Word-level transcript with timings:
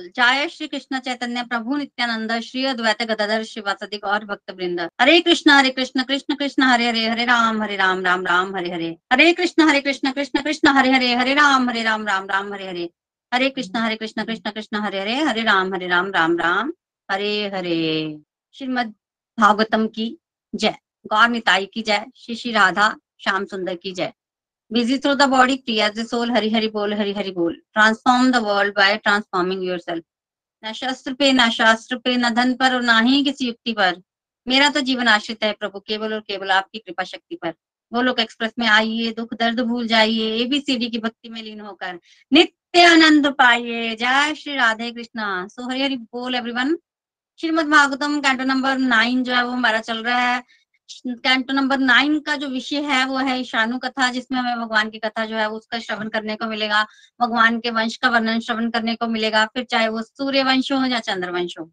बोल 0.00 0.10
जय 0.16 0.48
श्री 0.48 0.66
कृष्ण 0.68 0.98
चैतन्य 0.98 1.42
प्रभु 1.42 1.76
नित्यानंद, 1.76 2.32
श्री 2.40 2.64
अद्वैत 2.64 3.02
गदाधर 3.02 3.42
शिवासदि 3.44 3.96
गौर 3.96 4.24
भक्त 4.24 4.50
वृंद 4.50 4.80
हरे 5.00 5.20
कृष्ण 5.20 5.50
हरे 5.50 5.70
कृष्ण 5.70 6.02
कृष्ण 6.02 6.34
कृष्ण, 6.34 6.62
हरे 6.62 6.88
हरे 6.88 7.06
हरे 7.06 7.24
राम 7.24 7.62
हरे 7.62 7.76
राम 7.76 8.04
राम 8.04 8.26
राम, 8.26 8.56
हरे 8.56 8.72
हरे। 8.72 8.96
हरे 9.12 9.32
कृष्ण 9.32 9.68
हरे 9.68 9.80
कृष्ण 9.80 10.12
कृष्ण 10.12 10.42
कृष्ण, 10.42 10.68
हरे 10.68 10.92
हरे 10.92 11.14
हरे 11.14 11.34
राम 11.34 11.68
हरे 11.70 11.82
राम 11.82 12.06
राम 12.06 12.26
राम, 12.26 12.52
हरे 12.52 12.68
हरे। 12.68 12.90
हरे 13.34 13.50
कृष्ण 13.50 13.78
हरे 13.78 13.96
कृष्ण 13.96 14.24
कृष्ण 14.24 14.50
कृष्ण, 14.50 14.76
हरे 14.76 15.00
हरे 15.00 15.16
हरे 15.16 15.42
राम 15.42 15.74
हरे 15.74 15.88
राम 15.88 16.10
राम 16.10 16.38
राम, 16.38 16.72
हरे 17.10 17.48
हरे। 17.48 18.18
श्रीमद 18.52 18.94
भागवतम 19.38 19.86
की 19.86 20.16
जय। 20.54 20.74
गौर 21.06 21.28
निताई 21.28 21.66
की 21.66 21.82
जय। 21.82 22.06
श्री 22.16 22.34
श्री 22.34 22.52
राधा, 22.52 22.96
श्याम 23.20 23.44
सुंदर 23.44 23.74
की 23.74 23.92
जय। 23.92 24.12
Busy 24.70 24.98
through 24.98 25.16
the 25.16 25.26
body, 25.26 25.62
free 25.62 25.80
as 25.80 25.94
the 25.94 26.04
soul, 26.04 26.30
hari 26.30 26.50
hari 26.50 26.68
bol, 26.68 26.92
hari 26.92 27.12
hari 27.12 27.32
bol. 27.32 27.54
Transform 27.76 28.30
the 28.30 28.42
world 28.42 28.74
by 28.74 28.90
transforming 29.06 29.62
yourself. 29.62 30.04
न 30.64 30.72
शस्त्र 30.72 31.12
पे 31.14 31.32
न 31.32 31.48
शास्त्र 31.50 31.96
पे 31.96 32.16
न 32.16 32.30
धन 32.34 32.54
पर 32.54 32.74
और 32.74 32.82
ना 32.82 32.98
ही 33.00 33.22
किसी 33.24 33.46
युक्ति 33.46 33.72
पर 33.72 34.02
मेरा 34.46 34.68
तो 34.68 34.80
जीवन 34.80 35.08
आश्रित 35.08 35.44
है 35.44 35.52
प्रभु, 35.52 35.80
केवल 35.80 36.14
और 36.14 36.20
केवल 36.20 36.50
आपकी 36.50 36.78
कृपा 36.78 37.04
शक्ति 37.04 37.36
पर। 37.36 37.54
वो 37.92 38.02
लोग 38.02 38.20
एक्सप्रेस 38.20 38.52
में 38.58 38.66
आइए, 38.66 39.10
दुख 39.12 39.34
दर्द 39.34 39.60
भूल 39.60 39.86
जाइए 39.86 40.36
एबीसीडी 40.42 40.88
की 40.90 40.98
भक्ति 40.98 41.28
में 41.28 41.42
लीन 41.42 41.60
होकर। 41.60 41.98
नित्य 42.32 42.84
आनंद 42.84 43.26
पाइए। 43.26 43.96
जय 43.96 44.34
श्री 44.34 44.54
राधे 44.54 44.90
कृष्णा। 44.90 45.46
सो 45.48 45.68
हरि 45.70 45.82
हरि 45.82 45.96
बोल 45.96 46.34
everyone 46.34 46.76
Shrimad 47.40 47.66
Bhagavatam 47.66 48.20
canto 48.20 48.44
number 48.44 48.78
nine 48.78 49.22
जो 49.24 49.34
है 49.34 49.44
वो 49.44 49.50
हमारा 49.50 49.80
चल 49.80 50.02
रहा 50.04 50.18
है। 50.20 50.42
कैंटो 51.06 51.52
नंबर 51.52 51.78
नाइन 51.78 52.20
का 52.20 52.36
जो 52.36 52.48
विषय 52.48 52.76
है, 52.76 53.04
वो 53.06 53.16
है 53.16 53.40
ईशानु 53.40 53.78
कथा, 53.78 54.10
जिसमें 54.10 54.38
हमें 54.38 54.56
भगवान 54.56 54.90
की 54.90 54.98
कथा 54.98 55.24
जो 55.24 55.36
है 55.36 55.50
उसका 55.50 55.78
श्रवण 55.78 56.08
करने 56.08 56.36
को 56.36 56.46
मिलेगा, 56.46 56.86
भगवान 57.20 57.60
के 57.60 57.70
वंश 57.70 57.96
का 57.96 58.08
वर्णन 58.08 58.40
श्रवण 58.40 58.70
करने 58.70 58.94
को 58.94 59.06
मिलेगा, 59.06 59.44
फिर 59.44 59.64
चाहे 59.64 59.88
वो 59.88 60.02
सूर्य 60.02 60.42
वंश 60.42 60.72
हो 60.72 60.84
या 60.84 61.00
चंद्र 61.00 61.30
वंश 61.30 61.54
हो। 61.58 61.70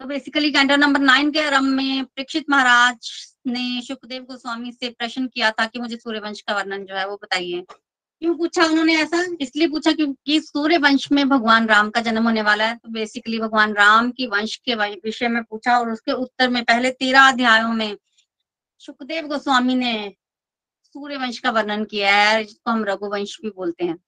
तो 0.00 0.06
बेसिकली 0.06 0.50
कैंटो 0.50 0.76
नंबर 0.76 1.00
नाइन 1.00 1.30
के 1.30 1.40
आरंभ 1.40 1.68
में 1.68 2.04
प्रीक्षित 2.04 2.44
महाराज 2.50 3.10
ने 3.46 3.82
सुखदेव 3.82 4.22
गोस्वामी 4.22 4.72
से 4.72 4.88
प्रश्न 4.88 5.26
किया 5.26 5.50
था 5.50 5.66
कि 5.66 5.78
मुझे 5.78 5.96
सूर्य 5.96 6.18
वंश 6.18 6.40
का 6.40 6.54
वर्णन 6.54 6.84
जो 6.84 6.94
है, 6.94 7.08
वो 7.08 7.16
बताइए। 7.16 7.64
क्यों 8.22 8.36
पूछा 8.36 8.64
उन्होंने 8.64 8.96
ऐसा? 8.96 9.24
इसलिए 9.40 9.68
पूछा 9.68 9.92
क्योंकि 9.92 10.40
सूर्य 10.40 10.78
वंश 10.78 11.12
में 11.12 11.28
भगवान 11.28 11.66
राम 11.66 11.90
का 11.90 12.00
जन्म 12.00 12.24
होने 12.24 12.42
वाला 12.42 12.64
है। 12.64 12.76
तो 12.76 12.88
बेसिकली 12.88 13.38
भगवान 13.38 13.72
राम 13.72 14.10
की 14.10 14.26
वंश 14.26 14.56
के 14.56 14.74
विषय 14.74 15.28
में 15.28 15.42
पूछा 15.42 15.78
और 15.78 15.90
उसके 15.90 16.12
उत्तर 16.12 16.48
में 16.48 16.64
पहले 16.64 16.90
तेरह 16.90 17.20
अध्यायों 17.20 17.72
में 17.72 17.96
सुखदेव 18.80 19.26
गोस्वामी 19.26 19.74
ने 19.74 20.14
सूर्य 20.84 21.16
वंश 21.16 21.38
का 21.38 21.50
वर्णन 21.50 21.84
किया 21.84 22.14
है, 22.14 22.44
जिसको 22.44 22.70
हम 22.70 22.84
रघुवंश 22.84 23.38
भी 23.42 23.50
बोलते 23.50 23.84
हैं। 23.84 23.98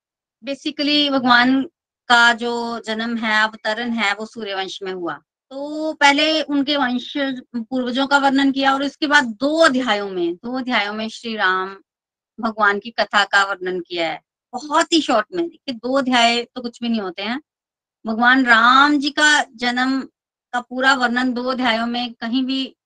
बेसिकली 0.44 1.10
भगवान 1.10 1.62
का 2.08 2.32
जो 2.32 2.80
जन्म 2.80 3.16
है, 3.16 3.42
अवतरण 3.42 3.90
है, 3.90 4.14
वो 4.14 4.26
सूर्य 4.26 4.54
वंश 4.54 4.82
में 4.82 4.92
हुआ। 4.92 5.14
तो 5.50 5.92
पहले 5.92 6.42
उनके 6.42 6.76
वंश 6.76 7.14
पूर्वजों 7.56 8.06
का 8.06 8.18
वर्णन 8.18 8.52
किया 8.52 8.74
और 8.74 8.82
इसके 8.82 9.06
बाद 9.06 9.24
दो 9.24 9.58
अध्यायों 9.58 10.10
में, 10.10 10.34
दो 10.34 10.58
अध्यायों 10.58 10.94
में 10.94 11.08
श्री 11.08 11.36
राम 11.36 11.76
भगवान 12.40 12.78
की 12.78 12.90
कथा 12.90 13.24
का 13.24 13.44
वर्णन 13.44 13.80
किया 13.80 14.10
है। 14.12 14.20
बहुत 14.52 14.92
ही 14.92 15.00
शॉर्ट 15.00 15.26
में, 15.34 15.48
देखिए, 15.48 15.74
दो 15.74 15.98
अध्याय 15.98 16.44
तो 16.44 16.62
कुछ 16.62 16.82
भी 16.82 16.88
नहीं 16.88 17.00
होते 17.00 17.22
हैं। 17.22 17.40
भगवान 18.06 18.44
राम 18.44 18.98
जी 18.98 19.10
का 19.10 19.44
जन्म 19.56 20.00
का 20.52 20.60
पूरा 20.60 20.94
वर्णन 20.94 21.32
दो 21.32 21.44
अध्यायों 21.44 21.86
में 21.86 22.12
कहीं 22.12 22.44
भी 22.44 22.76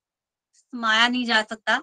समाया 0.77 1.09
नहीं 1.09 1.25
जा 1.27 1.43
सकता। 1.43 1.83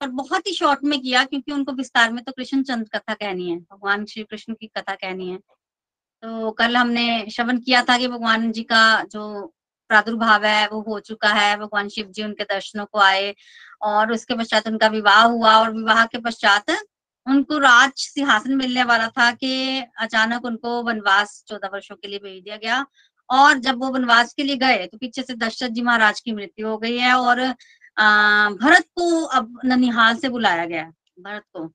पर 0.00 0.08
बहुत 0.12 0.46
ही 0.46 0.52
शॉर्ट 0.54 0.80
में 0.84 1.00
किया, 1.00 1.24
क्योंकि 1.24 1.52
उनको 1.52 1.72
विस्तार 1.74 2.12
में 2.12 2.22
तो 2.24 2.32
कृष्ण 2.32 2.62
चंद्र 2.62 2.98
कथा 2.98 3.14
कहनी 3.14 3.50
है, 3.50 3.56
भगवान 3.58 4.04
श्री 4.06 4.22
कृष्ण 4.24 4.54
की 4.54 4.66
कथा 4.68 4.94
कहनी 4.94 5.28
है। 5.30 5.38
तो 6.22 6.50
कल 6.52 6.76
हमने 6.76 7.30
श्रवण 7.30 7.58
किया 7.60 7.82
था 7.82 7.96
कि 7.98 8.08
भगवान 8.08 8.50
जी 8.52 8.62
का 8.64 9.02
जो 9.04 9.52
प्रादुर्भाव 9.90 10.44
है, 10.44 10.66
वो 10.68 10.80
हो 10.82 10.98
चुका 11.00 11.28
है। 11.30 11.56
भगवान 11.56 11.88
शिव 11.88 12.06
जी 12.10 12.22
उनके 12.24 12.44
दर्शनों 12.44 12.84
को 12.86 12.98
आए 13.00 13.34
और 13.82 14.12
उसके 14.12 14.34
पश्चात 14.34 14.68
उनका 14.68 14.86
विवाह 14.88 15.22
हुआ 15.24 15.56
और 15.56 15.72
विवाह 15.72 16.04
के 16.06 16.18
पश्चात 16.20 16.70
उनको 17.26 17.58
राज 17.58 17.92
सिंहासन 17.96 18.54
मिलने 18.56 18.84
वाला 18.84 19.08
था 19.08 19.30
कि 19.32 19.80
अचानक 19.98 20.44
उनको 20.44 20.82
वनवास 20.82 21.42
चौदह 21.48 21.68
वर्षों 21.68 21.96
के 21.96 22.08
लिए 22.08 22.18
भेज 22.18 22.42
दिया 22.42 22.56
गया। 22.56 22.84
और 23.28 23.58
जब 23.58 23.78
वो 23.80 23.90
वनवास 23.90 24.32
के 24.34 24.42
लिए 24.42 24.56
गए 24.56 24.86
तो 24.86 24.98
पीछे 24.98 25.22
से 25.22 25.34
दशरथ 25.36 25.68
जी 25.70 25.82
महाराज 25.82 26.20
की 26.20 26.32
मृत्यु 26.32 26.68
हो 26.68 26.76
गई 26.78 26.98
है 26.98 27.14
और 27.14 27.40
भरत 27.96 28.84
को 28.96 29.22
अब 29.24 29.58
ननिहाल 29.64 30.16
से 30.16 30.28
बुलाया 30.28 30.64
गया 30.66 30.84
भरत 31.20 31.42
को। 31.54 31.66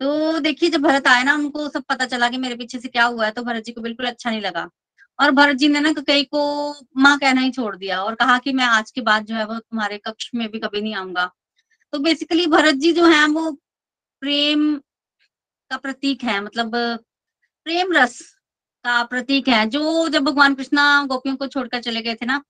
तो 0.00 0.38
देखिए, 0.40 0.68
जब 0.70 0.80
भरत 0.82 1.06
आए 1.08 1.22
ना 1.24 1.34
उनको 1.34 1.68
सब 1.68 1.82
पता 1.88 2.06
चला 2.06 2.28
कि 2.28 2.36
मेरे 2.38 2.54
पीछे 2.56 2.78
से 2.80 2.88
क्या 2.88 3.04
हुआ 3.04 3.24
है 3.26 3.30
तो 3.32 3.42
भरत 3.42 3.64
जी 3.64 3.72
को 3.72 3.80
बिल्कुल 3.80 4.06
अच्छा 4.06 4.30
नहीं 4.30 4.40
लगा। 4.40 4.68
और 5.18 5.30
भरत 5.32 5.56
जी 5.56 5.68
ने 5.68 5.80
ना 5.80 5.92
कई 5.98 6.22
को 6.24 6.42
माँ 6.98 7.16
कहना 7.18 7.40
ही 7.40 7.50
छोड़ 7.52 7.74
दिया 7.76 8.02
और 8.02 8.14
कहा 8.14 8.38
कि 8.38 8.52
मैं 8.52 8.64
आज 8.66 8.90
के 8.90 9.00
बाद 9.02 9.24
जो 9.26 9.34
है, 9.36 9.44
वो 9.46 9.58
तुम्हारे 9.58 9.98
कक्ष 9.98 10.30
में 10.34 10.48
भी 10.50 10.58
कभी 10.58 10.80
नहीं 10.80 10.94
आऊँगा। 10.96 11.30
तो 11.92 11.98
बेसिकली 12.00 12.46
भरत 12.48 12.74
जी 12.76 12.92
जो 12.92 13.06
है, 13.06 13.26
वो 13.28 13.50
प्रेम 14.22 14.76
का 15.70 15.76
प्रतीक 15.78 16.24
है 16.24 16.40
मतलब 16.40 16.72
प्रेम 17.66 17.92
रस 17.94 18.20
का 18.84 19.02
प्रतीक 19.04 19.48
है, 19.48 19.66
जो 19.68 20.08
जब 20.08 20.24
भगवान 20.24 20.54
कृष्णा 20.54 21.04
गोपियों 21.06 21.36
को 21.36 21.46
छोड़कर 21.48 21.80
चले 21.82 22.02
गए 22.02 22.14
थे 22.16 22.26
ना 22.26 22.42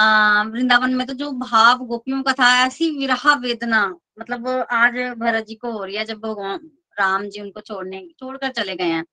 वृंदावन 0.00 0.94
में 0.94 1.06
तो 1.06 1.14
जो 1.14 1.30
भाव 1.32 1.84
गोपियों 1.86 2.22
का 2.22 2.32
था, 2.32 2.48
ऐसी 2.66 2.90
विरहा 2.98 3.34
वेदना 3.36 3.86
मतलब 4.20 4.46
आज 4.72 4.94
भरत 5.18 5.46
जी 5.46 5.54
को 5.56 5.70
हो 5.72 5.84
रही 5.84 5.96
है, 5.96 6.04
जब 6.04 6.18
भगवान 6.20 6.70
राम 6.98 7.24
जी 7.24 7.40
उनको 7.40 7.60
छोड़ने, 7.60 8.00
छोड़कर 8.18 8.50
चले 8.52 8.74
गए 8.76 8.84
हैं। 8.86 9.04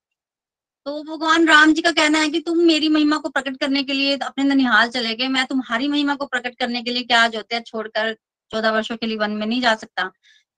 तो 0.85 1.03
भगवान 1.05 1.47
राम 1.47 1.73
जी 1.73 1.81
का 1.81 1.91
कहना 1.91 2.19
है 2.19 2.29
कि 2.29 2.39
तुम 2.41 2.59
मेरी 2.65 2.89
महिमा 2.89 3.17
को 3.17 3.29
प्रकट 3.29 3.57
करने 3.59 3.83
के 3.83 3.93
लिए 3.93 4.17
अपने 4.17 4.43
ननिहाल 4.43 4.89
चले 4.89 5.15
गए, 5.15 5.27
मैं 5.27 5.45
तुम्हारी 5.45 5.87
महिमा 5.87 6.15
को 6.15 6.25
प्रकट 6.27 6.55
करने 6.59 6.81
के 6.83 6.91
लिए 6.91 7.03
क्या 7.03 7.23
अयोध्या 7.23 7.59
छोड़कर 7.61 8.13
चौदह 8.51 8.71
वर्षों 8.71 8.97
के 8.97 9.07
लिए 9.07 9.17
वन 9.17 9.31
में 9.31 9.45
नहीं 9.47 9.61
जा 9.61 9.75
सकता? 9.75 10.03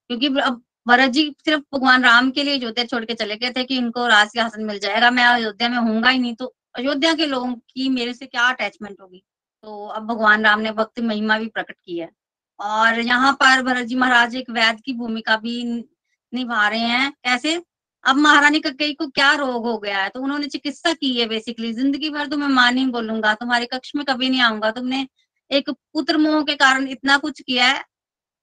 क्योंकि 0.10 0.28
अब 0.42 0.62
भरत 0.88 1.10
जी 1.12 1.24
सिर्फ़ 1.46 1.62
भगवान 1.74 2.04
राम 2.04 2.30
के 2.32 2.44
लिए 2.44 2.60
अयोध्या 2.60 2.86
छोड़ 2.86 3.04
के 3.06 3.14
चले 3.16 3.36
गए 3.38 3.52
थे 3.52 3.64
कि 3.64 3.78
इनको 3.78 4.08
राज 4.08 4.28
सिंहासन 4.28 4.64
मिल 4.66 4.80
जाएगा, 4.80 5.12
मैं 5.12 5.24
अयोध्या 5.26 5.70
में 5.70 5.78
हूँगा 5.78 6.10
ही 6.10 6.20
नहीं 6.20 6.36
तो 6.36 6.54
अयोध्या 6.78 7.14
के 7.14 7.26
लोगों 7.26 7.54
की 7.70 7.90
मेरे 7.90 8.14
से 8.14 8.26
क्या 8.26 8.48
अटैचमेंट 8.50 9.02
होगी? 9.02 9.24
तो 9.64 9.86
अब 9.88 10.06
भगवान 10.08 10.44
राम 10.46 10.60
ने 10.62 10.72
भक्ति 10.74 11.02
महिमा 11.04 11.38
भी 11.40 11.48
प्रकट 11.50 11.76
की 11.78 11.98
है। 12.00 12.10
और 12.60 13.00
यहाँ 13.02 13.32
पर 13.36 13.62
भरत 13.64 13.86
जी 13.88 13.96
महाराज 13.98 14.36
एक 14.36 14.50
वैद 14.52 14.80
की 14.82 14.94
भूमिका 14.96 15.36
भी 15.38 15.64
निभा 16.34 16.68
रहे 16.68 16.80
हैं। 16.82 17.12
कैसे? 17.14 17.56
अब 18.04 18.16
महारानी 18.18 18.60
कक्कई 18.60 18.94
को 18.94 19.08
क्या 19.10 19.32
रोग 19.36 19.66
हो 19.66 19.78
गया 19.80 19.98
है? 20.00 20.10
तो 20.10 20.22
उन्होंने 20.22 20.48
चिकित्सा 20.48 20.94
की 20.94 21.14
है 21.14 21.26
बेसिकली 21.28 21.72
ज़िंदगी 21.74 22.10
भर 22.10 22.28
तुम्हें 22.28 22.50
माँ 22.50 22.72
नहीं 22.72 22.88
बोलूँगा, 22.92 23.34
तुम्हारे 23.36 23.66
कक्ष 23.68 23.92
में 23.96 24.06
कभी 24.06 24.30
नहीं 24.30 24.42
आऊँगा। 24.42 24.72
तुमने 24.72 25.08
एक 25.52 25.70
पुत्र 25.70 26.18
मोह 26.20 26.42
के 26.44 26.56
कारण 26.58 26.88
इतना 26.90 27.18
कुछ 27.20 27.42
किया 27.42 27.66
है 27.68 27.84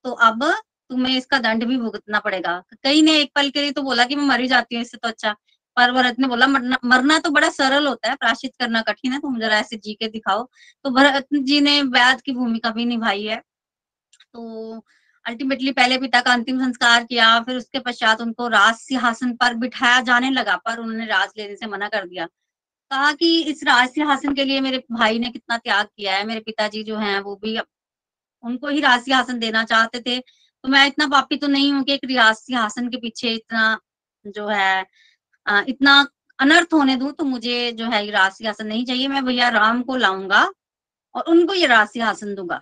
तो 0.05 0.12
अब 0.23 0.44
तुम्हें 0.91 1.17
इसका 1.17 1.38
दंड 1.41 1.64
भी 1.67 1.76
भुगतना 1.79 2.19
पड़ेगा। 2.20 2.62
कई 2.85 3.02
ने 3.02 3.17
एक 3.20 3.31
पल 3.37 3.50
के 3.50 3.61
लिए 3.62 3.73
तो 3.73 3.82
बोला 3.82 4.05
कि 4.06 4.17
मैं 4.17 4.25
मरी 4.26 4.49
जाती 4.49 4.75
हूँ, 4.75 4.82
इससे 4.82 4.99
तो 4.99 5.08
अच्छा। 5.08 5.35
पर 5.76 5.93
भरत 5.93 6.19
ने 6.19 6.28
बोला, 6.28 6.46
मरना 6.46 6.78
मरना 6.84 7.19
तो 7.19 7.31
बड़ा 7.31 7.49
सरल 7.50 7.87
होता 7.87 8.11
है, 8.11 8.17
प्राश्चित 8.17 8.52
करना 8.61 8.82
कठिन 8.82 9.12
है, 9.12 9.19
तुम 9.20 9.38
जरा 9.40 9.58
ऐसे 9.58 9.76
जी 9.76 9.94
के 9.94 10.08
दिखाओ। 10.08 10.44
तो 10.84 10.90
भरत 10.90 11.26
जी 11.34 11.61
ने 11.61 11.81
वैद 11.82 12.20
की 12.20 12.32
भूमिका 12.32 12.70
भी 12.70 12.84
निभाई 12.84 13.25
है। 13.25 13.43
तो 14.34 14.84
अल्टीमेटली 15.26 15.73
पहले 15.73 15.99
पिता 15.99 16.20
का 16.20 16.32
अंतिम 16.32 16.58
संस्कार 16.61 17.05
किया, 17.05 17.40
फिर 17.40 17.56
उसके 17.56 17.78
पश्चात 17.78 18.20
उनको 18.20 18.49
राज 18.49 18.75
सिंहासन 18.75 19.32
पर 19.37 19.55
बिठाया 19.55 20.00
जाने 20.00 20.31
लगा, 20.31 20.56
पर 20.56 20.78
उन्होंने 20.78 21.06
राज 21.06 21.31
लेने 21.38 21.56
से 21.56 21.67
मना 21.67 21.88
कर 21.88 22.06
दिया। 22.08 22.26
कहा 22.90 23.12
कि 23.12 23.40
इस 23.43 23.64
राज 23.64 23.88
सिंहासन 23.88 24.34
के 24.34 24.44
लिए 24.44 24.61
मेरे 24.61 24.79
भाई 24.93 25.19
ने 25.19 25.31
कितना 25.31 25.56
त्याग 25.58 25.87
किया 25.87 26.17
है, 26.17 26.25
मेरे 26.26 26.40
पिताजी 26.40 26.82
जो 26.84 26.96
हैं, 26.96 27.20
वो 27.20 27.37
भी 27.37 27.58
उनको 28.44 28.69
ही 28.69 28.81
राज 28.81 29.02
सिंहासन 29.02 29.38
देना 29.38 29.64
चाहते 29.64 30.00
थे। 30.00 30.19
तो 30.19 30.69
मैं 30.69 30.87
इतना 30.87 31.06
पापी 31.06 31.37
तो 31.37 31.46
नहीं 31.46 31.72
हूँ 31.72 31.82
कि 31.84 31.93
एक 31.93 32.05
रियाज 32.05 32.37
सिंहासन 32.37 32.88
के 32.88 32.96
पीछे 32.96 33.31
इतना 33.31 33.79
जो 34.26 34.46
है 34.49 34.87
इतना 35.46 36.06
अनर्थ 36.38 36.75
होने 36.75 36.96
दूँ 36.96 37.10
तो 37.12 37.25
मुझे 37.25 37.72
जो 37.72 37.87
है 37.90 38.04
ये 38.04 38.10
राशि 38.12 38.46
आसन 38.46 38.66
नहीं 38.66 38.84
चाहिए। 38.87 39.08
मैं 39.08 39.25
भैया 39.25 39.48
राम 39.50 39.82
को 39.82 39.96
लाऊँगा 39.96 40.43
और 41.14 41.31
उनको 41.31 41.54
ये 41.54 41.66
राशि 41.66 42.00
आसन 42.02 42.34
दूँगा। 42.34 42.60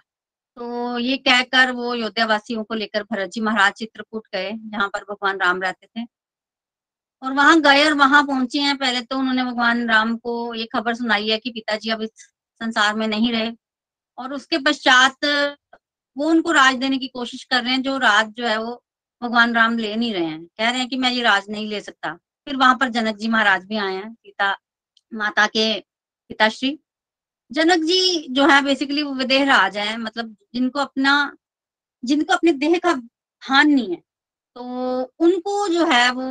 तो 0.57 0.99
ये 0.99 1.17
कहकर 1.19 1.71
वो 1.73 1.91
अयोध्या 1.93 2.27
वासियों 2.27 2.65
को 2.65 2.75
लेकर 2.75 3.03
भरत 3.05 3.31
जी 3.31 3.41
महाराज 3.41 3.73
चित्रकूट 3.75 4.27
गए, 4.35 4.51
जहाँ 4.53 4.89
पर 4.89 5.05
भगवान 5.05 5.41
राम 5.41 5.63
रहते 5.63 5.87
थे। 5.89 6.07
और 7.23 7.33
वहाँ 7.33 7.61
गए 7.63 7.85
और 7.85 7.95
वहाँ 7.95 8.23
पहुँचे 8.27 8.61
हैं। 8.61 8.77
पहले 8.79 9.01
तो 9.03 9.19
उन्होंने 9.19 9.45
भगवान 9.45 9.89
राम 9.89 10.17
को 10.19 10.55
ये 10.55 10.67
खबर 10.73 10.95
सुनाई 10.95 11.29
है 11.29 11.39
कि 11.39 11.51
पिताजी 11.51 11.91
अब 11.91 12.03
इस 12.03 12.11
संसार 12.61 12.95
में 12.95 13.07
नहीं 13.09 13.33
रहे 13.33 13.51
और 14.19 14.33
उसके 14.35 14.59
पश्चात 14.61 15.25
वो 16.17 16.29
उनको 16.31 16.53
राज 16.53 16.75
देने 16.77 16.99
की 16.99 17.09
कोशिश 17.09 17.45
कर 17.45 17.63
रहे 17.63 17.73
हैं, 17.73 17.83
जो 17.83 17.97
राज 17.99 18.29
जो 18.31 18.47
है 18.47 18.59
वो 18.59 18.83
भगवान 19.23 19.55
राम 19.55 19.79
ले 19.79 19.95
नहीं 19.97 20.13
रहे 20.15 20.25
हैं। 20.25 20.45
कह 20.47 20.71
रहे 20.71 20.79
हैं 20.79 20.89
कि 20.89 20.97
मैं 20.97 21.11
ये 21.13 21.23
राज 21.23 21.47
नहीं 21.51 21.69
ले 21.71 21.81
सकता। 21.81 22.17
फिर 22.47 22.57
वहाँ 22.57 22.77
पर 22.81 22.89
जनक 22.91 23.17
जी 23.17 23.29
महाराज 23.29 23.65
भी 23.65 23.77
आए 23.79 23.95
हैं, 23.95 24.13
सीता, 24.15 24.55
माता 25.13 25.47
के 25.49 25.73
पिताश्री। 26.31 26.79
जनक 27.51 27.85
जी 27.85 28.27
जो 28.31 28.47
है 28.49 28.61
बेसिकली 28.65 29.03
वो 29.03 29.13
विदेह 29.15 29.45
राज 29.47 29.77
है 29.79 29.97
मतलब 29.99 30.37
जिनको 30.55 30.81
अपना, 30.81 31.37
जिनको 32.03 32.33
अपने 32.35 32.53
देह 32.55 32.79
का 32.79 32.93
भान 32.95 33.71
नहीं 33.71 33.91
है 33.91 33.97
तो 34.57 34.63
उनको 35.21 35.69
जो 35.69 35.87
है 35.87 36.11
वो 36.13 36.25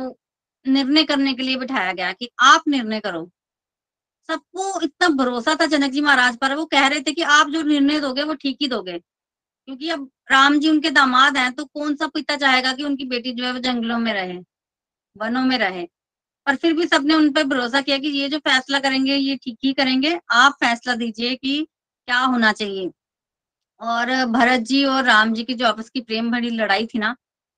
निर्णय 0.66 1.04
करने 1.04 1.32
के 1.34 1.42
लिए 1.42 1.56
बिठाया 1.56 1.92
गया 1.92 2.12
कि 2.12 2.28
आप 2.42 2.68
निर्णय 2.68 3.00
करो। 3.00 3.30
सबको 4.28 4.80
इतना 4.82 5.08
भरोसा 5.16 5.54
था 5.54 5.66
जनक 5.66 5.90
जी 5.92 6.00
महाराज 6.00 6.36
पर, 6.38 6.54
वो 6.54 6.64
कह 6.66 6.86
रहे 6.88 7.00
थे 7.00 7.12
कि 7.12 7.22
आप 7.22 7.48
जो 7.50 7.62
निर्णय 7.62 8.00
दोगे, 8.00 8.22
वो 8.22 8.34
ठीक 8.34 8.58
ही 8.60 8.68
दोगे। 8.68 8.98
क्योंकि 8.98 9.88
अब 9.90 10.08
राम 10.30 10.58
जी 10.60 10.68
उनके 10.70 10.90
दामाद 10.90 11.36
हैं 11.36 11.52
तो 11.52 11.64
कौन 11.66 11.94
सा 11.96 12.06
पिता 12.08 12.36
चाहेगा 12.36 12.72
कि 12.72 12.84
उनकी 12.84 13.04
बेटी 13.06 13.32
जो 13.32 13.44
है 13.44 13.52
वो 13.52 13.58
जंगलों 13.60 13.98
में 13.98 14.12
रहे, 14.14 14.38
वनों 15.16 15.44
में 15.44 15.56
रहे? 15.58 15.86
पर 16.46 16.56
फिर 16.56 16.72
भी 16.72 16.86
सबने 16.86 17.14
उन 17.14 17.30
पर 17.32 17.44
भरोसा 17.44 17.80
किया 17.80 17.98
कि 17.98 18.08
ये 18.10 18.28
जो 18.28 18.38
फैसला 18.38 18.78
करेंगे, 18.78 19.16
ये 19.16 19.36
ठीक 19.36 19.58
ही 19.64 19.72
करेंगे। 19.72 20.18
आप 20.32 20.52
फैसला 20.54 20.94
दीजिए 20.94 21.34
कि 21.34 21.66
क्या 22.08 22.18
होना 22.18 22.52
चाहिए। 22.52 22.90
और 23.80 24.24
भरत 24.26 24.60
जी 24.60 24.84
और 24.84 25.04
राम 25.04 25.32
जी 25.34 25.44
की 25.44 25.54
जो 25.54 25.66
आपस 25.66 25.88
की 25.90 26.00
प्रेम 26.00 26.30
भरी 26.30 26.50
लड़ाई 26.50 26.86
थी 26.86 26.98
ना, 26.98 27.14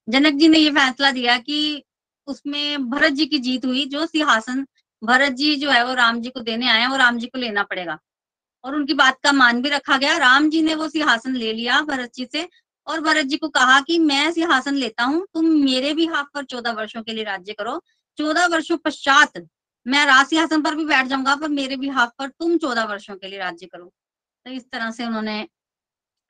जनक 0.08 0.34
जी 0.34 0.48
ने 0.48 0.58
ये 0.58 0.70
फैसला 0.70 1.10
दिया 1.10 1.36
कि 1.38 1.82
उसमें 2.28 2.90
भरत 2.90 3.12
जी 3.12 3.26
की 3.26 3.38
जीत 3.38 3.64
हुई, 3.66 3.84
जो 3.84 4.06
सिंहासन 4.06 4.66
भरत 5.02 5.32
जी 5.32 5.54
जो 5.56 5.70
है 5.70 5.84
वो 5.86 5.94
राम 5.94 6.20
जी 6.20 6.30
को 6.30 6.40
देने 6.40 6.68
आए 6.68 6.86
वो 6.86 6.96
राम 6.96 7.18
जी 7.18 7.26
को 7.26 7.38
लेना 7.38 7.62
पड़ेगा। 7.62 7.98
और 8.64 8.74
उनकी 8.74 8.94
बात 8.94 9.18
का 9.24 9.32
मान 9.32 9.60
भी 9.62 9.68
रखा 9.68 9.96
गया। 9.96 10.16
राम 10.18 10.48
जी 10.50 10.62
ने 10.62 10.74
वो 10.74 10.88
सिंहासन 10.88 11.34
ले 11.34 11.52
लिया 11.52 11.80
भरत 11.82 12.12
जी 12.14 12.26
से 12.32 12.48
और 12.86 13.00
भरत 13.00 13.26
जी 13.26 13.36
को 13.36 13.48
कहा 13.48 13.80
कि 13.80 13.98
मैं 13.98 14.30
सिंहासन 14.32 14.74
लेता 14.74 15.04
हूँ, 15.04 15.26
तुम 15.34 15.46
मेरे 15.64 15.92
भी 15.94 16.06
हाथ 16.06 16.24
पर 16.34 16.44
चौदह 16.44 16.72
वर्षों 16.72 17.02
के 17.02 17.12
लिए 17.12 17.24
राज्य 17.24 17.52
करो। 17.52 17.80
चौदह 18.18 18.46
वर्षों 18.46 18.76
पश्चात 18.76 19.38
मैं 19.86 20.04
राज 20.06 20.26
सिंहासन 20.26 20.62
पर 20.62 20.74
भी 20.74 20.84
बैठ 20.84 21.06
जाऊँगा, 21.06 21.34
पर 21.36 21.48
मेरे 21.48 21.88
हाथ 21.88 22.08
पर 22.18 22.28
तुम 22.30 22.56
चौदह 22.58 22.84
वर्षों 22.84 23.16
के 23.16 23.28
लिए 23.28 23.38
राज्य 23.38 23.66
करो। 23.66 23.92
तो 24.46 24.50
इस 24.50 24.70
तरह 24.70 24.90
से 24.90 25.06
उन्होंने 25.06 25.42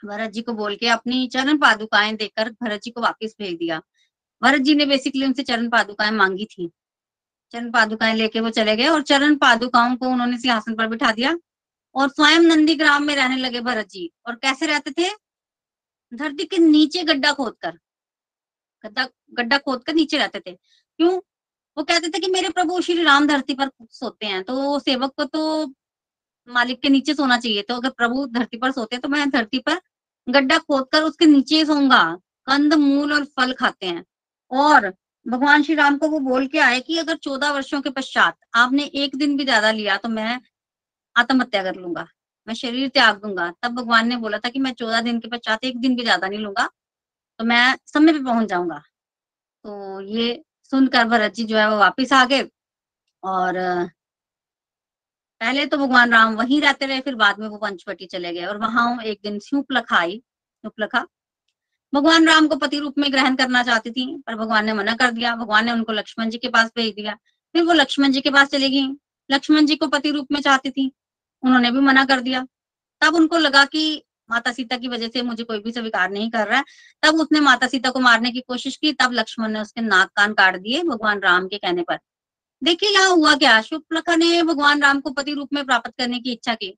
भरत 0.03 0.31
जी 0.31 0.43
को 0.43 0.53
बोल 0.53 0.75
के 0.77 0.89
अपनी 0.89 1.27
चरण 1.29 1.59
पादुकाएँ 1.59 2.13
देकर 2.17 2.51
भरत 2.63 2.83
जी 2.83 2.91
को 2.91 3.01
वापस 3.01 3.35
भेज 3.39 3.57
दिया। 3.59 3.81
भरत 4.43 4.61
जी 4.61 4.75
ने 4.75 4.87
बेसिकली 4.87 5.25
उनसे 5.27 5.43
चरण 5.43 5.69
पादुकाएँ 5.71 6.11
मांगी 6.13 6.45
थी। 6.47 6.71
चरण 7.55 7.71
पादुकाएँ 7.73 8.15
लेके 8.15 8.41
वो 8.41 8.51
चले 8.51 8.77
गए 8.77 8.89
और 8.89 9.03
चरण 9.03 9.37
पादुकाओं 9.37 9.97
को 9.97 10.09
उन्होंने 10.09 10.39
सिंहासन 10.39 10.75
पर 10.75 10.87
बिठा 10.89 11.13
दिया 11.13 11.35
और 11.95 12.09
स्वयं 12.09 12.41
नंदी 12.41 12.75
ग्राम 12.75 13.05
में 13.05 13.15
रहने 13.17 13.37
लगे 13.37 13.61
भरत 13.63 13.89
जी। 13.91 14.11
और 14.27 14.35
कैसे 14.37 14.67
रहते 14.67 14.91
थे? 14.93 15.11
धरती 16.13 16.45
के 16.45 16.59
नीचे 16.59 17.03
गड्ढा 17.05 17.33
खोदकर, 17.33 17.79
गड्ढा 18.85 19.09
गड्ढा 19.35 19.59
खोद 19.59 19.85
कर 19.85 19.95
नीचे 19.95 20.19
रहते 20.19 20.41
थे। 20.41 20.53
क्यों? 20.53 21.21
वो 21.77 21.85
कहते 21.85 22.09
थे 22.09 22.19
कि 22.21 22.29
मेरे 22.31 22.49
प्रभु 22.51 22.81
श्री 22.81 23.03
राम 23.03 23.27
धरती 23.27 23.55
पर 23.55 23.71
सोते 23.93 24.27
हैं 24.27 24.43
तो 24.45 24.79
सेवक 24.81 25.13
को 25.17 25.25
तो 25.27 25.67
मालिक 26.49 26.81
के 26.83 26.89
नीचे 26.89 27.15
सोना 27.15 27.37
चाहिए 27.39 27.63
तो 27.63 27.75
अगर 27.77 27.91
प्रभु 27.93 28.27
धरती 28.29 28.57
पर 28.59 28.71
सोते 28.73 28.97
हैं 28.97 29.01
तो 29.03 29.09
मैं 29.09 29.29
धरती 29.31 29.59
पर 29.61 29.81
गड्ढा 30.27 30.59
खोद 30.59 30.87
कर 30.93 31.03
उसके 31.03 31.27
नीचे 31.27 31.65
सोऊँगा, 31.65 32.03
कंद, 32.49 32.75
मूल 32.77 33.13
और 33.13 33.25
फल 33.37 33.53
खाते 33.55 33.87
हैं। 33.87 34.05
और 34.51 34.89
भगवान 35.27 35.63
श्री 35.63 35.75
राम 35.75 35.97
को 35.99 36.09
वो 36.09 36.19
बोल 36.21 36.47
के 36.47 36.59
आए 36.61 36.81
कि 36.81 36.99
अगर 36.99 37.17
चौदह 37.19 37.51
वर्षों 37.53 37.81
के 37.83 37.91
पश्चात 37.93 38.37
आपने 38.57 38.85
एक 38.97 39.17
दिन 39.17 39.37
भी 39.37 39.45
ज़्यादा 39.45 39.71
लिया 39.73 39.97
तो 39.99 40.09
मैं 40.11 40.41
आत्महत्या 41.17 41.63
कर 41.63 41.75
लूँगा, 41.77 42.07
मैं 42.49 42.55
शरीर 42.55 42.89
त्याग 42.91 43.17
दूँगा। 43.19 43.51
तब 43.63 43.75
भगवान 43.75 44.09
ने 44.09 44.17
बोला 44.19 44.39
था 44.39 44.49
कि 44.51 44.59
मैं 44.61 44.73
चौदह 44.75 45.01
दिन 45.03 45.21
के 45.21 45.29
पश्चात 45.31 45.65
एक 45.65 45.81
दिन 45.81 45.97
भी 45.97 46.03
ज़्यादा 46.03 46.29
नहीं 46.29 46.41
लूँगा 46.41 46.69
तो 47.41 47.45
मैं 47.47 47.77
समय 47.87 48.13
पे 48.13 48.25
पहुँच 48.25 48.49
जाऊँगा। 48.49 48.79
तो 49.65 50.01
ये 50.03 50.33
सुनकर 50.71 51.05
भरत 51.05 51.35
जी 51.35 51.45
जो 51.45 51.57
है 51.59 51.69
वो 51.71 51.77
वापिस 51.79 52.13
आ 52.13 52.25
गए। 52.25 52.43
और, 53.23 53.55
पहले 55.41 55.67
तो 55.67 55.77
भगवान 55.77 56.13
राम 56.13 56.35
वहीं 56.35 56.61
रहते 56.61 56.87
रहे, 56.87 57.01
फिर 57.01 57.15
बाद 57.15 57.39
में 57.39 57.49
वो 57.49 57.57
पंचवटी 57.57 58.07
चले 58.07 58.33
गए 58.33 58.45
और 58.45 58.57
वहाँ 58.57 59.03
एक 59.03 59.21
दिन 59.23 59.39
सूपलखा 59.39 59.97
आई 59.97 60.23
सूपलखा 60.65 61.07
भगवान 61.93 62.29
राम 62.29 62.47
को 62.49 62.57
पति 62.57 62.79
रूप 62.79 62.95
में 62.99 63.13
ग्रहण 63.13 63.37
करना 63.37 63.63
चाहती 63.63 63.91
थी, 63.91 64.07
पर 64.27 64.35
भगवान 64.37 64.67
ने 64.67 64.73
मना 64.73 64.95
कर 64.95 65.11
दिया। 65.11 65.35
भगवान 65.37 65.65
ने 65.67 65.73
उनको 65.73 65.93
लक्ष्मण 65.93 66.31
जी 66.31 66.39
के 66.39 66.49
पास 66.49 66.71
भेज 66.77 66.95
दिया। 66.95 67.15
फिर 67.55 67.63
वो 67.63 67.73
लक्ष्मण 67.73 68.13
जी 68.13 68.21
के 68.21 68.31
पास 68.31 68.49
चली 68.49 68.71
गई। 68.71 68.87
लक्ष्मण 69.31 69.67
जी 69.67 69.77
को 69.77 69.87
पति 69.89 70.11
रूप 70.11 70.27
में 70.33 70.41
चाहती 70.41 70.71
थी, 70.71 70.91
उन्होंने 71.43 71.71
भी 71.71 71.81
मना 71.81 72.05
कर 72.05 72.21
दिया। 72.21 72.47
तब 73.01 73.15
उनको 73.15 73.39
लगा 73.39 73.65
कि 73.65 74.03
माता 74.31 74.53
सीता 74.53 74.77
की 74.77 74.89
वजह 74.89 75.09
से 75.09 75.23
मुझे 75.23 75.45
कोई 75.45 75.59
भी 75.59 75.73
स्वीकार 75.73 76.11
नहीं 76.11 76.31
कर 76.31 76.47
रहा 76.49 76.59
है। 76.59 76.65
तब 77.03 77.21
उसने 77.21 77.41
माता 77.41 77.67
सीता 77.67 77.91
को 77.91 78.01
मारने 78.01 78.31
की 78.31 78.41
कोशिश 78.41 78.77
की, 78.77 78.93
तब 78.93 79.13
लक्ष्मण 79.13 79.49
ने 79.49 79.61
उसके 79.61 79.81
नाक 79.81 80.11
कान 80.17 80.33
काट 80.35 80.57
दिए 80.57 80.83
भगवान 80.83 81.21
राम 81.21 81.47
के 81.49 81.59
कहने 81.59 81.83
पर। 81.83 81.99
देखिए, 82.63 82.91
यहाँ 82.91 83.11
हुआ 83.11 83.35
क्या? 83.35 83.61
शुक्लखा 83.63 84.17
ने 84.17 84.43
भगवान 84.43 84.83
राम 84.83 85.01
को 85.01 85.11
पति 85.11 85.33
रूप 85.35 85.49
में 85.53 85.65
प्राप्त 85.67 85.93
करने 85.99 86.19
की 86.19 86.33
इच्छा 86.33 86.55
की। 86.55 86.77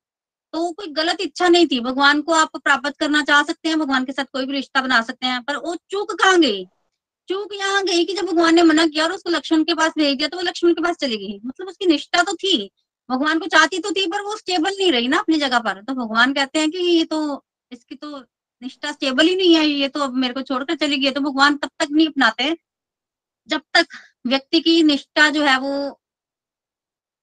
तो 0.55 0.71
कोई 0.73 0.87
गलत 0.93 1.21
इच्छा 1.21 1.49
नहीं 1.49 1.67
थी। 1.67 1.81
भगवान 1.81 2.21
को 2.23 2.33
आप 2.33 2.57
प्राप्त 2.57 2.95
करना 2.99 3.23
चाह 3.23 3.43
सकते 3.43 3.69
हैं, 3.69 3.79
भगवान 3.79 4.05
के 4.05 4.13
साथ 4.13 4.25
कोई 4.25 4.47
भी 4.47 4.53
रिश्ता 4.53 4.83
बना 4.83 5.01
सकते 5.03 5.27
हैं, 5.27 5.43
पर 5.43 5.57
वो 5.57 5.75
चूक 5.91 6.13
कहाँ 6.13 6.41
गई? 6.41 6.65
चूक 7.29 7.53
यहाँ 7.55 7.83
गई 7.85 8.05
कि 8.05 8.15
जब 8.15 8.27
भगवान 8.27 8.55
ने 8.55 8.63
मना 8.63 8.87
किया 8.87 9.05
और 9.05 9.13
उसको 9.13 9.31
लक्ष्मण 9.31 9.65
के 9.65 9.75
पास 9.75 9.93
भेज 9.99 10.17
दिया 10.17 10.29
तो 10.29 10.37
वो 10.37 10.43
लक्ष्मण 10.43 10.75
के 10.75 10.83
पास 10.83 10.97
चली 10.97 11.17
गई। 11.17 11.39
मतलब 11.47 11.69
उसकी 11.69 11.87
निष्ठा 11.87 12.23
तो 12.23 12.35
थी 12.35 12.71
भगवान 13.09 13.39
को 13.39 13.47
चाहती 13.49 13.79
तो 13.79 13.91
थी, 13.93 14.07
पर 14.07 14.23
वो 14.23 14.37
स्टेबल 14.37 14.71
नहीं 14.71 14.91
रही 14.93 15.09
ना 15.09 15.19
अपनी 15.19 15.39
जगह 15.39 15.59
पर। 15.61 15.83
तो 15.83 15.95
भगवान 15.97 16.33
कहते 16.35 16.59
हैं 16.59 16.71
कि 16.71 16.79
ये 16.79 17.05
तो 17.07 17.45
इसकी 17.73 17.95
तो 17.97 18.19
निष्ठा 18.63 18.93
स्टेबल 18.93 19.27
ही 19.27 19.35
नहीं 19.37 19.55
है, 19.55 19.65
ये 19.65 19.89
तो 19.89 20.01
अब 20.01 20.15
मेरे 20.17 20.35
को 20.35 20.43
छोड़कर 20.43 20.75
चली 20.77 20.97
गई 20.99 21.11
तो 21.11 21.21
भगवान 21.21 21.57
तब 21.57 21.71
तक 21.79 21.89
नहीं 21.91 22.07
अपनाते, 22.09 22.57
जब 23.49 23.63
तक 23.75 23.97
व्यक्ति 24.27 24.61
की 24.61 24.83
निष्ठा 24.83 25.29
जो 25.31 25.43
है 25.45 25.59
वो 25.61 26.01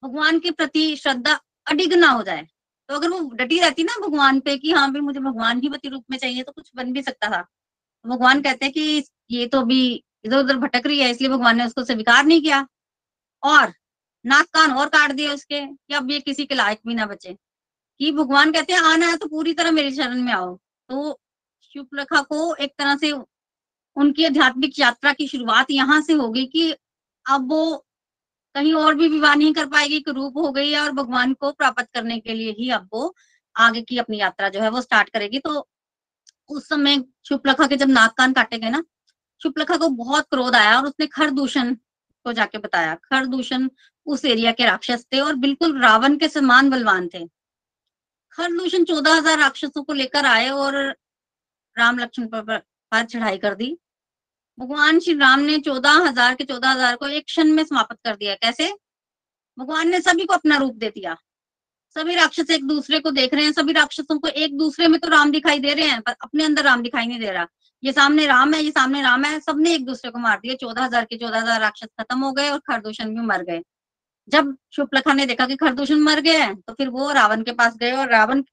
भगवान 0.04 0.40
के 0.40 0.52
प्रति 0.52 0.96
श्रद्धा 0.96 1.40
अडिग 1.68 1.94
ना 1.96 2.10
हो 2.10 2.24
जाए। 2.24 2.48
तो 2.90 2.96
अगर 2.96 3.10
वो 3.10 3.20
डटी 3.36 3.60
रहती 3.60 3.84
ना 3.84 4.00
भगवान 4.02 4.40
पे 4.40 4.58
कि 4.58 4.72
हाँ 4.72 4.92
भाई 4.92 5.02
मुझे 5.02 5.20
भगवान 5.22 5.60
ही 5.62 5.70
पति 5.70 5.90
रूप 5.90 6.04
में 6.12 6.18
चाहिए 6.18 6.44
तो 6.44 6.52
कुछ 6.52 6.72
बन 6.76 6.92
भी 6.94 7.02
सकता 7.04 7.30
था। 7.30 7.42
तो 7.42 8.10
भगवान 8.10 8.42
कहते 8.42 8.66
हैं 8.66 8.74
कि 8.74 9.04
ये 9.32 9.48
तो 9.48 9.60
अभी 9.62 10.04
इधर 10.26 10.38
उधर 10.40 10.58
भटक 10.58 10.88
रही 10.88 11.00
है, 11.00 11.10
इसलिए 11.12 11.30
भगवान 11.30 11.58
ने 11.58 11.66
उसको 11.66 11.84
स्वीकार 11.86 12.26
नहीं 12.26 12.42
किया। 12.42 12.66
और 13.44 13.74
नाक 14.26 14.46
कान 14.46 14.72
और 14.72 14.88
काट 14.90 15.12
दिए 15.12 15.30
उसके 15.30 15.66
कि 15.66 15.94
अब 15.94 16.12
ये 16.12 16.20
किसी 16.20 16.46
के 16.46 16.56
लायक 16.56 16.80
भी 16.88 16.94
ना 16.94 17.06
बचे। 17.06 17.38
कि 18.00 18.12
भगवान 18.12 18.52
कहते 18.52 18.74
हैं, 18.74 18.80
आना 18.80 19.08
है 19.08 19.18
तो 19.18 19.28
पूरी 19.28 19.54
तरह 19.54 19.72
मेरी 19.72 19.96
शरण 19.96 20.22
में 20.22 20.34
आओ। 20.34 20.56
तो 20.90 21.20
शुक्लखा 21.74 22.22
को 22.22 22.56
एक 22.56 22.74
तरह 22.80 22.96
से 22.98 23.12
उनकी 23.12 24.26
आध्यात्मिक 24.26 24.80
यात्रा 24.80 25.14
की 25.14 25.28
शुरुआत 25.28 25.72
यहाँ 25.72 26.02
से 26.02 26.14
होगी 26.14 26.46
कि 26.46 26.72
अब 27.26 27.50
वो 27.52 27.76
कहीं 28.56 28.74
और 28.74 28.96
भी 28.96 29.08
विवाह 29.08 29.36
नहीं 29.36 29.54
कर 29.54 29.66
पाएगी 29.66 30.00
कि 30.00 30.12
रूप 30.12 30.38
हो 30.38 30.52
गई 30.52 30.72
है 30.72 30.80
और 30.82 30.92
भगवान 30.92 31.34
को 31.34 31.52
प्राप्त 31.52 31.88
करने 31.94 32.20
के 32.20 32.34
लिए 32.34 32.52
ही 32.52 32.70
अब 32.70 32.90
वो 32.94 33.16
आगे 33.56 33.82
की 33.82 33.98
अपनी 33.98 34.20
यात्रा 34.20 34.50
जो 34.50 34.62
है 34.62 34.70
वो 34.70 34.82
स्टार्ट 34.82 35.10
करेगी। 35.10 35.40
तो 35.40 35.68
उस 36.50 36.68
समय 36.70 37.04
शुभलखा 37.26 37.68
के 37.68 37.76
जब 37.76 37.90
नाक 37.90 38.14
कान 38.14 38.34
काटे 38.34 38.58
गए 38.58 38.70
ना 38.70 38.84
शुभलखा 39.42 39.78
को 39.78 39.90
बहुत 39.90 40.28
क्रोध 40.30 40.56
आया 40.56 40.78
और 40.78 40.88
उसने 40.88 41.08
खर 41.08 41.30
दूषण 41.32 41.74
को 42.26 42.34
जाके 42.34 42.58
बताया। 42.58 42.96
खर 42.96 43.26
दूषण 43.26 43.70
उस 44.08 44.26
एरिया 44.26 44.52
के 44.52 44.66
राक्षस 44.66 45.06
थे 45.14 45.20
और 45.20 45.36
बिल्कुल 45.38 45.82
रावण 45.82 46.18
के 46.18 46.28
समान 46.30 46.70
बलवान 46.70 47.08
थे। 47.08 47.26
खर 48.38 48.52
दूषण 48.52 48.84
चौदह 48.84 49.14
हज़ार 49.14 49.38
राक्षसों 49.40 49.84
को 49.84 49.94
लेकर 49.94 50.26
आए 50.26 50.50
और 50.50 50.76
राम 51.78 52.00
लक्ष्मण 52.00 52.28
पर, 52.28 52.58
पर 52.58 53.04
चढ़ाई 53.04 53.38
कर 53.38 53.56
दी। 53.56 53.76
भगवान 54.58 55.00
श्री 55.00 55.14
राम 55.16 55.40
ने 55.42 55.58
चौदह 55.60 56.08
हज़ार 56.08 56.36
के 56.36 56.44
चौदह 56.44 56.70
हज़ार 56.70 56.96
को 56.96 57.08
एक 57.10 57.26
क्षण 57.26 57.52
में 57.54 57.64
समाप्त 57.64 57.98
कर 58.06 58.16
दिया। 58.16 58.36
कैसे? 58.36 58.72
भगवान 59.58 59.90
ने 59.90 60.00
सभी 60.02 60.26
को 60.26 60.34
अपना 60.34 60.58
रूप 60.58 60.76
दे 60.76 60.90
दिया। 60.90 61.16
सभी 61.96 62.16
राक्षस 62.16 62.50
एक 62.52 62.66
दूसरे 62.68 63.00
को 63.00 63.12
देख 63.12 63.34
रहे 63.34 63.44
हैं 63.46 63.52
सभी 63.54 63.74
राक्षसों 63.74 64.18
को 64.20 64.28
एक 64.28 64.58
दूसरे 64.58 64.88
में 64.88 65.00
तो 65.00 65.08
राम 65.10 65.32
दिखाई 65.32 65.60
दे 65.60 65.74
रहे 65.74 65.88
हैं 65.88 66.02
पर 66.02 66.16
अपने 66.24 66.44
अंदर 66.44 66.64
राम 66.64 66.82
दिखाई 66.84 67.06
नहीं 67.06 67.20
दे 67.20 67.32
रहा। 67.32 67.48
ये 67.84 67.92
सामने 67.94 68.26
राम 68.28 68.54
है 68.54 68.64
ये 68.64 68.72
सामने 68.72 69.02
राम 69.02 69.26
है 69.26 69.40
सबने 69.40 69.74
एक 69.76 69.86
दूसरे 69.86 70.12
को 70.12 70.20
मार 70.20 70.40
दिया। 70.40 70.56
चौदह 70.56 70.84
हज़ार 70.84 71.06
के 71.06 71.18
चौदह 71.18 71.38
हज़ार 71.38 71.62
राक्षस 71.62 71.88
खत्म 72.00 72.20
हो 72.20 72.32
गए 72.32 72.50
और 72.50 72.60
खरदूषण 72.62 73.16
भी 73.16 73.22
मर 73.24 73.44
गए। 73.44 73.62
जब 74.30 74.56
शुक्लखा 74.72 75.14
ने 75.14 75.26
देखा 75.26 75.46
कि 75.48 75.56
खरदूषण 75.56 76.00
मर 76.00 76.20
गया 76.20 76.44
है 76.46 76.56
तो 76.56 76.74
फिर 76.74 76.90
वो 76.90 77.12
रावण 77.12 77.44
के 77.44 77.52
पास 77.52 77.76
गए 77.78 77.92
और 77.92 78.10
रावण 78.10 78.44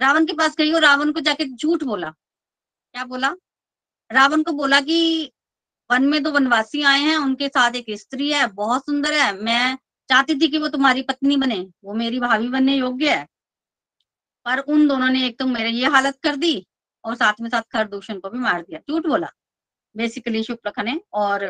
रावण 0.00 0.26
के 0.26 0.32
पास 0.32 0.56
गई 0.56 0.72
और 0.72 0.82
रावण 0.82 1.12
को 1.12 1.20
जाके 1.20 1.44
झूठ 1.44 1.82
बोला। 1.84 2.10
क्या 2.94 3.04
बोला? 3.04 3.34
रावण 4.10 4.42
को 4.42 4.52
बोला 4.52 4.80
कि 4.80 5.32
वन 5.90 6.04
में 6.04 6.22
दो 6.22 6.30
वनवासी 6.30 6.82
आए 6.82 7.00
हैं, 7.00 7.16
उनके 7.16 7.48
साथ 7.48 7.72
एक 7.72 7.86
स्त्री 7.90 8.30
है, 8.32 8.46
बहुत 8.46 8.82
सुंदर 8.82 9.12
है, 9.12 9.32
मैं 9.42 9.78
चाहती 10.08 10.34
थी 10.34 10.48
कि 10.48 10.58
वो 10.58 10.68
तुम्हारी 10.68 11.02
पत्नी 11.02 11.36
बने, 11.36 11.58
वो 11.84 11.94
मेरी 11.94 12.20
भाभी 12.20 12.48
बनने 12.48 12.76
योग्य 12.76 13.10
है। 13.10 13.26
पर 14.44 14.58
उन 14.58 14.86
दोनों 14.88 15.08
ने 15.08 15.26
एक 15.26 15.38
तो 15.38 15.46
मेरे 15.46 15.70
ये 15.70 15.86
हालत 15.86 16.18
कर 16.22 16.36
दी 16.36 16.66
और 17.04 17.14
साथ 17.14 17.40
में 17.40 17.50
साथ 17.50 17.62
खरदूषण 17.62 18.20
को 18.20 18.30
भी 18.30 18.38
मार 18.38 18.62
दिया, 18.62 18.80
झूठ 18.90 19.06
बोला। 19.06 19.30
बेसिकली 19.96 20.42
शुक्लख 20.44 20.78
ने 20.78 21.00
और 21.12 21.44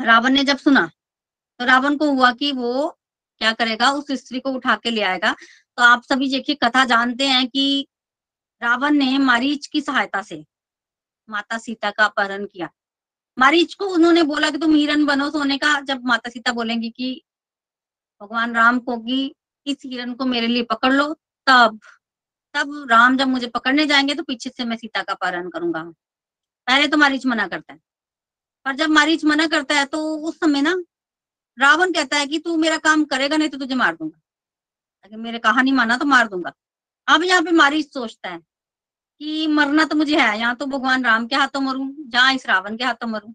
रावण 0.00 0.32
ने 0.32 0.44
जब 0.44 0.58
सुना 0.58 0.90
तो 1.60 1.64
रावण 1.64 1.96
को 1.96 2.10
हुआ 2.10 2.30
कि 2.32 2.50
वो 2.52 2.88
क्या 3.40 3.52
करेगा, 3.52 3.90
उस 3.90 4.12
स्त्री 4.12 4.40
को 4.40 4.50
उठा 4.50 4.74
के 4.76 4.90
ले 4.90 5.02
आएगा। 5.02 5.32
तो 5.78 5.82
आप 5.82 6.02
सभी 6.04 6.30
देखिए, 6.30 6.54
कथा 6.64 6.84
जानते 6.84 7.26
हैं 7.28 7.46
कि 7.48 7.86
रावण 8.62 8.94
ने 8.94 9.18
मारीच 9.18 9.66
की 9.66 9.80
सहायता 9.80 10.22
से 10.22 10.44
माता 11.28 11.58
सीता 11.58 11.90
का 11.90 12.04
अपहरण 12.04 12.44
किया। 12.46 12.68
मारीच 13.38 13.74
को 13.74 13.86
उन्होंने 13.86 14.22
बोला 14.22 14.50
कि 14.50 14.58
तुम 14.58 14.74
हिरन 14.74 15.04
बनो। 15.06 15.30
सोने 15.30 15.58
का 15.58 15.80
जब 15.80 16.04
माता 16.06 16.30
सीता 16.30 16.52
बोलेंगी 16.52 16.90
कि 16.90 17.22
भगवान 18.20 18.54
राम 18.56 18.78
को 18.80 18.96
कि 18.98 19.34
इस 19.66 19.76
हिरन 19.86 20.14
को 20.14 20.24
मेरे 20.26 20.46
लिए 20.46 20.62
पकड़ 20.62 20.92
लो, 20.92 21.12
तब 21.46 21.78
तब 22.54 22.86
राम 22.90 23.16
जब 23.18 23.28
मुझे 23.28 23.46
पकड़ने 23.48 23.86
जाएँगे 23.86 24.14
तो 24.14 24.22
पीछे 24.22 24.50
से 24.50 24.64
मैं 24.64 24.76
सीता 24.76 25.02
का 25.02 25.12
अपहरण 25.12 25.48
करूँगा। 25.50 25.82
पहले 26.66 26.88
तो 26.88 26.96
मारीच 26.96 27.26
मना 27.26 27.46
करता 27.48 27.72
है। 27.72 27.78
पर 28.66 28.76
जब 28.76 28.90
मारीच 28.90 29.24
मना 29.24 29.46
करता 29.46 29.74
है 29.74 29.86
तो 29.86 30.00
उस 30.28 30.40
समय 30.40 30.62
ना 30.62 30.74
रावण 31.58 31.92
कहता 31.92 32.16
है 32.16 32.26
कि 32.26 32.38
तू 32.38 32.56
मेरा 32.56 32.76
काम 32.76 33.04
करेगा, 33.04 33.36
नहीं 33.36 33.48
तो 33.48 33.58
तुझे 33.58 33.74
मार 33.74 33.94
दूँगा। 33.94 34.20
अगर 35.04 35.16
मेरे 35.16 35.38
कहा 35.38 35.62
नहीं 35.62 35.72
माना 35.74 35.96
तो 35.96 36.04
मार 36.04 36.28
दूँगा। 36.28 36.52
अब 37.08 37.22
यहाँ 37.22 37.42
पे 37.42 37.50
मारी 37.50 37.82
सोचता 37.82 38.28
है 38.28 38.38
कि 39.20 39.46
मरना 39.46 39.84
तो 39.84 39.96
मुझे 39.96 40.20
है, 40.20 40.38
यहाँ 40.38 40.54
तो 40.56 40.66
भगवान 40.66 41.04
राम 41.04 41.26
के 41.26 41.36
हाथों 41.36 41.60
मरूं, 41.60 41.88
जहाँ 42.08 42.34
इस 42.34 42.46
रावण 42.46 42.76
के 42.76 42.84
हाथों 42.84 43.08
मरूं। 43.08 43.32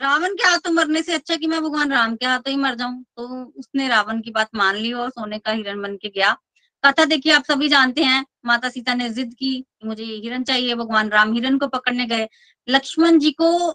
रावण 0.00 0.34
के 0.34 0.48
हाथों 0.48 0.72
मरने 0.72 1.02
से 1.02 1.14
अच्छा 1.14 1.36
कि 1.36 1.46
मैं 1.46 1.62
भगवान 1.62 1.92
राम 1.92 2.16
के 2.16 2.26
हाथों 2.26 2.50
ही 2.50 2.56
मर 2.56 2.74
जाऊँ? 2.74 3.04
तो 3.16 3.44
उसने 3.58 3.88
रावण 3.88 4.20
की 4.20 4.30
बात 4.30 4.48
मान 4.54 4.76
ली 4.76 4.92
और 4.92 5.10
सोने 5.10 5.38
का 5.38 5.52
हिरण 5.52 5.82
बन 5.82 5.96
के 5.96 6.08
गया। 6.08 6.36
कथा 6.84 7.04
देखिए, 7.04 7.32
आप 7.32 7.44
सभी 7.44 7.68
जानते 7.68 8.04
हैं, 8.04 8.24
माता 8.46 8.68
सीता 8.68 8.94
ने 8.94 9.10
जिद 9.10 9.34
की 9.34 9.64
मुझे 9.84 10.04
हिरण 10.04 10.42
चाहिए, 10.44 10.74
भगवान 10.74 11.08
राम 11.08 11.32
हिरण 11.32 11.58
को 11.58 11.66
पकड़ने 11.66 12.06
गए। 12.06 12.28
लक्ष्मण 12.68 13.18
जी 13.18 13.30
को, 13.32 13.74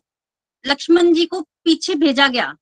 लक्ष्मण 0.65 1.13
जी 1.13 1.25
को 1.25 1.41
पीछे 1.41 1.95
भेजा 1.95 2.27
गया। 2.27 2.55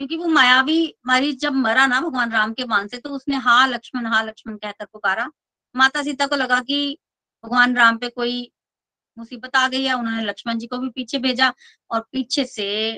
क्योंकि 0.00 0.16
वो 0.16 0.26
मायावी 0.28 0.94
मरीज़ 1.06 1.36
जब 1.38 1.52
मरा 1.54 1.86
ना 1.86 2.00
भगवान 2.00 2.32
राम 2.32 2.52
के 2.52 2.64
बाण 2.64 2.86
से 2.88 2.98
तो 2.98 3.10
उसने 3.10 3.36
हा 3.38 3.64
लक्ष्मण 3.66 4.06
हा 4.06 4.22
लक्ष्मण 4.22 4.56
कहकर 4.56 4.84
पुकारा। 4.84 5.30
माता 5.74 6.02
सीता 6.02 6.26
को 6.26 6.36
लगा 6.36 6.60
कि 6.60 6.98
भगवान 7.44 7.76
राम 7.76 7.96
पे 7.98 8.08
कोई 8.10 8.50
मुसीबत 9.16 9.56
आ 9.56 9.66
गई 9.68 9.84
है, 9.84 9.94
उन्होंने 9.94 10.24
लक्ष्मण 10.24 10.58
जी 10.58 10.66
को 10.66 10.78
भी 10.78 10.88
पीछे 10.90 11.18
भेजा 11.18 11.52
और 11.90 12.00
पीछे 12.12 12.44
से 12.44 12.92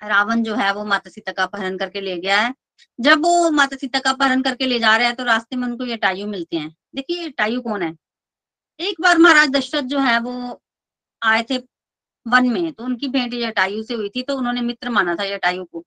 रावण 0.00 0.42
जो 0.42 0.54
है 0.54 0.72
वो 0.74 0.84
माता 0.84 1.10
सीता 1.10 1.32
का 1.32 1.42
अपहरण 1.42 1.76
करके 1.78 2.00
ले 2.00 2.16
गया 2.18 2.40
है। 2.40 2.54
जब 2.98 3.22
वो 3.22 3.50
माता 3.50 3.76
सीता 3.76 3.98
का 3.98 4.10
अपहरण 4.10 4.42
करके 4.42 4.66
ले 4.66 4.78
जा 4.78 4.96
रहे 4.96 5.06
हैं 5.06 5.16
तो 5.16 5.24
रास्ते 5.24 5.56
में 5.56 5.66
उनको 5.68 5.84
ये 5.84 5.96
टायु 5.96 6.26
मिलते 6.26 6.56
हैं। 6.56 6.74
देखिए, 6.94 7.22
ये 7.22 7.30
टायु 7.30 7.60
कौन 7.62 7.82
है? 7.82 7.94
एक 8.80 9.00
बार 9.00 9.18
महाराज 9.18 9.48
दशरथ 9.48 9.82
जो 9.84 9.98
है 10.00 10.18
वो 10.20 10.60
आए 11.22 11.42
थे 11.50 11.58
वन 12.26 12.48
में 12.48 12.72
तो 12.72 12.84
उनकी 12.84 13.08
भेंट 13.08 13.34
जटायु 13.34 13.82
से 13.82 13.94
हुई 13.94 14.08
थी 14.08 14.22
तो 14.22 14.36
उन्होंने 14.36 14.60
मित्र 14.62 14.90
माना 14.90 15.14
था 15.16 15.26
जटायु 15.28 15.64
को। 15.64 15.84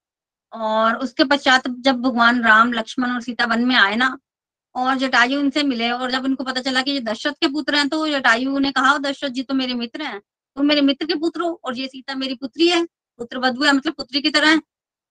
और 0.54 0.96
उसके 0.98 1.24
पश्चात 1.26 1.68
जब 1.70 2.02
भगवान 2.02 2.44
राम, 2.44 2.74
लक्ष्मण 2.74 3.12
और 3.12 3.22
सीता 3.22 3.46
वन 3.46 3.66
में 3.66 3.76
आए 3.76 3.96
ना, 3.96 4.18
और 4.76 4.96
जटायु 4.98 5.40
उनसे 5.40 5.64
मिले, 5.64 5.90
और 5.92 6.12
जब 6.12 6.26
उनको 6.26 6.44
पता 6.44 6.62
चला 6.62 6.82
कि 6.82 6.92
ये 6.92 7.00
दशरथ 7.02 7.34
के 7.34 7.48
पुत्र 7.50 7.76
हैं 7.76 7.88
तो 7.90 8.08
जटायु 8.10 8.60
ने 8.60 8.72
कहा 8.72 8.98
दशरथ 9.00 9.30
जी 9.32 9.44
तो 9.44 9.54
मेरे 9.56 9.74
मित्र 9.76 10.02
हैं। 10.04 10.20
तुम 10.58 10.66
मेरे 10.66 10.82
मित्र 10.82 11.06
के 11.06 11.16
पुत्र 11.16 11.42
हो, 11.42 11.60
और 11.66 11.78
ये 11.78 11.88
सीता 11.88 12.16
मेरी 12.16 12.36
पुत्री 12.36 12.68
है। 12.70 12.84
पुत्र 13.20 13.38
वधु 13.40 13.64
है 13.64 13.72
मतलब 13.74 13.94
पुत्री 13.94 14.22
की 14.22 14.30
तरह 14.30 14.50
है। 14.50 14.60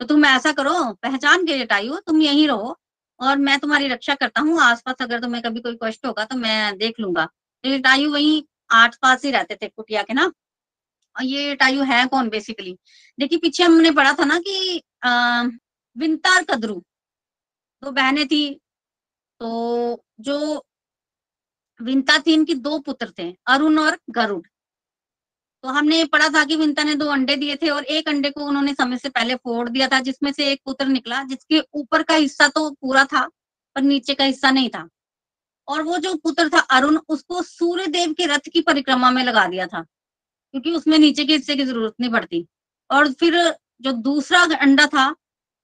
तो 0.00 0.06
तुम 0.06 0.24
ऐसा 0.26 0.52
करो, 0.52 0.72
पहचान 0.94 1.46
के 1.46 1.58
जटायु 1.58 1.96
तुम 2.06 2.20
यहीं 2.22 2.46
रहो, 2.48 2.76
और 3.20 3.36
मैं 3.38 3.58
तुम्हारी 3.58 3.88
रक्षा 3.88 4.14
करता 4.14 4.40
हूँ। 4.40 4.60
आसपास 4.62 5.02
अगर 5.02 5.20
तुम्हें 5.20 5.42
कभी 5.42 5.60
कोई 5.60 5.78
कष्ट 5.84 6.06
होगा 6.06 6.24
तो 6.24 6.36
मैं 6.36 6.76
देख 6.78 7.00
लूँगा। 7.00 7.24
तो 7.24 7.70
जटायु 7.70 8.10
वही 8.12 8.44
आठ 8.72 8.96
पास 9.02 9.24
ही 9.24 9.30
रहते 9.30 9.54
थे 9.54 9.68
कुटिया 9.68 10.02
के 10.02 10.14
ना 10.14 10.30
ये 11.22 11.52
जटायु 11.52 11.82
है 11.84 12.04
कौन 12.06 12.28
बेसिकली 12.28 12.76
देखिए, 13.18 13.38
पीछे 13.38 13.62
हमने 13.62 13.90
पढ़ा 13.90 14.12
था 14.12 14.24
ना 14.24 14.38
कि 14.46 14.82
विंतार 15.96 16.42
कदरू। 16.44 16.74
दो 17.82 17.90
बहनें 17.92 18.26
थी 18.28 18.48
तो 19.40 20.04
जो 20.20 20.64
विंता 21.80 22.18
थी, 22.18 22.32
इनकी 22.32 22.54
दो 22.56 22.78
पुत्र 22.78 23.12
थे, 23.18 23.30
अरुण 23.46 23.78
और 23.78 23.98
गरुड़। 24.10 24.46
तो 25.64 25.68
हमने 25.68 26.04
पढ़ा 26.04 26.28
था 26.28 26.44
कि 26.44 26.56
विंता 26.56 26.82
ने 26.82 26.94
दो 26.94 27.06
अंडे 27.06 27.36
दिए 27.36 27.56
थे 27.56 27.68
और 27.70 27.84
एक 27.86 28.08
अंडे 28.08 28.30
को 28.30 28.44
उन्होंने 28.44 28.74
समय 28.74 28.98
से 28.98 29.08
पहले 29.08 29.34
फोड़ 29.34 29.68
दिया 29.68 29.88
था, 29.88 30.00
जिसमें 30.00 30.30
से 30.32 30.50
एक 30.52 30.60
पुत्र 30.64 30.86
निकला, 30.86 31.22
जिसके 31.24 31.60
ऊपर 31.74 32.02
का 32.02 32.14
हिस्सा 32.14 32.48
तो 32.48 32.70
पूरा 32.72 33.04
था, 33.04 33.26
पर 33.76 33.82
नीचे 33.82 34.14
का 34.14 34.24
हिस्सा 34.24 34.50
नहीं 34.50 34.68
था। 34.70 34.88
और 35.68 35.82
वो 35.82 35.98
जो 35.98 36.14
पुत्र 36.14 36.48
था 36.48 36.58
अरुण, 36.70 36.98
उसको 37.08 37.42
सूर्य 37.42 37.86
देव 37.88 38.12
के 38.12 38.26
रथ 38.26 38.48
की 38.52 38.60
परिक्रमा 38.62 39.10
में 39.10 39.22
लगा 39.24 39.46
दिया 39.46 39.66
था। 39.66 39.84
क्योंकि 40.54 40.72
उसमें 40.72 40.98
नीचे 40.98 41.24
के 41.24 41.32
हिस्से 41.32 41.56
की 41.56 41.64
ज़रूरत 41.64 41.94
नहीं 42.00 42.10
पड़ती। 42.10 42.46
और 42.90 43.12
फिर 43.12 43.56
जो 43.80 43.92
दूसरा 43.92 44.42
अंडा 44.56 44.86
था, 44.86 45.14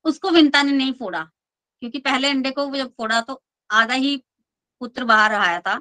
उसको 0.04 0.30
विंता 0.30 0.62
ने 0.62 0.72
नहीं 0.72 0.92
फोड़ा। 0.92 1.22
क्योंकि 1.80 1.98
पहले 1.98 2.30
अंडे 2.30 2.50
को 2.50 2.76
जब 2.76 2.88
फोड़ा 2.88 3.20
तो 3.20 3.42
आधा 3.70 3.94
ही 3.94 4.16
पुत्र 4.80 5.04
बाहर 5.04 5.34
आया 5.34 5.60
था। 5.60 5.80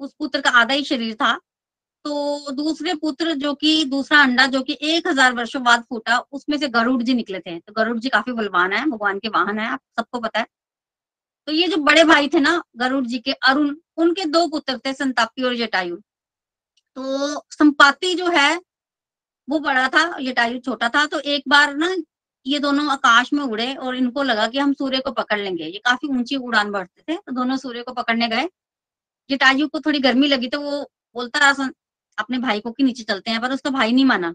उस 0.00 0.14
पुत्र 0.18 0.40
का 0.40 0.50
आधा 0.50 0.74
ही 0.74 0.84
शरीर 0.84 1.14
था। 1.14 1.40
तो 2.04 2.50
दूसरे 2.52 2.94
पुत्र 2.94 3.34
जो 3.34 3.54
कि, 3.54 3.84
दूसरा 3.84 4.22
अंडा 4.22 4.46
जो 4.46 4.62
कि 4.62 4.78
एक 4.82 5.08
हज़ार 5.08 5.32
वर्षों 5.32 5.62
बाद 5.62 5.84
फूटा, 5.88 6.18
उसमें 6.32 6.58
से 6.58 6.68
गरुड़ 6.68 7.02
जी 7.02 7.14
निकले 7.14 7.40
थे। 7.40 7.58
तो 7.58 7.72
गरुड़ 7.72 7.98
जी 7.98 8.08
काफ़ी 8.08 8.32
बलवान 8.32 8.72
है, 8.72 8.86
भगवान 8.86 9.18
के 9.18 9.28
वाहन 9.28 9.58
है, 9.58 9.66
आप 9.66 9.80
सबको 10.00 10.20
पता 10.20 10.38
है। 10.38 10.46
तो 11.46 11.52
ये 11.52 11.68
जो 11.68 11.76
बड़े 11.76 12.04
भाई 12.04 12.28
थे 12.28 12.40
ना, 12.40 12.62
गरुड़ 12.76 13.04
जी 13.06 13.18
के 13.18 13.32
अरुण, 13.32 13.76
उनके 13.96 14.24
दो 14.24 14.46
पुत्र 14.48 14.78
थे 14.78 14.92
संतापी 14.92 15.42
और 15.42 15.56
जटायु। 15.56 16.00
तो 16.96 17.40
संपाति 17.50 18.14
जो 18.14 18.26
है, 18.28 18.60
वो 19.48 19.58
बड़ा 19.60 19.88
था 19.88 20.04
जटायु 20.20 20.58
छोटा 20.60 20.88
था 20.88 21.04
तो 21.06 21.20
एक 21.20 21.42
बार 21.48 21.74
ना 21.76 21.94
ये 22.46 22.58
दोनों 22.58 22.90
आकाश 22.92 23.32
में 23.32 23.42
उड़े 23.44 23.74
और 23.76 23.96
इनको 23.96 24.22
लगा 24.22 24.46
कि 24.48 24.58
हम 24.58 24.72
सूर्य 24.74 24.98
को 25.00 25.10
पकड़ 25.12 25.38
लेंगे। 25.38 25.64
ये 25.64 25.78
काफ़ी 25.84 26.08
ऊँची 26.10 26.36
उड़ान 26.38 26.70
बढ़ते 26.72 27.02
थे 27.02 27.16
तो 27.16 27.32
दोनों 27.32 27.56
सूर्य 27.58 27.82
को 27.82 27.92
पकड़ने 27.94 28.28
गए। 28.28 28.48
जटायु 29.30 29.68
को 29.68 29.80
थोड़ी 29.80 29.98
गर्मी 30.00 30.28
लगी 30.28 30.48
तो 30.48 30.60
वो 30.60 30.80
बोलता 31.16 31.38
रहा 31.40 31.68
अपने 32.18 32.38
भाई 32.38 32.60
को 32.60 32.70
कि 32.70 32.82
नीचे 32.82 33.02
चलते 33.04 33.30
हैं, 33.30 33.40
पर 33.40 33.52
उसका 33.52 33.70
भाई 33.70 33.92
नहीं 33.92 34.04
माना 34.04 34.34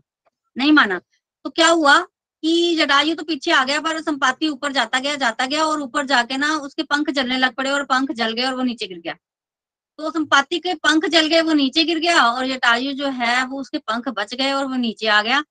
नहीं 0.56 0.72
माना। 0.72 1.00
तो 1.46 1.50
क्या 1.50 1.68
हुआ 1.70 2.00
कि 2.00 2.76
जटायु 2.78 3.16
तो 3.16 3.24
पीछे 3.24 3.52
आ 3.52 3.64
गया, 3.64 3.80
पर 3.82 4.02
संपाति 4.02 4.48
ऊपर 4.50 4.72
जाता 4.72 5.00
गया 5.00 5.16
जाता 5.18 5.46
गया 5.46 5.66
और 5.66 5.82
ऊपर 5.82 6.06
जाके 6.06 6.38
ना 6.38 6.56
उसके 6.60 6.84
पंख 6.86 7.10
जलने 7.12 7.38
लग 7.38 7.54
पड़े 7.56 7.72
और 7.72 7.84
पंख 7.86 8.12
जल 8.14 8.34
गए 8.34 8.44
और 8.44 8.56
वो 8.56 8.64
नीचे 8.64 8.88
गिर 8.88 9.00
गया। 9.00 9.16
तो 10.00 10.12
संपाति 10.12 10.60
के 10.60 10.74
पंख 10.74 11.06
जल 11.06 11.28
गए, 11.28 11.42
वो 11.42 11.54
नीचे 11.54 11.84
गिर 11.84 12.00
गया 12.00 12.26
और 12.26 12.48
जटायु 12.48 12.94
जो 12.94 13.08
है, 13.08 13.46
वो 13.46 13.62
उसके 13.62 13.78
पंख 13.78 14.10
बच 14.10 14.34
गए 14.34 14.52
और 14.52 14.66
वो 14.66 14.76
नीचे 14.76 15.08
आ 15.08 15.22
गया। 15.22 15.44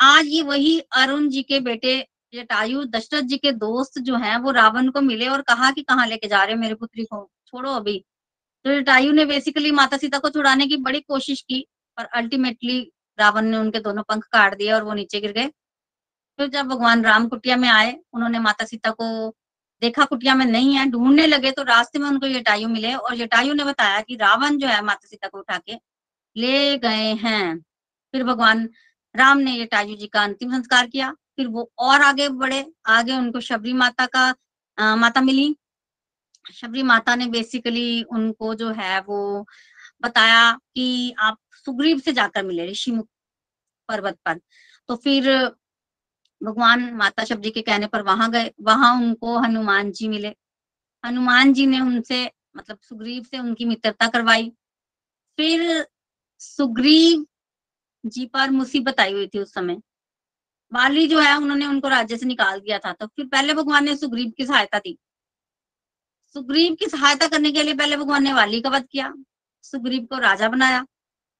आज 0.00 0.26
ये 0.26 0.42
वही 0.42 0.78
अरुण 0.80 1.28
जी 1.28 1.42
के 1.42 1.60
बेटे 1.60 2.08
जटायु 2.34 2.84
दशरथ 2.84 3.22
जी 3.22 3.36
के 3.36 3.52
दोस्त 3.52 3.98
जो 3.98 4.16
हैं, 4.16 4.36
वो 4.36 4.50
रावण 4.50 4.90
को 4.90 5.00
मिले 5.00 5.28
और 5.28 5.42
कहा 5.42 5.70
कि 5.70 5.82
कहाँ 5.82 6.06
लेके 6.06 6.28
जा 6.28 6.44
रहे 6.44 6.54
हो 6.54 6.60
मेरे 6.60 6.74
पुत्री 6.74 7.04
को? 7.04 7.30
छोड़ो 7.46 7.70
अभी। 7.72 8.04
तो 8.64 8.80
जटायु 8.80 9.12
ने 9.12 9.24
बेसिकली 9.24 9.70
माता 9.70 9.96
सीता 9.96 10.18
को 10.18 10.30
छुड़ाने 10.30 10.66
की 10.66 10.76
बड़ी 10.76 11.00
कोशिश 11.00 11.40
की, 11.40 11.66
पर 11.96 12.04
अल्टीमेटली 12.04 12.92
रावण 13.18 13.42
ने 13.42 13.56
उनके 13.56 13.80
दोनों 13.80 14.02
पंख 14.02 14.24
काट 14.24 14.56
दिए 14.58 14.72
और 14.72 14.82
वो 14.82 14.94
नीचे 14.94 15.20
गिर 15.20 15.32
गए। 15.32 15.46
फिर 16.38 16.48
जब 16.48 16.66
भगवान 16.66 17.04
राम 17.04 17.28
कुटिया 17.28 17.56
में 17.56 17.68
आए, 17.68 17.98
उन्होंने 18.12 18.38
माता 18.38 18.64
सीता 18.64 18.90
को 18.90 19.36
देखा 19.84 20.04
कुटिया 20.04 20.34
में 20.34 20.44
नहीं 20.46 20.74
है 20.74 20.84
ढूँढने 20.90 21.26
लगे 21.26 21.50
तो 21.50 21.62
रास्ते 21.64 21.98
में 21.98 22.08
उनको 22.08 22.28
जटायु 22.28 22.68
मिले 22.68 22.94
और 22.94 23.16
जटायु 23.16 23.54
ने 23.54 23.64
बताया 23.64 24.00
कि 24.00 24.16
रावण 24.16 24.56
जो 24.58 24.66
है 24.68 24.80
माता 24.82 25.08
सीता 25.08 25.28
को 25.28 25.38
उठा 25.38 25.58
के 25.58 25.78
ले 26.36 26.78
गए 26.78 27.12
हैं। 27.14 27.58
फिर 28.14 28.24
भगवान 28.24 28.68
राम 29.14 29.38
ने 29.38 29.58
जटायु 29.64 29.96
जी 29.96 30.06
का 30.06 30.22
अंतिम 30.22 30.52
संस्कार 30.52 30.86
किया 30.86 31.10
फिर 31.36 31.46
वो 31.48 31.70
और 31.78 32.02
आगे 32.02 32.28
बढ़े। 32.28 32.64
आगे 32.86 33.12
उनको 33.12 33.40
शबरी 33.40 33.72
माता 33.72 34.06
का 34.06 34.34
आ, 34.78 34.96
माता 34.96 35.20
मिली। 35.20 35.56
शबरी 36.54 36.82
माता 36.82 37.14
ने 37.14 37.26
बेसिकली 37.26 38.02
उनको 38.02 38.54
जो 38.54 38.70
है 38.70 39.00
वो 39.00 39.46
बताया 40.02 40.50
कि 40.74 41.14
आप 41.18 41.38
सुग्रीव 41.64 41.98
से 41.98 42.12
जाकर 42.12 42.42
मिले 42.44 42.66
ऋषि 42.66 42.92
पर्वत 43.88 44.18
पर। 44.24 44.40
तो 44.88 44.96
फिर 44.96 45.30
भगवान 46.44 46.94
माता 46.94 47.24
शबरी 47.24 47.50
के 47.50 47.62
कहने 47.62 47.86
पर 47.86 48.02
वहाँ 48.02 48.30
गए, 48.30 48.52
वहाँ 48.60 48.96
उनको 48.96 49.38
हनुमान 49.38 49.92
जी 49.92 50.08
मिले। 50.08 50.36
हनुमान 51.06 51.52
जी 51.52 51.66
ने 51.66 51.80
उनसे 51.80 52.30
मतलब 52.56 52.78
सुग्रीव 52.82 53.22
से 53.22 53.38
उनकी 53.38 53.64
मित्रता 53.64 54.08
करवाई। 54.08 54.52
फिर 55.36 55.86
सुग्रीव 56.38 57.26
जी 58.06 58.26
पर 58.26 58.50
मुसीबत 58.50 59.00
आई 59.00 59.12
हुई 59.12 59.26
थी 59.26 59.38
उस 59.38 59.54
समय। 59.54 59.80
बाली 60.72 61.08
जो 61.08 61.20
है, 61.20 61.36
उन्होंने 61.36 61.66
उनको 61.66 61.88
राज्य 61.88 62.16
से 62.16 62.26
निकाल 62.26 62.60
दिया 62.60 62.78
था। 62.78 62.92
तो 62.92 63.06
फिर 63.06 63.26
पहले 63.26 63.54
भगवान 63.54 63.84
ने 63.84 63.96
सुग्रीव 63.96 64.32
की 64.36 64.46
सहायता 64.46 64.78
दी। 64.78 64.98
सुग्रीव 66.34 66.74
की 66.74 66.86
सहायता 66.86 67.28
करने 67.28 67.52
के 67.52 67.62
लिए 67.62 67.74
पहले 67.74 67.96
भगवान 67.96 68.24
ने 68.24 68.32
वाली 68.32 68.60
का 68.60 68.68
वध 68.70 68.86
किया, 68.92 69.14
सुग्रीव 69.62 70.04
को 70.04 70.18
राजा 70.18 70.48
बनाया। 70.48 70.86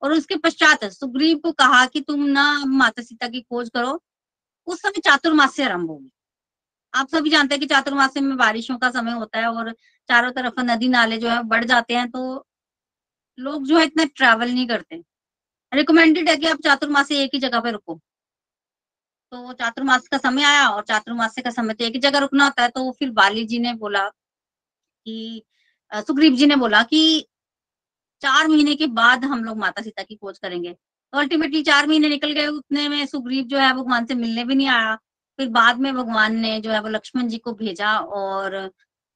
और 0.03 0.13
उसके 0.13 0.37
पश्चात 0.37 0.85
सुग्रीव 0.85 1.39
को 1.39 1.53
कहा 1.53 1.87
कि 1.87 2.01
तुम 2.01 2.25
ना 2.25 2.65
माता 2.65 3.03
सीता 3.03 3.29
की 3.29 3.41
खोज 3.41 3.71
करो 3.71 4.03
उस 4.67 4.83
समय 4.83 5.01
चातुर्मास 5.05 5.55
से 5.57 5.65
आरंभ 5.65 5.91
होगी। 5.91 6.11
आप 6.95 7.09
सभी 7.09 7.31
जानते 7.31 7.55
हैं 7.55 7.61
कि 7.61 7.67
चातुर्मास 7.67 8.17
में 8.19 8.37
बारिशों 8.37 8.77
का 8.79 8.91
समय 8.91 9.13
होता 9.13 9.39
है 9.41 9.49
और 9.49 9.73
चारों 10.09 10.31
तरफ़ 10.33 10.61
नदी 10.63 10.89
नाले 10.89 11.19
जो 11.19 11.31
है 11.31 11.43
बढ़ 11.45 11.65
जाते 11.65 11.95
हैं 11.95 12.11
तो 12.11 12.45
लोग 13.39 13.67
जो 13.67 13.79
है 13.79 13.85
इतना 13.87 14.05
ट्रैवल 14.17 14.51
नहीं 14.51 14.67
करते। 14.69 15.03
रिकमेंडेड 15.73 16.29
है 16.29 16.37
कि 16.37 16.47
आप 16.49 16.59
चातुर्मास 16.65 17.13
एक 17.13 17.31
ही 17.35 17.41
जगह 17.41 17.61
पे 17.61 17.71
रुको। 17.73 18.01
तो 19.33 19.53
चातुर्मास 19.53 20.07
का 20.09 20.19
समय 20.19 20.43
आया 20.45 20.67
और 20.69 20.83
चातुर्मास 20.85 21.35
का 21.45 21.51
समय 21.51 21.75
तो 21.75 21.85
एक 21.85 21.95
ही 21.95 22.01
जगह 22.01 22.19
रुकना 22.19 22.45
होता 22.45 22.63
है 22.63 22.69
तो 22.69 22.91
फिर 22.93 23.11
बाली 23.13 23.45
जी 23.47 23.59
ने 23.59 23.73
बोला 23.75 24.09
कि 24.09 25.43
सुग्रीव 26.07 26.35
जी 26.37 26.47
ने 26.47 26.57
बोला 26.57 26.83
कि 26.85 27.27
चार 28.23 28.49
महीने 28.49 28.75
के 28.75 28.87
बाद 28.95 29.25
हम 29.25 29.45
लोग 29.45 29.59
माता 29.59 29.83
सीता 29.83 30.03
की 30.03 30.17
खोज 30.17 30.39
करेंगे। 30.39 30.75
अल्टीमेटली 31.19 31.63
चार 31.63 31.87
महीने 31.87 32.09
निकल 32.09 32.33
गए, 32.33 32.47
उतने 32.47 32.89
में 32.89 33.07
सुग्रीव 33.07 33.45
जो 33.45 33.59
है, 33.59 33.73
भगवान 33.75 34.07
से 34.07 34.15
मिलने 34.15 34.45
भी 34.45 34.55
नहीं 34.55 34.69
आया। 34.69 34.95
फिर 35.39 35.49
बाद 35.49 35.79
में 35.79 35.95
भगवान 35.95 36.37
ने 36.37 36.61
जो 36.61 36.71
है, 36.71 36.81
वो 36.81 36.89
लक्ष्मण 36.89 37.29
जी 37.29 37.39
को 37.39 37.53
भेजा 37.53 37.99
और 37.99 38.69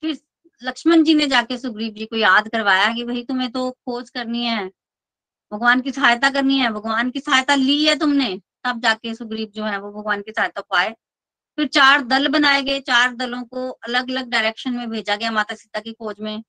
फिर 0.02 0.18
लक्ष्मण 0.62 1.04
जी 1.04 1.14
ने 1.14 1.26
जाके 1.26 1.58
सुग्रीव 1.58 1.92
जी 1.92 2.04
को 2.06 2.16
याद 2.16 2.48
करवाया 2.48 2.94
कि 2.94 3.04
भाई, 3.04 3.22
तुम्हें 3.22 3.50
तो 3.52 3.70
खोज 3.70 4.10
करनी 4.10 4.44
है। 4.44 4.70
भगवान 5.52 5.80
की 5.80 5.90
सहायता 5.90 6.30
करनी 6.30 6.58
है। 6.58 6.70
भगवान 6.70 7.10
की 7.10 7.20
सहायता 7.20 7.54
ली 7.54 7.84
है 7.84 7.98
तुमने। 7.98 8.40
तब 8.64 8.80
जाके 8.80 9.14
सुग्रीव 9.14 9.48
जो 9.54 9.64
है, 9.64 9.80
वो 9.80 9.92
भगवान 9.92 10.22
की 10.22 10.32
सहायता 10.32 10.60
पाए 10.60 10.96
फिर 11.58 11.66
चार 11.66 12.02
दल 12.02 12.28
बनाए 12.28 12.62
गए। 12.62 12.80
चार 12.80 13.14
दलों 13.14 13.42
को 13.42 13.70
अलग 13.70 14.10
अलग 14.10 14.28
डायरेक्शन 14.28 14.74
में 14.74 14.90
भेजा 14.90 15.16
गया 15.16 15.30
माता 15.30 15.54
सीता 15.54 15.80
की 15.80 15.92
खोज 15.92 16.16
में। 16.20 16.42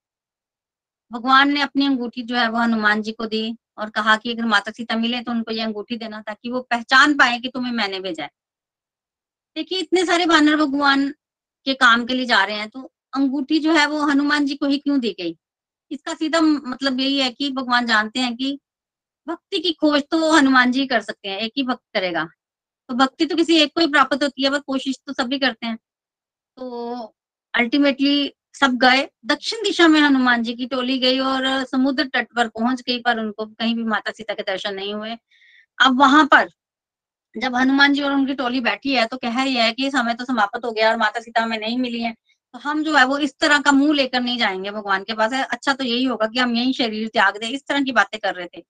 भगवान 1.12 1.50
ने 1.50 1.62
अपनी 1.62 1.86
अंगूठी 1.86 2.24
जो 2.24 2.36
है, 2.36 2.50
वो 2.50 2.58
हनुमान 2.58 3.01
जी 3.01 3.12
को 3.12 3.25
दी। 3.25 3.58
और 3.80 3.90
कहा 3.90 4.16
कि 4.18 4.34
अगर 4.34 4.46
माता 4.46 4.72
सीता 4.72 4.96
मिले 4.98 5.22
तो 5.22 5.32
उनको 5.32 5.52
ये 5.52 5.62
अंगूठी 5.62 5.98
देना 5.98 6.22
ताकि 6.22 6.52
वो 6.52 6.62
पहचान 6.62 7.14
पाए 7.18 7.40
कि 7.40 7.50
तुम्हें 7.50 7.72
मैंने 7.74 8.00
भेजा 8.00 8.24
है। 8.24 8.30
देखिए, 9.56 9.80
इतने 9.80 10.06
सारे 10.06 10.26
वानर 10.26 10.56
भगवान 10.56 11.10
के 11.66 11.74
काम 11.76 12.06
के 12.06 12.14
लिए 12.14 12.26
जा 12.26 12.44
रहे 12.44 12.58
हैं 12.58 12.70
तो 12.70 12.82
अंगूठी 13.14 13.60
जो 13.60 13.74
है 13.74 13.86
वो 13.88 14.02
हनुमान 14.06 14.46
जी 14.46 14.56
को 14.56 14.66
ही 14.66 14.78
क्यों 14.78 15.00
दी 15.00 15.16
गई? 15.20 15.36
इसका 15.92 16.14
सीधा 16.14 16.42
मतलब 16.42 17.00
यही 17.00 17.20
है 17.20 17.30
कि 17.32 17.50
भगवान 17.52 17.86
जानते 17.86 18.20
हैं 18.20 18.36
कि 18.36 18.60
भक्ति 19.28 19.60
की 19.60 19.72
खोज 19.74 20.04
तो 20.12 20.32
हनुमान 20.34 20.72
जी 20.72 20.86
कर 20.88 21.02
सकते 21.02 21.30
हैं, 21.30 21.38
एक 21.40 21.52
ही 21.58 21.64
भक्त 21.64 21.84
करेगा। 21.94 22.24
तो 22.90 22.96
भक्ति 22.96 23.26
तो 23.26 23.36
किसी 23.36 23.58
एक 23.58 23.74
को 23.76 23.82
ही 23.82 23.88
प्राप्त 23.88 24.24
होती 24.24 24.44
है, 24.44 24.50
पर 24.52 24.60
कोशिश 24.60 25.00
तो 25.08 25.14
सभी 25.14 25.40
करते 25.40 25.68
हैं। 25.68 25.78
तो 26.58 27.16
अल्टीमेटली 27.54 28.34
सब 28.56 28.75
गए। 28.77 29.08
दक्षिण 29.25 29.63
दिशा 29.63 29.88
में 29.88 30.00
हनुमान 30.01 30.44
जी 30.44 30.53
की 30.53 30.65
टोली 30.68 30.98
गई 31.00 31.20
और 31.20 31.46
समुद्र 31.65 32.03
तट 32.13 32.27
पर 32.36 32.48
पहुँच 32.50 32.82
गई, 32.82 33.00
पर 33.00 33.20
उनको 33.20 33.46
कहीं 33.46 33.75
भी 33.75 33.84
माता 33.84 34.12
सीता 34.12 34.34
के 34.34 34.44
दर्शन 34.44 34.74
नहीं 34.75 34.94
हुए। 34.94 35.15
अब 35.77 36.00
वहाँ 36.00 36.25
पर, 36.25 36.50
जब 37.36 37.56
हनुमान 37.56 37.94
जी 37.94 38.01
और 38.01 38.12
उनकी 38.12 38.34
टोली 38.36 38.60
बैठी 38.62 38.94
है 38.96 39.06
तो 39.08 39.18
कह 39.18 39.44
रही 39.44 39.56
है 39.56 39.72
कि 39.74 39.89
समय 39.91 40.13
तो 40.13 40.25
समाप्त 40.25 40.65
हो 40.65 40.72
गया 40.72 40.89
और 40.91 40.98
माता 40.98 41.20
सीता 41.20 41.41
हमें 41.41 41.58
नहीं 41.60 41.77
मिली 41.79 42.01
है। 42.01 42.13
तो 42.53 42.60
हम 42.60 42.84
जो 42.84 42.96
है 42.98 43.06
वो 43.06 43.18
इस 43.20 43.36
तरह 43.39 43.60
का 43.62 43.72
मुँह 43.72 43.94
लेकर 43.96 44.22
नहीं 44.22 44.38
जाएँगे 44.38 44.72
भगवान 44.72 45.03
के 45.03 45.13
पास। 45.13 45.34
है 45.34 45.44
अच्छा 45.44 45.74
तो 45.74 45.84
यही 45.84 46.03
होगा 46.03 46.27
कि 46.27 46.39
हम 46.39 46.56
यही 46.56 46.74
शरीर 46.74 47.08
त्याग 47.08 47.38
दे, 47.38 47.48
इस 47.48 47.63
तरह 47.68 47.84
की 47.84 47.91
बातें 47.91 48.20
कर 48.20 48.36
रहे 48.36 48.48
थे। 48.48 48.62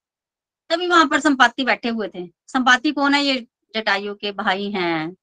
तभी 0.70 0.88
वहाँ 0.88 1.06
पर 1.08 1.20
संपाति 1.20 1.64
बैठे 1.66 1.90
हुए 1.90 2.08
थे। 2.16 2.28
संपाति 2.48 2.92
कौन 2.92 3.14
है 3.16 3.24
ये? 3.26 3.46
जटायु 3.76 4.14
के 4.16 4.32
भाई 4.34 4.70
हैं। 4.72 5.16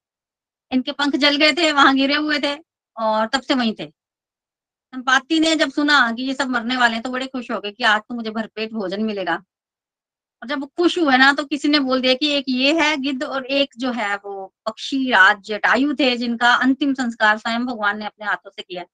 इनके 0.72 0.92
पंख 0.92 1.16
जल 1.16 1.36
गए 1.36 1.52
थे, 1.52 1.72
वहाँ 1.72 1.94
गिरे 1.96 2.14
हुए 2.16 2.38
थे 2.40 2.54
और 2.96 3.26
तब 3.26 3.40
से 3.42 3.54
वहीं 3.54 3.75
थे। 3.80 3.92
संपाति 4.93 5.38
ने 5.40 5.55
जब 5.57 5.71
सुना 5.71 6.00
कि 6.12 6.23
ये 6.23 6.35
सब 6.35 6.49
मरने 6.49 6.76
वाले 6.76 6.95
हैं 6.95 7.02
तो 7.02 7.11
बड़े 7.11 7.26
खुश 7.26 7.50
हो 7.50 7.61
गए 7.61 7.71
कि 7.71 7.85
आज 7.85 8.00
तो 8.09 8.14
मुझे 8.14 8.31
भरपेट 8.31 8.73
भोजन 8.73 9.02
मिलेगा। 9.05 9.35
और 10.43 10.49
जब 10.49 10.64
खुश 10.76 10.99
हुए 10.99 11.16
ना 11.16 11.33
तो 11.33 11.45
किसी 11.45 11.69
ने 11.69 11.78
बोल 11.81 12.00
दिया 12.00 12.14
कि 12.14 12.28
एक 12.28 12.45
ये 12.49 12.73
है 12.81 12.97
गिद्ध 12.97 13.23
और 13.25 13.47
एक 13.47 13.75
जो 13.78 13.93
है 13.93 14.14
वो 14.16 14.47
पक्षी 14.66 15.11
राज 15.11 15.43
जटायु 15.45 15.95
थे, 15.95 16.16
जिनका 16.16 16.52
अंतिम 16.55 16.95
संस्कार 16.95 17.38
स्वयं 17.38 17.66
भगवान 17.66 17.99
ने 17.99 18.07
अपने 18.07 18.26
हाथों 18.26 18.50
से 18.50 18.62
किया। 18.62 18.85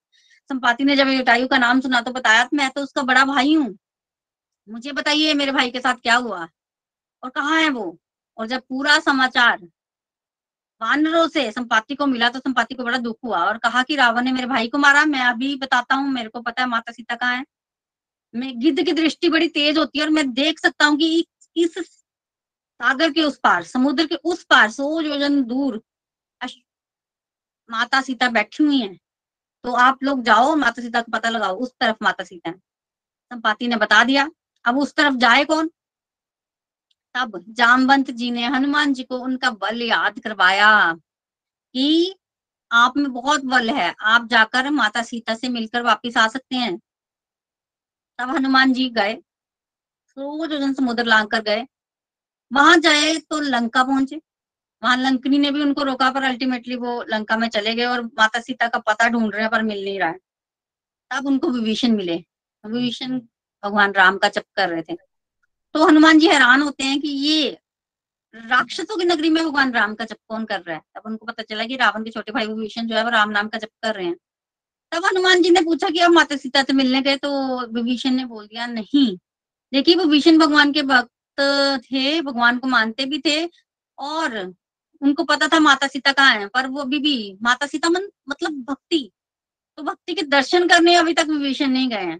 संपाति 0.49 0.83
ने 0.83 0.95
जब 0.95 1.09
जटायु 1.11 1.47
का 1.47 1.57
नाम 1.57 1.79
सुना 1.81 2.01
तो 2.01 2.11
बताया, 2.11 2.49
मैं 2.53 2.69
तो 2.69 2.81
उसका 2.81 3.01
बड़ा 3.03 3.25
भाई 3.25 3.53
हूँ। 3.55 3.77
मुझे 4.67 4.91
बताइए 4.91 5.33
मेरे 5.33 5.51
भाई 5.51 5.71
के 5.71 5.79
साथ 5.79 5.95
क्या 5.95 6.15
हुआ? 6.15 6.47
और 7.23 7.29
कहाँ 7.29 7.61
है 7.61 7.69
वो? 7.69 7.97
और 8.37 8.47
जब 8.47 8.61
पूरा 8.69 8.99
समाचार 8.99 9.59
वानरों 10.83 11.27
से, 11.27 11.51
संपाति 11.51 11.95
को 11.95 12.05
मिला 12.05 12.29
तो 12.29 12.39
संपाति 12.39 12.75
को 12.75 12.83
बड़ा 12.83 12.97
दुख 12.99 13.17
हुआ 13.23 13.43
और 13.45 13.57
कहा 13.57 13.83
कि 13.83 13.95
रावण 13.95 14.23
ने 14.23 14.31
मेरे 14.31 14.47
भाई 14.47 14.67
को 14.67 14.77
मारा। 14.77 15.05
मैं 15.05 15.21
अभी 15.21 15.55
बताता 15.55 15.95
हूँ, 15.95 16.09
मेरे 16.11 16.29
को 16.29 16.41
पता 16.41 16.61
है 16.61 16.67
माता 16.69 16.91
सीता 16.91 17.15
कहाँ 17.15 17.35
है। 17.37 17.45
मैं 18.33 18.59
गिद्ध 18.59 18.83
की 18.83 18.91
दृष्टि 18.93 19.29
बड़ी 19.29 19.47
तेज 19.49 19.77
होती 19.77 19.99
है 19.99 20.05
और 20.05 20.11
मैं 20.11 20.31
देख 20.33 20.59
सकता 20.59 20.85
हूँ 20.85 20.97
कि 20.97 21.25
इस 21.55 21.77
सागर 22.79 23.11
के 23.11 23.23
उस 23.23 23.37
पार, 23.39 23.63
समुद्र 23.63 24.05
के 24.05 24.15
उस 24.15 24.43
पार 24.43 24.69
सो 24.71 25.01
योजन 25.01 25.43
दूर 25.43 25.81
माता 27.69 28.01
सीता 28.01 28.27
बैठी 28.29 28.63
हुई 28.63 28.79
है। 28.79 28.95
तो 29.63 29.71
आप 29.73 30.03
लोग 30.03 30.23
जाओ, 30.23 30.55
माता 30.55 30.81
सीता 30.81 31.01
का 31.01 31.17
पता 31.17 31.29
लगाओ, 31.29 31.55
उस 31.55 31.71
तरफ़ 31.79 31.97
माता 32.01 32.23
सीता 32.23 32.49
है। 32.49 32.55
संपाति 33.31 33.67
ने 33.67 33.75
बता 33.75 34.03
दिया, 34.03 34.29
अब 34.65 34.77
उस 34.77 34.93
तरफ़ 34.95 35.15
जाए 35.15 35.45
कौन? 35.45 35.69
तब 37.15 37.43
जामवंत 37.49 38.11
जी 38.11 38.29
ने 38.31 38.45
हनुमान 38.47 38.93
जी 38.93 39.03
को 39.03 39.17
उनका 39.17 39.49
बल 39.51 39.81
याद 39.81 40.19
करवाया 40.19 40.69
कि 41.75 42.15
आप 42.71 42.97
में 42.97 43.11
बहुत 43.13 43.43
बल 43.45 43.69
है 43.69 43.93
आप 44.01 44.27
जाकर 44.27 44.69
माता 44.69 45.03
सीता 45.03 45.35
से 45.35 45.49
मिलकर 45.49 45.81
वापिस 45.81 46.17
आ 46.17 46.27
सकते 46.27 46.55
हैं। 46.55 46.77
तब 48.19 48.29
हनुमान 48.29 48.73
जी 48.73 48.89
गए 48.89 49.17
जन 50.17 50.73
समुद्र 50.73 51.03
लांग 51.05 51.27
कर 51.27 51.41
गए। 51.41 51.65
वहाँ 52.51 52.77
जाए 52.77 53.15
तो 53.19 53.39
लंका 53.39 53.83
पहुँचे। 53.83 54.15
वहाँ 54.83 54.97
लंकनी 54.97 55.37
ने 55.37 55.51
भी 55.51 55.61
उनको 55.61 55.83
रोका 55.83 56.09
पर 56.11 56.23
अल्टीमेटली 56.23 56.75
वो 56.75 57.01
लंका 57.09 57.37
में 57.37 57.47
चले 57.49 57.73
गए 57.75 57.85
और 57.85 58.03
माता 58.03 58.39
सीता 58.39 58.67
का 58.67 58.79
पता 58.79 59.07
ढूंढ 59.09 59.33
रहे 59.33 59.41
हैं 59.41 59.51
पर 59.51 59.63
मिल 59.63 59.83
नहीं 59.83 59.99
रहा 59.99 60.09
है। 60.09 60.19
तब 61.11 61.27
उनको 61.27 61.49
विभीषण 61.49 61.95
मिले। 61.95 62.15
विभीषण 62.63 63.19
भगवान 63.63 63.93
राम 63.93 64.17
का 64.17 64.29
चप 64.29 64.45
कर 64.55 64.69
रहे 64.69 64.81
थे। 64.81 64.97
तो 65.75 65.85
हनुमान 65.85 66.19
जी 66.19 66.27
हैरान 66.27 66.61
होते 66.61 66.83
हैं 66.83 66.99
कि 67.01 67.07
ये 67.07 67.49
राक्षसों 68.33 68.97
की 68.97 69.05
नगरी 69.05 69.29
में 69.29 69.43
भगवान 69.43 69.71
राम 69.73 69.93
का 69.95 70.05
जप 70.05 70.17
कौन 70.29 70.43
कर 70.45 70.59
रहा 70.61 70.75
है? 70.75 70.81
तब 70.95 71.01
उनको 71.05 71.25
पता 71.25 71.43
चला 71.43 71.65
कि 71.65 71.75
रावण 71.75 72.03
के 72.03 72.09
छोटे 72.11 72.31
भाई 72.31 72.47
विभीषण 72.47 72.87
जो 72.87 72.95
है 72.95 73.03
वो 73.03 73.09
राम 73.09 73.29
नाम 73.29 73.47
का 73.47 73.57
जप 73.57 73.69
कर 73.83 73.95
रहे 73.95 74.05
हैं। 74.05 74.15
तब 74.91 75.05
हनुमान 75.05 75.41
जी 75.41 75.49
ने 75.49 75.61
पूछा 75.61 75.89
कि 75.89 75.99
अब 75.99 76.11
माता 76.11 76.35
सीता 76.35 76.63
से 76.63 76.73
मिलने 76.73 77.01
गए 77.01 77.15
तो 77.17 77.31
विभीषण 77.67 78.11
ने 78.11 78.25
बोल 78.25 78.45
दिया, 78.47 78.65
नहीं। 78.67 79.17
देखिए 79.73 79.95
विभीषण 79.95 80.37
भगवान 80.37 80.71
के 80.73 80.81
भक्त 80.83 81.09
थे, 81.83 82.21
भगवान 82.21 82.57
को 82.59 82.67
मानते 82.67 83.05
भी 83.05 83.19
थे 83.19 83.45
और 83.97 84.37
उनको 85.01 85.23
पता 85.23 85.47
था 85.47 85.59
माता 85.59 85.87
सीता 85.87 86.11
कहाँ 86.11 86.35
है, 86.35 86.47
पर 86.47 86.67
वो 86.67 86.81
अभी 86.81 86.99
भी 86.99 87.37
माता 87.41 87.65
सीता 87.67 87.89
मन 87.89 88.07
मतलब 88.29 88.63
भक्ति 88.69 89.09
तो 89.77 89.83
भक्ति 89.83 90.13
के 90.13 90.21
दर्शन 90.23 90.67
करने 90.67 90.95
अभी 90.95 91.13
तक 91.13 91.27
विभीषण 91.29 91.67
नहीं 91.67 91.89
गए 91.89 92.05
हैं। 92.05 92.19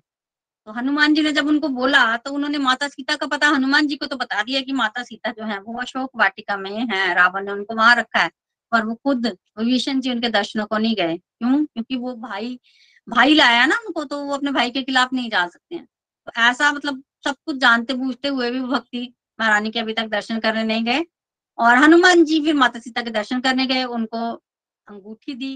तो 0.68 0.72
हनुमान 0.72 1.14
जी 1.14 1.22
ने 1.22 1.32
जब 1.32 1.48
उनको 1.48 1.68
बोला 1.70 2.06
तो 2.18 2.32
उन्होंने 2.34 2.58
माता 2.58 2.88
सीता 2.88 3.16
का 3.16 3.26
पता, 3.28 3.48
हनुमान 3.48 3.88
जी 3.88 3.96
को 3.96 4.06
तो 4.06 4.16
बता 4.18 4.44
दिया 4.44 4.62
कि 4.62 4.72
माता 4.72 5.04
सीता 5.04 5.32
जो 5.32 5.44
है, 5.44 5.60
वो 5.60 5.80
अशोक 5.82 6.12
वाटिका 6.16 6.58
में 6.58 6.72
है, 6.72 7.14
रावण 7.14 7.46
ने 7.46 7.52
उनको 7.52 7.76
वहाँ 7.76 7.96
रखा 7.96 8.20
है, 8.20 8.30
पर 8.72 8.86
वो 8.86 8.96
खुद 8.96 9.28
विभीषण 9.28 10.00
जी 10.00 10.12
उनके 10.12 10.30
दर्शनों 10.30 10.66
को 10.66 10.78
नहीं 10.78 10.96
गए। 10.96 11.18
क्यों? 11.18 11.66
क्योंकि 11.66 11.96
वो 11.96 12.14
भाई 12.16 12.60
भाई 13.08 13.34
लाया 13.34 13.66
ना 13.66 13.76
उनको 13.88 14.04
तो 14.04 14.22
वो 14.24 14.34
अपने 14.34 14.52
भाई 14.52 14.70
के 14.72 14.82
खिलाफ 14.84 15.14
नहीं 15.14 15.30
जा 15.30 15.46
सकते 15.48 15.76
हैं। 15.76 15.86
तो 16.28 16.32
ऐसा 16.42 16.72
मतलब 16.72 17.04
सब 17.26 17.36
कुछ 17.46 17.58
जानते 17.58 17.94
बूझते 17.94 18.28
हुए 18.28 18.50
भी 18.52 18.60
भक्ति 18.62 19.14
महारानी 19.40 19.72
के 19.72 19.80
अभी 19.80 19.94
तक 19.94 20.08
दर्शन 20.08 20.40
करने 20.40 20.64
नहीं 20.64 20.84
गए। 20.86 21.06
और 21.58 21.76
हनुमान 21.78 22.24
जी 22.26 22.40
फिर 22.46 22.54
माता 22.56 22.80
सीता 22.80 23.02
के 23.02 23.10
दर्शन 23.12 23.42
करने 23.42 23.66
गए, 23.68 23.84
उनको 23.84 24.32
अंगूठी 24.88 25.34
दी, 25.34 25.56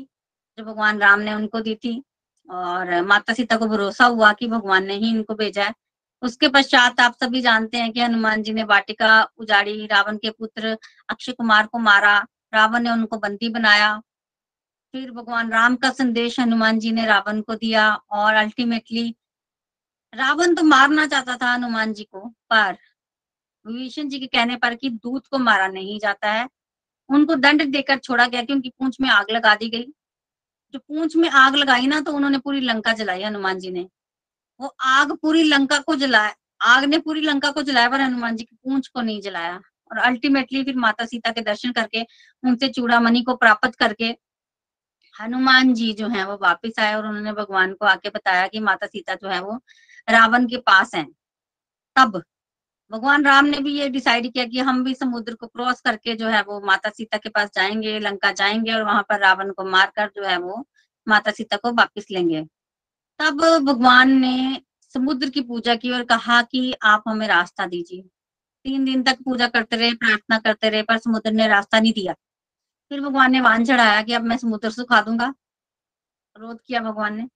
जो 0.57 0.65
भगवान 0.65 0.99
राम 0.99 1.19
ने 1.19 1.33
उनको 1.33 1.61
दी 1.61 1.75
थी। 1.75 2.01
और 2.49 3.01
माता 3.03 3.33
सीता 3.33 3.57
को 3.57 3.67
भरोसा 3.67 4.05
हुआ 4.05 4.31
कि 4.33 4.47
भगवान 4.47 4.85
ने 4.85 4.95
ही 4.95 5.09
इनको 5.09 5.35
भेजा 5.35 5.63
है। 5.63 5.73
उसके 6.21 6.47
पश्चात 6.47 6.99
आप 6.99 7.15
सभी 7.21 7.41
जानते 7.41 7.77
हैं 7.77 7.91
कि 7.91 8.01
हनुमान 8.01 8.43
जी 8.43 8.53
ने 8.53 8.63
वाटिका 8.63 9.21
उजाड़ी, 9.37 9.85
रावण 9.85 10.17
के 10.17 10.29
पुत्र 10.29 10.77
अक्षय 11.09 11.31
कुमार 11.31 11.67
को 11.67 11.79
मारा, 11.79 12.17
रावण 12.53 12.83
ने 12.83 12.89
उनको 12.89 13.17
बंदी 13.17 13.49
बनाया। 13.49 13.95
फिर 14.93 15.11
भगवान 15.11 15.51
राम 15.51 15.75
का 15.75 15.89
संदेश 15.89 16.39
हनुमान 16.39 16.79
जी 16.79 16.91
ने 16.91 17.05
रावण 17.05 17.41
को 17.41 17.55
दिया 17.55 17.93
और 18.11 18.35
अल्टीमेटली 18.35 19.15
रावण 20.13 20.53
तो 20.55 20.63
मारना 20.63 21.05
चाहता 21.07 21.35
था 21.37 21.51
हनुमान 21.53 21.93
जी 21.93 22.03
को, 22.03 22.19
पर 22.49 22.77
विभीषण 23.65 24.09
जी 24.09 24.19
के 24.19 24.27
कहने 24.27 24.55
पर 24.55 24.75
कि 24.75 24.89
दूत 24.89 25.27
को 25.27 25.37
मारा 25.37 25.67
नहीं 25.67 25.99
जाता 25.99 26.31
है। 26.31 26.47
उनको 27.09 27.35
दंड 27.35 27.63
देकर 27.71 27.97
छोड़ा 27.97 28.27
गया 28.27 28.43
क्योंकि 28.43 28.69
पूंछ 28.69 28.97
में 29.01 29.09
आग 29.09 29.31
लगा 29.31 29.55
दी 29.55 29.69
गई। 29.69 29.87
जो 30.73 30.79
पूंछ 30.79 31.15
में 31.15 31.29
आग 31.29 31.55
लगाई 31.55 31.87
ना 31.87 32.01
तो 32.01 32.13
उन्होंने 32.13 32.37
पूरी 32.37 32.59
लंका 32.59 32.93
जलाई, 32.93 33.23
हनुमान 33.23 33.59
जी 33.59 33.71
ने। 33.71 33.87
वो 34.61 34.75
आग 34.81 35.11
पूरी 35.11 35.43
लंका 35.43 35.79
को 35.79 35.95
जलाया 35.95 36.35
आग 36.61 36.83
ने 36.83 36.97
पूरी 36.97 37.21
लंका 37.21 37.51
को 37.51 37.61
जलाया, 37.61 37.89
पर 37.89 38.01
हनुमान 38.01 38.35
जी 38.35 38.43
की 38.43 38.55
पूंछ 38.55 38.87
को 38.87 39.01
नहीं 39.01 39.21
जलाया। 39.21 39.55
और 39.91 39.97
अल्टीमेटली 39.97 40.63
फिर 40.63 40.75
माता 40.75 41.05
सीता 41.05 41.31
के 41.31 41.41
दर्शन 41.41 41.71
करके, 41.71 42.01
उनसे 42.43 42.67
चूड़ामणि 42.69 43.21
को 43.21 43.35
प्राप्त 43.35 43.75
करके, 43.75 44.15
हनुमान 45.21 45.73
जी 45.73 45.93
जो 45.93 46.07
है, 46.07 46.25
वो 46.27 46.39
वापिस 46.41 46.79
आए 46.79 46.95
और 46.95 47.07
उन्होंने 47.07 47.33
भगवान 47.33 47.73
को 47.73 47.85
आके 47.85 48.09
बताया 48.09 48.47
कि 48.47 48.59
माता 48.59 48.87
सीता 48.87 49.15
जो 49.15 49.29
है, 49.29 49.39
वो 49.41 49.59
रावण 50.09 50.47
के 50.47 50.57
पास 50.57 50.95
है। 50.95 51.05
तब 51.95 52.23
भगवान 52.91 53.25
राम 53.25 53.45
ने 53.45 53.59
भी 53.59 53.79
ये 53.79 53.89
डिसाइड 53.89 54.33
किया 54.33 54.45
कि 54.45 54.59
हम 54.59 54.83
भी 54.83 54.93
समुद्र 54.95 55.33
को 55.33 55.47
क्रॉस 55.47 55.81
करके 55.81 56.15
जो 56.15 56.27
है 56.27 56.41
वो 56.43 56.61
माता 56.61 56.89
सीता 56.89 57.17
के 57.17 57.29
पास 57.29 57.49
जाएँगे, 57.55 57.99
लंका 57.99 58.31
जाएँगे 58.31 58.73
और 58.73 58.83
वहाँ 58.83 59.05
पर 59.09 59.19
रावण 59.19 59.51
को 59.51 59.63
मारकर 59.65 60.11
जो 60.15 60.23
है 60.23 60.37
वो 60.37 60.67
माता 61.07 61.31
सीता 61.31 61.57
को 61.57 61.71
वापिस 61.71 62.11
लेंगे। 62.11 62.47
तब 63.19 63.59
भगवान 63.65 64.11
ने 64.11 64.61
समुद्र 64.93 65.29
की 65.29 65.41
पूजा 65.41 65.75
की 65.75 65.91
और 65.91 66.03
कहा 66.03 66.41
कि 66.41 66.75
आप 66.83 67.03
हमें 67.07 67.27
रास्ता 67.27 67.65
दीजिए। 67.65 68.01
तीन 68.63 68.85
दिन 68.85 69.03
तक 69.03 69.17
पूजा 69.25 69.47
करते 69.47 69.75
रहे, 69.75 69.93
प्रार्थना 69.93 70.39
करते 70.39 70.69
रहे, 70.69 70.83
पर 70.83 70.97
समुद्र 70.97 71.31
ने 71.31 71.47
रास्ता 71.47 71.79
नहीं 71.79 71.93
दिया। 71.93 72.13
फिर 72.89 73.01
भगवान 73.01 73.31
ने 73.31 73.41
वान 73.41 73.65
चढ़ाया 73.65 74.01
कि 74.01 74.13
अब 74.13 74.23
मैं 74.23 74.37
समुद्र 74.37 74.69
सुखा 74.69 75.01
दूँगा। 75.01 75.33
क्रोध 76.35 76.59
किया 76.67 76.79
भगवान 76.79 77.17
ने। 77.17 77.27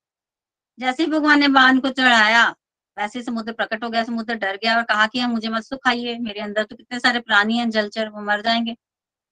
जैसे 0.79 1.03
ही 1.03 1.11
भगवान 1.11 1.39
ने 1.39 1.47
बाण 1.47 1.79
को 1.79 1.89
चढ़ाया 1.89 2.55
वैसे 2.97 3.21
समुद्र 3.23 3.53
प्रकट 3.53 3.83
हो 3.83 3.89
गया, 3.89 4.03
समुद्र 4.03 4.35
डर 4.35 4.55
गया 4.55 4.75
और 4.77 4.83
कहा 4.83 5.07
कि 5.07 5.19
हम 5.19 5.31
मुझे 5.31 5.49
मत 5.49 5.63
सुखाइए, 5.63 6.17
मेरे 6.19 6.39
अंदर 6.41 6.63
तो 6.63 6.75
कितने 6.75 6.99
सारे 6.99 7.19
प्राणी 7.19 7.57
हैं, 7.57 7.69
जलचर, 7.69 8.09
वो 8.09 8.21
मर 8.21 8.41
जाएँगे। 8.41 8.73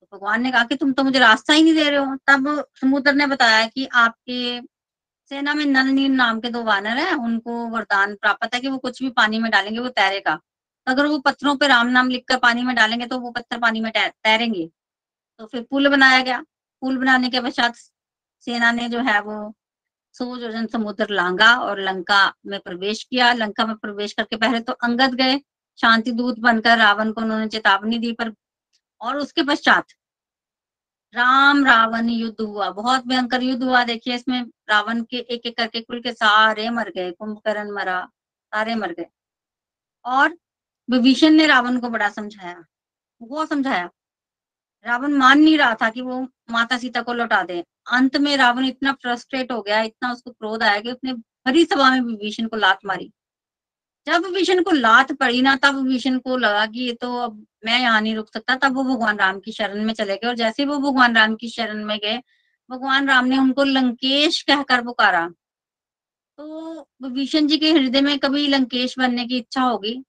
तो 0.01 0.17
भगवान 0.17 0.41
ने 0.43 0.51
कहा 0.51 0.63
कि 0.63 0.75
तुम 0.75 0.93
तो 0.93 1.03
मुझे 1.03 1.19
रास्ता 1.19 1.53
ही 1.53 1.63
नहीं 1.63 1.73
दे 1.73 1.89
रहे 1.89 1.99
हो। 1.99 2.15
तब 2.27 2.65
समुद्र 2.81 3.13
ने 3.13 3.27
बताया 3.27 3.67
कि 3.67 3.85
आपके 3.93 4.61
सेना 5.31 5.53
में 5.53 5.65
नल 5.65 5.87
नील 5.87 6.11
नाम 6.11 6.39
के 6.39 6.49
दो 6.49 6.63
वानर 6.63 6.97
हैं, 6.97 7.13
उनको 7.13 7.67
वरदान 7.67 8.15
प्राप्त 8.15 8.53
है 8.55 8.59
कि 8.61 8.67
वो 8.67 8.77
कुछ 8.77 9.03
भी 9.03 9.09
पानी 9.09 9.39
में 9.39 9.51
डालेंगे, 9.51 9.79
वो 9.79 9.89
तैरेगा। 9.89 10.39
अगर 10.87 11.05
वो 11.07 11.19
पत्थरों 11.19 11.55
पे 11.57 11.67
राम 11.67 11.87
नाम 11.87 12.09
लिखकर 12.09 12.37
पानी 12.37 12.61
में 12.63 12.75
डालेंगे 12.75 13.05
तो 13.07 13.19
वो 13.19 13.31
पत्थर 13.31 13.59
पानी 13.59 13.81
में 13.81 13.91
तैरेंगे। 13.97 14.69
तो 15.39 15.45
फिर 15.45 15.61
पुल 15.71 15.89
बनाया 15.89 16.21
गया। 16.21 16.43
पुल 16.81 16.97
बनाने 16.97 17.29
के 17.29 17.41
पश्चात 17.41 17.75
सेना 18.45 18.71
ने 18.71 18.89
जो 18.89 18.99
है 18.99 19.21
वो 19.21 19.55
सौ 20.19 20.35
योजन 20.37 20.65
समुद्र 20.67 21.07
लांगा 21.09 21.53
और 21.55 21.79
लंका 21.79 22.21
में 22.45 22.59
प्रवेश 22.59 23.03
किया। 23.03 23.31
लंका 23.33 23.65
में 23.65 23.75
प्रवेश 23.77 24.13
करके 24.13 24.35
पहले 24.35 24.59
तो 24.59 24.73
अंगद 24.73 25.13
गए। 25.15 25.37
शांति 25.79 26.11
दूत 26.11 26.39
बनकर 26.39 26.77
रावण 26.77 27.11
को 27.11 27.21
उन्होंने 27.21 27.47
चेतावनी 27.47 27.97
दी 27.99 28.11
पर 28.13 28.33
और 29.01 29.17
उसके 29.17 29.43
पश्चात 29.43 29.85
राम 31.13 31.65
रावण 31.65 32.09
युद्ध 32.09 32.41
हुआ। 32.41 32.69
बहुत 32.69 33.05
भयंकर 33.07 33.43
युद्ध 33.43 33.63
हुआ। 33.63 33.83
देखिए 33.83 34.15
इसमें 34.15 34.41
रावण 34.69 35.01
के 35.03 35.17
एक 35.17 35.45
एक 35.45 35.57
करके 35.57 35.81
कुल 35.81 36.01
के 36.01 36.11
सारे 36.13 36.69
मर 36.69 36.89
गए। 36.89 37.11
कुंभकर्ण 37.11 37.71
मरा, 37.71 38.01
सारे 38.53 38.75
मर 38.75 38.91
गए। 38.91 39.05
और 40.05 40.37
विभीषण 40.89 41.29
ने 41.29 41.47
रावण 41.47 41.79
को 41.79 41.89
बड़ा 41.89 42.09
समझाया। 42.09 42.63
वो 43.21 43.45
समझाया। 43.45 43.89
रावण 44.85 45.13
मान 45.13 45.39
नहीं 45.39 45.57
रहा 45.57 45.75
था 45.75 45.89
कि 45.89 46.01
वो 46.01 46.21
माता 46.51 46.77
सीता 46.77 47.01
को 47.01 47.13
लौटा 47.13 47.41
दे। 47.43 47.63
अंत 47.91 48.17
में 48.17 48.37
रावण 48.37 48.65
इतना 48.65 48.91
फ्रस्ट्रेट 48.93 49.51
हो 49.51 49.61
गया, 49.61 49.81
इतना 49.81 50.11
उसको 50.11 50.31
क्रोध 50.31 50.63
आया 50.63 50.79
कि 50.79 50.91
उसने 50.91 51.13
भरी 51.13 51.65
सभा 51.65 51.89
में 51.91 52.01
विभीषण 52.01 52.47
को 52.47 52.57
लात 52.57 52.79
मारी। 52.85 53.11
जब 54.07 54.25
विभीषण 54.25 54.63
को 54.63 54.71
लात 54.71 55.11
पड़ी 55.11 55.41
ना, 55.41 55.55
तब 55.55 55.75
विभीषण 55.75 56.17
को 56.19 56.37
लगा 56.37 56.65
कि 56.65 56.79
ये 56.79 56.93
तो 56.93 57.17
अब 57.17 57.45
मैं 57.65 57.79
यहाँ 57.79 58.01
नहीं 58.01 58.15
रुक 58.15 58.33
सकता, 58.33 58.55
तब 58.55 58.75
वो 58.75 58.83
भगवान 58.83 59.17
राम 59.17 59.39
की 59.39 59.51
शरण 59.51 59.83
में 59.83 59.93
चले 59.93 60.15
गए। 60.15 60.27
और 60.27 60.35
जैसे 60.35 60.65
वो 60.65 60.77
भगवान 60.77 61.15
राम 61.15 61.35
की 61.35 61.49
शरण 61.49 61.85
में 61.85 61.97
गए, 61.97 62.17
भगवान 62.69 63.09
राम 63.09 63.25
ने 63.25 63.37
उनको 63.37 63.63
लंकेश 63.63 64.41
कहकर 64.41 64.81
पुकारा। 64.81 65.27
तो 66.37 66.79
विभीषण 67.03 67.47
जी 67.47 67.57
के 67.57 67.71
हृदय 67.71 68.01
में 68.01 68.19
कभी 68.19 68.47
लंकेश 68.47 68.97
बनने 68.99 69.25
की 69.25 69.37
इच्छा 69.37 69.61
होगी? 69.61 70.03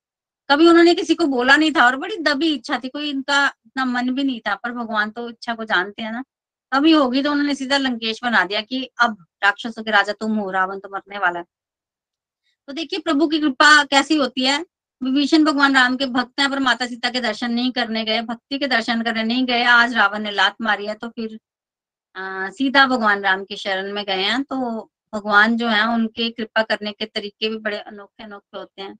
कभी 0.50 0.68
उन्होंने 0.68 0.94
किसी 0.94 1.14
को 1.14 1.26
बोला 1.28 1.56
नहीं 1.56 1.72
था 1.72 1.84
और 1.86 1.96
बड़ी 1.96 2.16
दबी 2.18 2.52
इच्छा 2.54 2.78
थी, 2.78 2.88
कोई 2.88 3.10
इनका 3.10 3.44
इतना 3.66 3.84
मन 3.84 4.10
भी 4.14 4.24
नहीं 4.24 4.40
था, 4.40 4.54
पर 4.54 4.72
भगवान 4.72 5.10
तो 5.10 5.28
इच्छा 5.30 5.54
को 5.54 5.64
जानते 5.64 6.02
हैं 6.02 6.12
ना। 6.12 6.22
कभी 6.72 6.92
होगी 6.92 7.22
तो 7.22 7.30
उन्होंने 7.32 7.54
सीधा 7.54 7.76
लंकेश 7.78 8.20
बना 8.24 8.44
दिया 8.44 8.60
कि 8.62 8.82
अब 9.00 9.16
राक्षसों 9.44 9.82
के 9.82 9.90
राजा 9.90 10.12
तुम 10.12 10.36
हो, 10.36 10.50
रावण 10.50 10.78
तो 10.78 10.88
मरने 10.92 11.18
वाला 11.18 11.38
है। 11.38 11.44
तो 12.68 12.72
देखिए 12.72 12.98
प्रभु 13.00 13.26
की 13.28 13.38
कृपा 13.40 13.82
कैसी 13.84 14.16
होती 14.16 14.44
है। 14.44 14.58
विभीषण 15.02 15.44
भगवान 15.44 15.74
राम 15.76 15.96
के 15.96 16.06
भक्त 16.08 16.40
हैं, 16.40 16.50
पर 16.50 16.58
माता 16.60 16.86
सीता 16.86 17.10
के 17.10 17.20
दर्शन 17.20 17.52
नहीं 17.52 17.70
करने 17.72 18.04
गए, 18.04 18.20
भक्ति 18.22 18.58
के 18.58 18.66
दर्शन 18.68 19.02
करने 19.02 19.22
नहीं 19.24 19.44
गए। 19.46 19.62
आज 19.64 19.94
रावण 19.94 20.22
ने 20.22 20.30
लात 20.32 20.56
मारी 20.62 20.86
है 20.86 20.94
तो 20.96 21.08
फिर 21.10 21.38
सीता 22.52 22.86
भगवान 22.86 23.22
राम 23.22 23.44
की 23.44 23.56
शरण 23.56 23.92
में 23.94 24.04
गए 24.04 24.22
हैं। 24.22 24.42
तो 24.44 24.56
भगवान 25.14 25.56
जो 25.56 25.68
है, 25.68 25.82
उनके 25.88 26.28
कृपा 26.30 26.62
करने 26.64 26.92
के 26.92 27.06
तरीके 27.06 27.48
भी 27.48 27.56
बड़े 27.58 27.78
अनोखे 27.78 28.24
अनोखे 28.24 28.58
होते 28.58 28.82
हैं। 28.82 28.96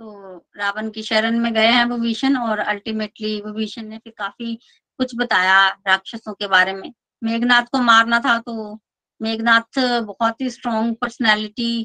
तो 0.00 0.36
रावण 0.56 0.88
की 0.90 1.02
शरण 1.02 1.38
में 1.40 1.52
गए 1.54 1.66
हैं 1.66 1.84
विभीषण 1.86 2.36
और 2.38 2.58
अल्टीमेटली 2.60 3.34
विभीषण 3.40 3.82
ने 3.88 3.98
फिर 3.98 4.12
काफ़ी 4.18 4.54
कुछ 5.00 5.14
बताया 5.16 5.66
राक्षसों 5.88 6.32
के 6.34 6.46
बारे 6.48 6.72
में। 6.74 6.92
मेघनाथ 7.22 7.62
को 7.72 7.78
मारना 7.82 8.18
था 8.20 8.38
तो 8.38 8.78
मेघनाथ 9.20 9.78
बहुत 10.02 10.40
ही 10.40 10.50
स्ट्रॉन्ग 10.50 10.96
पर्सनैलिटी 11.00 11.84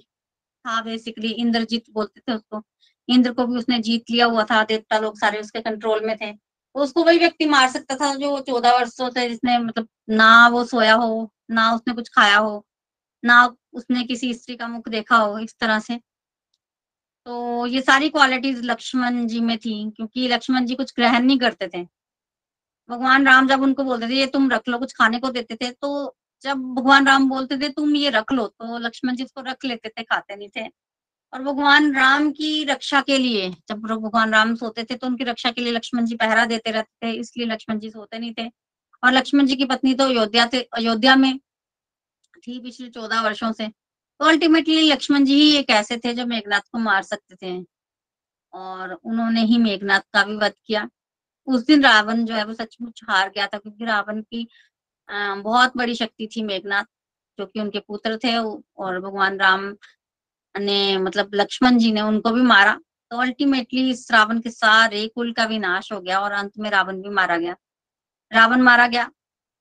था 0.65 0.81
बेसिकली 0.81 1.29
इंद्रजीत 1.33 1.85
बोलते 1.93 2.21
थे 2.21 2.35
उसको। 2.35 2.61
इंद्र 3.09 3.31
को 3.33 3.45
भी 3.47 3.57
उसने 3.57 3.79
जीत 3.79 4.11
लिया 4.11 4.25
हुआ 4.25 4.43
था, 4.43 4.63
देवता 4.63 4.99
लोग 4.99 5.17
सारे 5.19 5.39
उसके 5.39 5.61
कंट्रोल 5.61 6.05
में 6.05 6.15
थे। 6.17 6.31
तो 6.33 6.81
उसको 6.83 7.03
वही 7.03 7.19
व्यक्ति 7.19 7.45
मार 7.47 7.69
सकता 7.69 7.95
था 7.95 8.13
जो 8.15 8.39
चौदह 8.41 8.71
वर्षों 8.73 9.09
से 9.11 9.27
जिसने 9.29 9.57
मतलब 9.59 9.87
ना 10.11 10.47
वो 10.47 10.63
सोया 10.65 10.93
हो, 10.95 11.31
ना 11.51 11.71
उसने 11.75 11.93
कुछ 11.93 12.09
खाया 12.09 12.37
हो, 12.37 12.65
ना 13.23 13.45
उसने 13.73 14.03
किसी 14.03 14.33
स्त्री 14.33 14.55
का 14.55 14.67
मुख 14.67 14.89
देखा 14.89 15.17
हो 15.17 15.39
इस 15.39 15.55
तरह 15.59 15.79
से। 15.79 15.99
तो 17.29 17.65
ये 17.65 17.81
सारी 17.81 18.07
क्वालिटीज 18.09 18.61
लक्ष्मण 18.65 19.25
जी 19.27 19.39
में 19.39 19.57
थी, 19.57 19.73
क्योंकि 19.91 20.27
लक्ष्मण 20.27 20.65
जी 20.65 20.75
कुछ 20.75 20.93
ग्रहण 20.95 21.23
नहीं 21.23 21.37
करते 21.39 21.67
थे। 21.67 21.83
भगवान 22.89 23.25
राम 23.27 23.47
जब 23.47 23.61
उनको 23.61 23.83
बोलते 23.83 24.07
थे, 24.09 24.13
ये 24.13 24.27
तुम 24.27 24.49
रख 24.51 24.69
लो, 24.69 24.77
कुछ 24.79 24.93
खाने 24.93 25.19
को 25.19 25.29
देते 25.29 25.55
थे। 25.55 25.69
तो 25.71 26.15
जब 26.43 26.63
भगवान 26.75 27.07
राम 27.07 27.29
बोलते 27.29 27.57
थे, 27.57 27.69
तुम 27.69 27.95
ये 27.95 28.09
रख 28.09 28.31
लो 28.33 28.47
तो 28.49 28.77
लक्ष्मण 28.77 29.15
जी 29.15 29.23
उसको 29.23 29.41
रख 29.41 29.65
लेते 29.65 29.89
थे, 29.89 30.03
खाते 30.03 30.35
नहीं 30.35 30.49
थे। 30.57 30.67
और 31.33 31.43
भगवान 31.43 31.93
राम 31.95 32.31
की 32.31 32.63
रक्षा 32.65 33.01
के 33.01 33.17
लिए, 33.17 33.49
जब 33.69 33.79
भगवान 33.81 34.33
राम 34.33 34.55
सोते 34.55 34.83
थे 34.83 34.95
तो 34.95 35.07
उनकी 35.07 35.23
रक्षा 35.23 35.51
के 35.51 35.61
लिए 35.61 35.73
लक्ष्मण 35.73 36.05
जी 36.05 36.15
पहरा 36.15 36.45
देते 36.45 36.71
रहते 36.71 37.07
थे, 37.07 37.11
इसलिए 37.11 37.47
लक्ष्मण 37.47 37.79
जी 37.79 37.89
सोते 37.89 38.19
नहीं 38.19 38.33
थे। 38.39 38.47
और 39.03 39.13
लक्ष्मण 39.13 39.45
जी 39.45 39.55
की 39.55 39.65
पत्नी 39.65 39.93
तो 39.93 40.05
अयोध्या 40.05 40.45
थे, 40.53 40.61
अयोध्या 40.73 41.15
में 41.15 41.37
थी 42.37 42.59
पिछले 42.59 42.89
चौदह 42.89 43.21
वर्षों 43.21 43.51
से। 43.53 43.67
तो 44.19 44.25
अल्टीमेटली 44.25 44.81
लक्ष्मण 44.91 45.25
जी 45.25 45.33
ही 45.33 45.55
एक 45.57 45.69
ऐसे 45.69 45.97
थे 45.97 46.13
जो 46.13 46.25
मेघनाथ 46.25 46.61
को 46.71 46.77
मार 46.79 47.03
सकते 47.03 47.35
थे। 47.35 47.65
और 48.53 48.93
उन्होंने 48.93 49.41
ही 49.41 49.57
मेघनाथ 49.57 49.99
का 50.13 50.23
भी 50.23 50.35
वध 50.37 50.53
किया। 50.65 50.89
उस 51.47 51.65
दिन 51.65 51.83
रावण 51.83 52.25
जो 52.25 52.33
है, 52.35 52.43
वो 52.45 52.53
सचमुच 52.53 53.01
हार 53.09 53.29
गया 53.29 53.47
था, 53.47 53.57
क्योंकि 53.57 53.85
रावण 53.85 54.21
की 54.21 54.47
बहुत 55.11 55.77
बड़ी 55.77 55.95
शक्ति 55.95 56.27
थी 56.35 56.43
मेघनाथ, 56.43 56.83
जो 57.39 57.45
कि 57.45 57.59
उनके 57.59 57.79
पुत्र 57.79 58.17
थे। 58.17 58.35
और 58.37 58.99
भगवान 59.01 59.39
राम 59.39 59.75
ने 60.55 60.97
मतलब 60.97 61.31
लक्ष्मण 61.35 61.77
जी 61.77 61.91
ने 61.91 62.01
उनको 62.01 62.31
भी 62.31 62.41
मारा। 62.41 62.79
तो 63.11 63.17
अल्टीमेटली 63.17 63.89
इस 63.91 64.11
रावण 64.11 64.39
के 64.41 64.49
सारे 64.51 65.07
कुल 65.07 65.31
का 65.33 65.45
विनाश 65.45 65.91
हो 65.91 66.01
गया 66.01 66.19
और 66.19 66.31
अंत 66.31 66.51
में 66.59 66.69
रावण 66.69 67.01
भी 67.01 67.09
मारा 67.09 67.37
गया। 67.37 67.55
रावण 68.33 68.61
मारा 68.61 68.87
गया। 68.87 69.05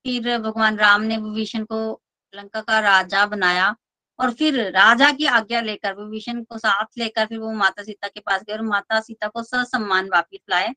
फिर 0.05 0.39
भगवान 0.39 0.77
राम 0.77 1.03
ने 1.03 1.17
विभीषण 1.19 1.65
को 1.65 2.03
लंका 2.35 2.61
का 2.61 2.79
राजा 2.81 3.27
बनाया। 3.27 3.75
और 4.19 4.33
फिर 4.33 4.61
राजा 4.71 5.11
की 5.13 5.27
आज्ञा 5.27 5.61
लेकर 5.61 5.95
विभीषण 5.95 6.43
को 6.45 6.59
साथ 6.59 6.87
लेकर 6.99 7.27
फिर 7.27 7.39
वो 7.39 7.53
माता 7.53 7.83
सीता 7.83 8.09
के 8.09 8.21
पास 8.21 8.43
गए 8.43 8.53
और 8.53 8.63
माता 8.63 9.01
सीता 9.01 9.29
को 9.29 9.43
ससम्मान 9.43 10.09
वापिस 10.09 10.41
लाए। 10.51 10.75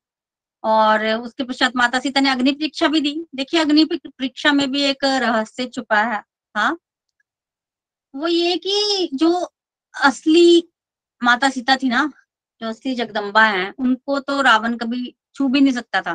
और 0.64 1.06
उसके 1.08 1.44
पश्चात 1.44 1.76
माता 1.76 1.98
सीता 2.00 2.20
ने 2.20 2.30
अग्नि 2.30 2.52
परीक्षा 2.52 2.88
भी 2.88 3.00
दी। 3.00 3.14
देखिए, 3.36 3.60
अग्नि 3.60 3.84
परीक्षा 3.84 4.52
में 4.52 4.70
भी 4.72 4.82
एक 4.82 5.04
रहस्य 5.04 5.66
छुपा 5.66 6.02
है 6.02 6.22
हाँ। 6.54 6.78
वो 8.14 8.28
ये 8.28 8.56
कि 8.56 9.10
जो 9.14 9.30
असली 9.94 10.68
माता 11.22 11.48
सीता 11.50 11.76
थी 11.76 11.88
ना, 11.88 12.10
जो 12.60 12.68
असली 12.68 12.94
जगदम्बा 12.94 13.44
है, 13.44 13.72
उनको 13.78 14.18
तो 14.20 14.40
रावण 14.42 14.76
कभी 14.76 15.14
छू 15.34 15.48
भी 15.48 15.60
नहीं 15.60 15.72
सकता 15.74 16.00
था। 16.02 16.14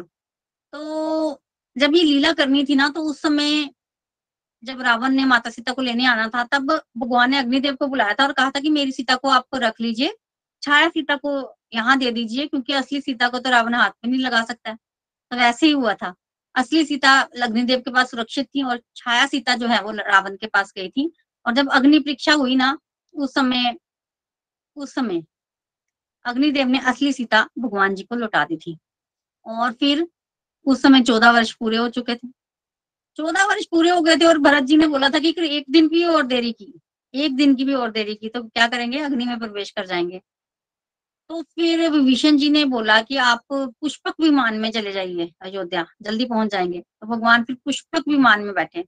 तो 0.74 1.42
जब 1.76 1.96
ये 1.96 2.04
लीला 2.04 2.34
करनी 2.34 2.66
थी 2.66 2.76
ना 2.76 2.90
तो 2.90 3.02
उस 3.04 3.22
समय 3.22 3.70
जब 4.64 4.82
रावण 4.82 5.12
ने 5.12 5.26
माता 5.26 5.50
सीता 5.50 5.72
को 5.74 5.82
लेने 5.82 6.06
आना 6.06 6.28
था, 6.28 6.44
तब 6.44 6.72
भगवान 6.98 7.32
ने 7.32 7.38
अग्निदेव 7.38 7.76
को 7.76 7.88
बुलाया 7.88 8.14
था 8.14 8.24
और 8.24 8.32
कहा 8.34 8.52
था 8.52 8.60
कि 8.60 8.70
मेरी 8.70 8.92
सीता 8.92 9.16
को 9.16 9.30
आपको 9.30 9.58
रख 9.58 9.82
लीजिए, 9.82 10.16
छाया 10.62 10.88
सीता 10.90 11.16
को 11.16 11.32
यहाँ 11.74 11.98
दे 12.00 12.12
दीजिए, 12.12 12.48
क्योंकि 12.48 12.74
असली 12.74 13.02
सीता 13.02 13.28
को 13.30 13.40
तो 13.40 13.50
रावण 13.50 13.76
हाथ 13.76 13.92
में 14.06 14.12
नहीं 14.12 14.22
लगा 14.22 14.44
सकता 14.44 14.70
है। 14.70 14.76
तो 15.32 15.38
वैसे 15.38 15.66
ही 15.68 15.72
हुआ 15.74 15.94
था। 15.94 16.14
असली 16.56 16.86
सीता 16.86 17.12
अग्निदेव 17.44 17.80
के 17.80 17.92
पास 17.92 18.12
सुरक्षित 18.12 18.48
थी 18.48 18.64
और 18.64 18.82
छाया 18.96 19.26
सीता 19.28 19.56
जो 19.56 19.68
है 19.68 19.82
वो 19.84 19.92
रावण 19.92 20.36
के 20.38 20.48
पास 20.48 20.74
गई 20.78 20.90
थी। 20.90 21.12
और 21.46 21.54
जब 21.54 21.70
अग्नि 21.72 22.00
परीक्षा 22.00 22.34
हुई 22.34 22.56
ना, 22.56 22.78
उस 23.16 23.34
समय 23.34 23.76
उस 24.78 24.94
समय 24.96 25.24
अग्निदेव 26.26 26.68
ने 26.68 26.80
असली 26.80 27.14
सीता 27.14 27.48
भगवान 27.60 27.96
जी 27.96 28.04
को 28.04 28.16
लौटा 28.16 28.44
दी 28.46 28.58
थी। 28.58 28.78
और 29.46 29.72
फिर 29.74 30.08
उस 30.66 30.82
समय 30.82 31.02
चौदह 31.02 31.32
वर्ष 31.32 31.52
पूरे 31.54 31.78
हो 31.78 31.90
चुके 31.90 32.16
थे। 32.16 32.28
चौदह 33.18 33.46
वर्ष 33.46 33.66
पूरे 33.66 33.90
हो 33.90 34.02
गए 34.02 34.16
थे 34.16 34.26
और 34.26 34.38
भरत 34.38 34.64
जी 34.64 34.78
ने 34.78 34.88
बोला 34.88 35.10
था 35.10 35.20
कि 35.20 35.34
एक 35.40 35.66
दिन 35.70 35.88
की 35.88 36.04
और 36.06 36.26
देरी 36.28 36.52
की, 36.52 36.74
एक 37.14 37.36
दिन 37.36 37.56
की 37.56 37.66
भी 37.66 37.74
और 37.74 37.92
देरी 37.92 38.16
की 38.16 38.30
तो 38.30 38.44
क्या 38.44 38.68
करेंगे? 38.68 39.00
अग्नि 39.00 39.26
में 39.26 39.40
प्रवेश 39.40 39.72
कर 39.72 39.86
जाएँगे। 39.86 40.22
तो 41.30 41.42
फिर 41.42 41.90
विभीषण 41.90 42.38
जी 42.38 42.50
ने 42.50 42.64
बोला 42.66 43.02
कि 43.02 43.18
आप 43.18 43.42
पुष्पक 43.54 44.14
विमान 44.22 44.60
में 44.60 44.70
चले 44.72 44.92
जाइए 44.92 45.32
अयोध्या, 45.42 45.86
जल्दी 46.02 46.26
पहुँच 46.26 46.52
जाएँगे। 46.52 46.80
तो 46.80 47.08
भगवान 47.08 47.44
फिर 47.44 47.56
पुष्पक 47.66 48.08
विमान 48.08 48.44
में 48.44 48.54
बैठे 48.54 48.86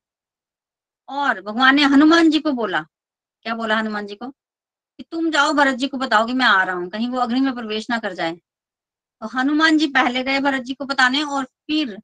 और 1.10 1.42
भगवान 1.42 1.76
ने 1.76 1.84
हनुमान 1.86 2.30
जी 2.30 2.40
को 2.40 2.52
बोला। 2.52 2.82
क्या 3.46 3.56
बोला 3.56 3.78
हनुमान 3.78 4.06
जी 4.08 4.16
को? 4.16 4.30
कि 4.30 5.04
तुम 5.12 5.30
जाओ, 5.32 5.54
भरत 5.54 5.76
जी 5.76 5.88
को 5.88 5.98
बताओ 5.98 6.26
कि 6.28 6.34
मैं 6.34 6.46
आ 6.46 6.64
रहा 6.64 6.76
हूँ, 6.76 6.90
कहीं 6.90 7.10
वो 7.10 7.20
अग्नि 7.20 7.40
में 7.42 7.54
प्रवेश 7.56 7.90
ना 7.90 7.98
कर 8.00 8.14
जाए। 8.14 8.34
तो 8.34 9.28
हनुमान 9.28 9.78
जी 9.78 9.88
पहले 9.88 10.24
गए 10.24 10.40
भरत 10.40 10.62
जी 10.62 10.74
को 10.74 10.86
बताने 10.86 11.24
और 11.24 11.44
फिर 11.44 11.98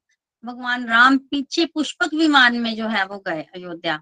भगवान 0.46 0.86
राम 0.86 1.16
पीछे 1.18 1.64
पुष्पक 1.66 2.14
विमान 2.14 2.56
में 2.56 2.74
जो 2.76 2.88
है 2.88 3.04
वो 3.06 3.18
गए 3.18 3.42
अयोध्या। 3.54 4.00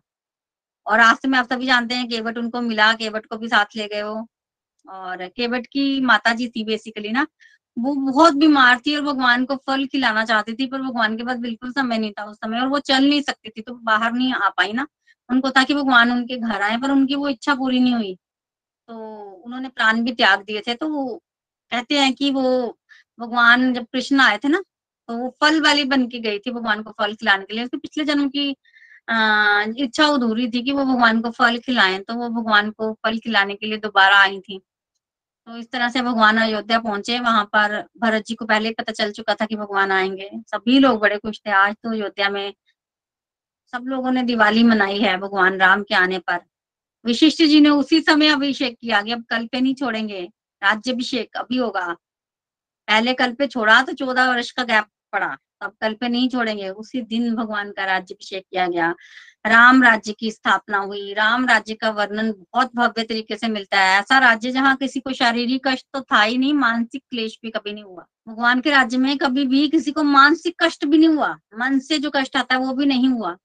और 0.87 0.99
रास्ते 0.99 1.29
में, 1.29 1.39
आप 1.39 1.53
सभी 1.53 1.67
जानते 1.67 1.95
हैं, 1.95 2.09
केवट 2.09 2.39
उनको 2.39 2.61
मिला, 2.61 2.93
केवट 2.95 3.27
को 3.27 3.37
भी 3.39 3.49
साथ 3.49 3.77
ले 3.77 3.87
गए 3.89 4.03
वो। 4.03 4.27
और 4.89 5.27
केवट 5.29 5.67
की 5.67 6.01
माता 6.01 6.33
जी 6.35 6.49
थी 6.49 6.65
बेसिकली 6.65 7.13
ना। 7.13 7.27
वो 7.77 7.95
बहुत 8.13 8.35
बीमार 8.35 8.81
थी 8.87 8.97
और 8.97 9.03
भगवान 9.03 9.45
को 9.45 9.57
फल 9.57 9.87
खिलाना 9.87 10.25
चाहती 10.25 10.55
थी, 10.55 10.67
पर 10.67 10.83
भगवान 10.83 11.17
के 11.17 11.25
पास 11.25 11.39
बिल्कुल 11.39 11.73
समय 11.73 11.99
नहीं 11.99 12.13
था 12.13 12.25
उस 12.25 12.37
समय 12.37 12.61
और 12.61 12.69
वो 12.69 12.79
चल 12.81 13.09
नहीं 13.09 13.23
सकती 13.23 13.51
थी 13.51 13.63
तो 13.63 13.75
बाहर 13.75 14.13
नहीं 14.13 14.33
आ 14.35 14.49
पाई 14.49 14.73
ना। 14.73 14.87
उनको 15.31 15.51
था 15.51 15.65
कि 15.65 15.75
भगवान 15.75 16.13
उनके 16.13 16.37
घर 16.39 16.63
आए, 16.63 16.77
पर 16.79 16.91
उनकी 16.91 17.15
वो 17.15 17.29
इच्छा 17.29 17.55
पूरी 17.55 17.81
नहीं 17.81 17.95
हुई। 17.95 18.15
तो 18.89 18.97
उन्होंने 19.45 19.69
प्राण 19.69 20.03
भी 20.05 20.13
त्याग 20.13 20.43
दिए 20.45 20.61
थे 20.61 20.75
तो 20.75 21.17
कहते 21.73 21.99
हैं 21.99 22.13
कि 22.15 22.31
वो 22.31 22.79
भगवान 23.19 23.73
जब 23.75 23.87
कृष्ण 23.93 24.21
आए 24.21 24.39
थे 24.39 24.49
ना 24.49 24.63
तो 25.09 25.17
वो 25.19 25.29
फल 25.41 25.61
वाली 25.63 25.85
बन 25.85 26.07
के 26.09 26.19
गई 26.21 26.39
थी 26.39 26.51
भगवान 26.51 26.83
को 26.83 26.91
फल 26.99 27.15
खिलाने 27.15 27.45
के 27.45 27.55
लिए। 27.55 27.65
उसके 27.65 27.77
पिछले 27.77 28.05
जन्म 28.05 28.29
की 28.29 28.51
अः 29.09 29.73
इच्छा 29.79 30.05
अधूरी 30.07 30.47
थी 30.51 30.63
कि 30.63 30.73
वो 30.73 30.85
भगवान 30.85 31.21
को 31.21 31.31
फल 31.31 31.59
खिलाएँ 31.59 31.99
तो 32.01 32.15
वो 32.15 32.29
भगवान 32.31 32.71
को 32.71 32.93
फल 33.05 33.19
खिलाने 33.19 33.55
के 33.55 33.67
लिए 33.67 33.79
दोबारा 33.79 34.19
आई 34.19 34.41
थी। 34.41 34.59
तो 35.49 35.57
इस 35.59 35.71
तरह 35.73 35.89
से 35.89 36.03
भगवान 36.03 36.39
अयोध्या 36.39 36.79
पहुँचे। 36.79 37.19
वहाँ 37.21 37.45
पर 37.45 37.79
भरत 38.03 38.25
जी 38.27 38.35
को 38.35 38.45
पहले 38.45 38.71
पता 38.73 38.93
चल 38.93 39.11
चुका 39.13 39.35
था 39.35 39.47
कि 39.47 39.57
भगवान 39.57 39.93
आएँगे। 39.93 40.31
सभी 40.49 40.79
लोग 40.79 41.01
बड़े 41.01 41.19
खुश 41.19 41.41
थे। 41.47 41.51
आज 41.51 41.75
तो 41.75 41.91
अयोध्या 41.91 42.29
में 42.31 42.53
सब 43.73 43.85
लोगों 43.87 44.13
ने 44.13 44.23
दिवाली 44.23 44.63
मनाई 44.65 44.99
है 45.01 45.17
भगवान 45.19 45.59
राम 45.59 45.83
के 45.83 45.95
आने 45.95 46.19
पर। 46.19 46.41
विशिष्ट 47.05 47.43
जी 47.43 47.61
ने 47.61 47.69
उसी 47.71 48.01
समय 48.01 48.29
अभिषेक 48.29 48.77
किया 48.81 49.03
कि 49.03 49.13
अब 49.13 49.25
कल 49.31 49.47
पे 49.47 49.61
नहीं 49.61 49.75
छोड़ेंगे। 49.75 50.21
राज्य 50.63 50.93
अभिषेक 50.93 51.37
अभी 51.37 51.57
होगा। 51.57 51.97
पहले 52.89 53.15
कल 53.15 53.33
पे 53.33 53.47
छोड़ा 53.47 53.83
तो 53.83 53.93
चौदह 53.93 54.31
वर्ष 54.31 54.51
का 54.51 54.65
गैप 54.65 54.85
पड़ा। 55.13 55.37
अब 55.63 55.73
कल 55.81 55.95
पे 55.95 56.09
नहीं 56.09 56.29
छोड़ेंगे। 56.29 56.69
उसी 56.69 57.01
दिन 57.01 57.35
भगवान 57.35 57.73
का 57.73 57.85
राज्य 57.85 57.93
राज्यभिषेक 57.93 58.45
किया 58.51 58.67
गया। 58.67 58.95
राम 59.47 59.83
राज्य 59.83 60.13
की 60.13 60.31
स्थापना 60.31 60.79
हुई। 60.79 61.15
राम 61.15 61.47
राज्य 61.47 61.75
का 61.75 61.91
वर्णन 61.91 62.33
बहुत 62.33 62.71
भव्य 62.75 63.03
तरीके 63.03 63.37
से 63.37 63.49
मिलता 63.49 63.81
है। 63.81 64.01
ऐसा 64.01 64.19
राज्य 64.19 64.51
जहाँ 64.51 64.77
किसी 64.77 65.01
को 65.01 65.13
शारीरिक 65.13 65.69
कष्ट 65.69 65.87
तो 65.93 66.01
था 66.01 66.23
ही 66.23 66.39
नहीं, 66.39 66.55
मानसिक 66.55 67.03
क्लेश 67.11 67.39
भी 67.43 67.51
कभी 67.51 67.73
नहीं 67.73 67.85
हुआ। 67.85 68.07
भगवान 68.29 68.61
के 68.61 68.71
राज्य 68.71 68.99
में 68.99 69.19
कभी 69.19 69.45
भी 69.45 69.69
किसी 69.69 69.93
को 69.93 70.03
मानसिक 70.03 70.57
कष्ट 70.63 70.85
भी 70.85 70.99
नहीं 70.99 71.09
हुआ। 71.09 71.39
मन 71.59 71.79
से 71.79 71.99
जो 71.99 72.11
कष्ट 72.11 72.37
आता 72.37 72.55
है 72.55 72.61
वो 72.61 72.73
भी 72.73 72.87
नहीं 72.87 73.09
हुआ। 73.09 73.37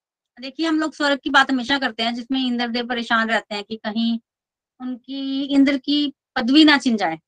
देखिए, 0.41 0.67
हम 0.67 0.79
लोग 0.79 0.93
स्वर्ग 0.93 1.19
की 1.23 1.29
बात 1.29 1.51
हमेशा 1.51 1.79
करते 1.79 2.03
हैं, 2.03 2.15
जिसमें 2.15 2.47
इंद्र 2.47 2.67
देव 2.67 2.87
परेशान 2.87 3.29
रहते 3.29 3.55
हैं 3.55 3.63
कि 3.63 3.75
कहीं 3.75 4.19
उनकी 4.81 5.43
इंद्र 5.43 5.77
की 5.77 6.13
पदवी 6.35 6.63
ना 6.63 6.77
छिन 6.77 6.97
जाए। 6.97 7.19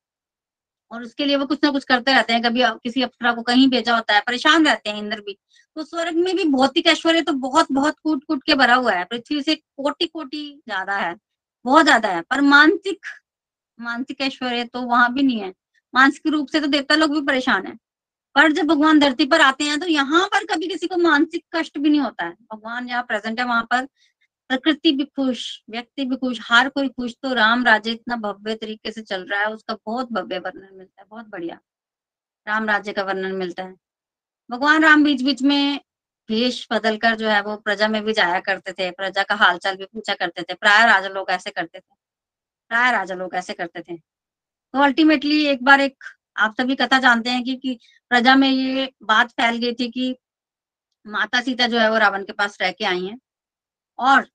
और 0.92 1.02
उसके 1.02 1.26
लिए 1.26 1.36
वो 1.36 1.46
कुछ 1.46 1.58
ना 1.64 1.70
कुछ 1.70 1.84
करते 1.84 2.12
रहते 2.12 2.32
हैं। 2.32 2.42
कभी 2.42 2.62
किसी 2.82 3.02
अप्सरा 3.02 3.32
को 3.34 3.42
कहीं 3.42 3.68
भेजा 3.70 3.94
होता 3.94 4.14
है, 4.14 4.20
परेशान 4.22 4.66
रहते 4.66 4.90
हैं 4.90 4.98
इंद्र 4.98 5.20
भी। 5.20 5.36
तो 5.76 5.84
स्वर्ग 5.84 6.16
में 6.16 6.34
भी 6.36 6.44
भौतिक 6.50 6.86
ऐश्वर्य 6.88 7.22
तो 7.22 7.32
बहुत 7.34 7.72
बहुत 7.72 7.96
कूट 8.04 8.24
कूट 8.24 8.42
के 8.46 8.54
भरा 8.56 8.74
हुआ 8.76 8.92
है। 8.92 9.04
पृथ्वी 9.06 9.42
से 9.42 9.54
कोटि 9.54 10.06
कोटि 10.06 10.42
ज़्यादा 10.68 10.96
है, 10.96 11.14
बहुत 11.64 11.84
ज़्यादा 11.84 12.08
है। 12.08 12.20
पर 12.22 12.40
मानसिक 12.42 13.06
मानसिक 13.78 14.20
ऐश्वर्य 14.20 14.64
तो 14.64 14.80
वहाँ 14.82 15.12
भी 15.14 15.22
नहीं 15.22 15.40
है। 15.40 15.52
मानसिक 15.94 16.26
रूप 16.32 16.48
से 16.48 16.60
तो 16.60 16.66
देवता 16.68 16.94
लोग 16.96 17.12
भी 17.14 17.20
परेशान 17.26 17.66
है। 17.66 17.74
पर 18.36 18.52
जब 18.52 18.66
भगवान 18.66 18.98
धरती 19.00 19.24
पर 19.26 19.40
आते 19.40 19.64
हैं 19.64 19.78
तो 19.80 19.86
यहाँ 19.88 20.26
पर 20.28 20.44
कभी 20.46 20.68
किसी 20.68 20.86
को 20.86 20.96
मानसिक 20.98 21.44
कष्ट 21.54 21.78
भी 21.78 21.90
नहीं 21.90 22.00
होता 22.00 22.24
है। 22.24 22.32
भगवान 22.52 22.86
जहाँ 22.88 23.02
प्रेजेंट 23.04 23.40
है 23.40 23.46
वहाँ 23.46 23.62
पर 23.70 23.86
प्रकृति 24.52 24.90
भी 24.92 25.04
खुश 25.06 25.42
व्यक्ति 25.70 26.04
भी 26.04 26.16
खुश 26.16 26.38
हर 26.42 26.68
कोई 26.68 26.88
खुश 26.88 27.14
तो 27.22 27.32
राम 27.34 27.64
राज्य 27.66 27.90
इतना 27.90 28.16
भव्य 28.16 28.54
तरीके 28.54 28.90
से 28.92 29.02
चल 29.02 29.24
रहा 29.24 29.40
है 29.40 29.46
उसका 29.46 29.74
बहुत 29.86 30.12
भव्य 30.12 30.38
वर्णन 30.38 30.68
मिलता 30.72 31.00
है 31.02 31.06
बहुत 31.10 31.28
बढ़िया। 31.28 31.58
राम 32.46 32.68
राज्य 32.68 32.92
का 32.92 33.02
वर्णन 33.02 33.34
मिलता 33.34 33.62
है। 33.62 33.74
भगवान 34.50 34.82
राम 34.82 35.04
बीच 35.04 35.22
बीच 35.22 35.42
में 35.42 35.80
भेष 36.28 36.66
बदल 36.72 36.96
कर 36.96 37.16
जो 37.16 37.28
है 37.28 37.40
वो 37.42 37.56
प्रजा 37.56 37.88
में 37.88 38.02
भी 38.04 38.12
जाया 38.12 38.40
करते 38.40 38.72
थे 38.72 38.90
प्रजा 38.90 39.22
का 39.22 39.34
हालचाल 39.34 39.76
भी 39.76 39.84
पूछा 39.84 40.14
करते 40.14 40.42
थे 40.42 40.54
प्राय 40.54 40.86
राजा 40.86 41.08
लोग 41.08 41.30
ऐसे 41.30 41.50
करते 41.50 41.78
थे 41.78 41.94
प्राय 42.70 42.92
राजा 42.92 43.14
लोग 43.14 43.34
ऐसे 43.34 43.52
करते 43.52 43.82
थे। 43.82 43.96
तो 43.96 44.82
अल्टीमेटली 44.82 45.44
एक 45.46 45.62
बार 45.64 45.80
एक 45.80 46.04
आप 46.36 46.54
सभी 46.60 46.74
कथा 46.74 46.98
जानते 46.98 47.30
हैं 47.30 47.42
कि, 47.44 47.56
कि 47.56 47.78
प्रजा 48.10 48.34
में 48.36 48.48
ये 48.50 48.90
बात 49.02 49.30
फैल 49.30 49.56
गई 49.56 49.72
थी 49.72 49.90
कि 49.90 50.14
माता 51.06 51.40
सीता 51.40 51.66
जो 51.66 51.78
है 51.78 51.90
वो 51.90 51.98
रावण 51.98 52.24
के 52.24 52.32
पास 52.32 52.58
रह 52.60 52.72
के 52.72 52.84
आई 52.84 53.04
हैं 53.06 53.18
और 53.98 54.28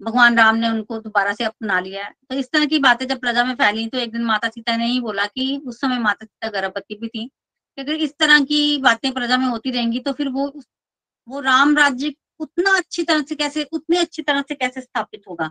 भगवान 0.00 0.38
राम 0.38 0.56
ने 0.56 0.68
उनको 0.68 0.98
दोबारा 1.00 1.32
से 1.34 1.44
अपना 1.44 1.78
लिया 1.80 2.08
तो 2.30 2.34
इस 2.36 2.50
तरह 2.52 2.64
की 2.66 2.78
बातें 2.80 3.06
जब 3.08 3.20
प्रजा 3.20 3.44
में 3.44 3.54
फैली 3.56 3.86
तो 3.88 3.98
एक 3.98 4.12
दिन 4.12 4.22
माता 4.24 4.48
सीता 4.48 4.76
ने 4.76 4.86
ही 4.86 5.00
बोला 5.00 5.26
कि 5.26 5.56
उस 5.66 5.80
समय 5.80 5.98
माता 6.00 6.26
सीता 6.26 6.48
गर्भवती 6.50 6.94
भी 6.94 7.08
थी। 7.08 7.30
अगर 7.78 7.94
इस 7.96 8.14
तरह 8.18 8.40
की 8.42 8.76
बातें 8.80 9.12
प्रजा 9.12 9.36
में 9.38 9.46
होती 9.46 9.70
रहेंगी 9.70 9.98
तो 10.00 10.12
फिर 10.12 10.28
वो 10.30 10.46
वो 11.28 11.40
राम 11.40 11.76
राज्य 11.78 12.12
उतना 12.40 12.76
अच्छी 12.76 13.02
तरह 13.04 13.22
से 13.22 13.34
कैसे, 13.34 13.62
उतनी 13.64 13.96
अच्छी 13.96 14.22
तरह 14.22 14.42
से 14.42 14.54
कैसे 14.54 14.80
स्थापित 14.80 15.22
होगा? 15.28 15.46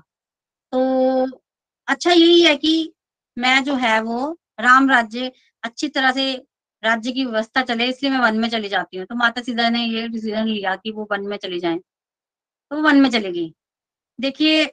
तो 0.73 1.39
अच्छा 1.87 2.11
यही 2.11 2.41
है 2.43 2.55
कि 2.57 2.93
मैं 3.37 3.63
जो 3.63 3.75
है 3.77 3.99
वो 4.03 4.31
राम 4.61 4.89
राज्य 4.89 5.31
अच्छी 5.63 5.87
तरह 5.89 6.11
से 6.13 6.33
राज्य 6.83 7.11
की 7.11 7.25
व्यवस्था 7.25 7.61
चले, 7.63 7.85
इसलिए 7.85 8.11
मैं 8.11 8.19
वन 8.21 8.37
में 8.39 8.49
चली 8.49 8.69
जाती 8.69 8.97
हूँ। 8.97 9.05
तो 9.07 9.15
माता 9.15 9.41
सीता 9.41 9.69
ने 9.69 9.85
ये 9.85 10.07
डिसीज़न 10.09 10.47
लिया 10.47 10.75
कि 10.77 10.91
वो 10.91 11.07
वन 11.11 11.27
में 11.27 11.37
चली 11.37 11.59
जाए। 11.59 11.77
तो 11.77 12.75
वो 12.75 12.81
वन 12.83 13.01
में 13.01 13.09
चली 13.11 13.31
गई। 13.31 13.53
देखिए, 14.19 14.63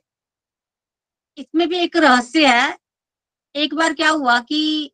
इसमें 1.39 1.69
भी 1.69 1.79
एक 1.79 1.97
रहस्य 1.97 2.47
है। 2.47 2.77
एक 3.55 3.75
बार 3.75 3.95
क्या 3.95 4.09
हुआ 4.11 4.39
कि 4.41 4.93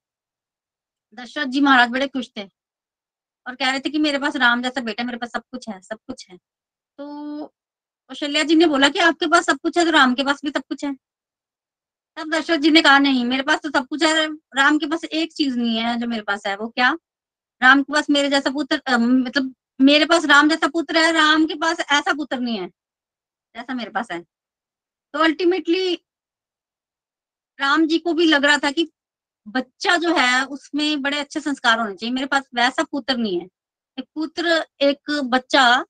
दशरथ 1.15 1.47
जी 1.47 1.61
महाराज 1.61 1.89
बड़े 1.91 2.07
खुश 2.09 2.31
थे 2.37 2.45
और 3.47 3.55
कह 3.55 3.71
रहे 3.71 3.81
थे 3.81 3.91
कि 3.91 3.99
मेरे 3.99 4.19
पास 4.19 4.37
राम 4.37 4.63
जैसा 4.63 4.81
बेटा 4.81 5.05
मेरे 5.05 5.19
पास 5.19 5.33
सब 5.33 5.43
कुछ 5.53 5.69
है, 5.69 5.81
सब 5.83 5.99
कुछ 6.07 6.29
है। 6.31 6.37
तो 6.37 7.47
कौशल्या 8.11 8.43
जी 8.43 8.55
ने 8.57 8.67
बोला 8.67 8.89
कि 8.89 8.99
आपके 9.01 9.27
पास 9.27 9.47
सब 9.47 9.59
कुछ 9.63 9.79
है 9.79 9.85
तो 9.85 9.91
राम 9.91 10.15
के 10.15 10.25
पास 10.25 10.41
भी 10.45 10.51
सब 10.51 10.63
कुछ 10.69 10.85
है। 10.85 10.95
तब 12.17 12.31
दशरथ 12.33 12.59
जी 12.59 12.71
ने 12.71 12.83
कहा, 12.83 12.99
नहीं, 12.99 13.25
मेरे 13.25 13.43
पास 13.43 13.61
तो 13.63 13.71
सब 13.71 13.87
कुछ 13.89 14.03
है, 14.03 14.27
राम 14.57 14.79
के 14.79 14.87
पास 14.87 15.05
एक 15.05 15.33
चीज़ 15.33 15.59
नहीं 15.59 15.79
है 15.79 15.99
जो 16.01 16.07
मेरे 16.07 16.23
पास 16.23 16.47
है, 16.47 16.57
वो 16.57 16.69
क्या? 16.69 16.91
राम 17.61 17.83
के 17.83 17.93
पास 17.93 18.11
मेरे 18.11 18.29
जैसा 18.31 18.51
पुत्र 18.51 18.99
मतलब 18.99 19.55
मेरे 19.81 20.05
पास 20.07 20.25
राम 20.27 20.49
जैसा 20.49 20.69
पुत्र 20.69 20.99
है, 20.99 21.13
राम 21.13 21.47
के 21.47 21.55
पास 21.57 21.81
ऐसा 21.81 22.13
पुत्र 22.15 22.39
नहीं 22.41 22.59
है 22.59 22.69
जैसा 23.55 23.75
मेरे 23.75 23.91
पास 23.91 24.11
है। 24.13 24.25
तो 25.17 25.23
अल्टीमेटली 25.23 25.95
राम 27.61 27.87
जी 27.87 27.99
को 27.99 28.13
भी 28.13 28.25
लग 28.25 28.45
रहा 28.45 28.59
था 28.59 28.71
कि 28.71 28.93
बच्चा 29.49 29.97
जो 29.97 30.15
है, 30.17 30.45
उसमें 30.45 31.03
बड़े 31.03 31.19
अच्छे 31.19 31.41
संस्कार 31.41 31.81
होने 31.81 31.95
चाहिए। 31.95 32.15
मेरे 32.15 32.27
पास 32.27 32.43
वैसा 32.55 32.83
पुत्र 32.83 33.17
नहीं 33.17 33.41
है। 33.41 33.49
एक 33.99 34.05
पुत्र, 34.15 34.67
एक 34.81 35.21
बच्चा, 35.25 35.83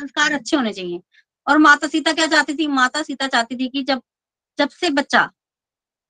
संस्कार 0.00 0.32
अच्छे 0.32 0.56
होने 0.56 0.72
चाहिए। 0.72 1.00
और 1.48 1.58
माता 1.58 1.88
सीता 1.88 2.12
क्या 2.12 2.26
चाहती 2.26 2.54
थी? 2.54 2.66
माता 2.66 3.02
सीता 3.02 3.26
चाहती 3.26 3.56
थी 3.56 3.68
कि 3.68 3.82
जब 3.82 4.02
जब 4.58 4.68
से 4.68 4.90
बच्चा 4.90 5.32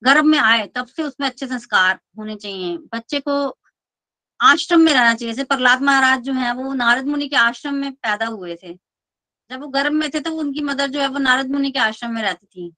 गर्भ 0.05 0.25
में 0.25 0.39
आए, 0.39 0.67
तब 0.67 0.87
से 0.87 1.03
उसमें 1.03 1.29
अच्छे 1.29 1.47
संस्कार 1.47 2.01
होने 2.19 2.37
चाहिए। 2.37 2.77
बच्चे 2.77 3.21
को 3.21 3.59
आश्रम 4.41 4.81
में 4.81 4.93
रहना 4.93 5.15
चाहिए। 5.15 5.35
जैसे 5.35 5.45
प्रहलाद 5.45 5.83
महाराज 5.83 6.21
जो 6.21 6.33
है, 6.33 6.55
वो 6.55 6.75
नारद 6.75 7.07
मुनि 7.07 7.29
के 7.29 7.37
आश्रम 7.37 7.75
में 7.75 7.93
पैदा 7.93 8.27
हुए 8.27 8.57
थे। 8.63 8.88
जब 9.51 9.61
वो 9.61 9.69
गर्भ 9.69 9.93
में 9.93 10.09
थे 10.11 10.21
तो 10.21 10.31
उनकी 10.35 10.61
मदर 10.63 10.89
जो 10.89 11.01
है, 11.01 11.09
वो 11.09 11.19
नारद 11.19 11.51
मुनि 11.51 11.71
के 11.71 11.79
आश्रम 11.81 12.11
में 12.15 12.23
रहती 12.23 12.47
थी। 12.47 12.71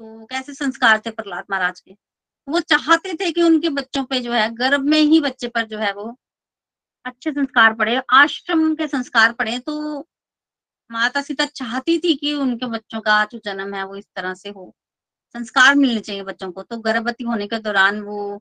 तो 0.00 0.24
कैसे 0.26 0.54
संस्कार 0.54 1.00
थे 1.06 1.10
प्रहलाद 1.10 1.44
महाराज 1.50 1.80
के? 1.80 1.92
वो 2.48 2.60
चाहते 2.62 3.14
थे 3.14 3.30
कि 3.32 3.42
उनके 3.42 3.68
बच्चों 3.70 4.04
पे 4.04 4.20
जो 4.20 4.32
है, 4.32 4.48
गर्भ 4.54 4.80
में 4.82 4.98
ही 5.00 5.20
बच्चे 5.20 5.48
पर 5.48 5.66
जो 5.66 5.78
है 5.78 5.92
वो 5.94 6.14
अच्छे 7.04 7.30
संस्कार 7.32 7.74
पड़े, 7.74 8.00
आश्रम 8.12 8.74
के 8.74 8.86
संस्कार 8.88 9.32
पड़े। 9.32 9.58
तो 9.60 10.00
माता 10.90 11.22
सीता 11.22 11.44
चाहती 11.46 11.98
थी 11.98 12.14
कि 12.14 12.34
उनके 12.34 12.66
बच्चों 12.68 13.00
का 13.00 13.24
जो 13.24 13.38
जन्म 13.44 13.74
है, 13.74 13.84
वो 13.84 13.96
इस 13.96 14.06
तरह 14.16 14.34
से 14.34 14.48
हो, 14.48 14.74
संस्कार 15.34 15.74
मिलने 15.74 16.00
चाहिए 16.00 16.22
बच्चों 16.24 16.50
को। 16.52 16.62
तो 16.62 16.78
गर्भवती 16.78 17.24
होने 17.24 17.46
के 17.46 17.58
दौरान 17.60 18.00
वो 18.02 18.40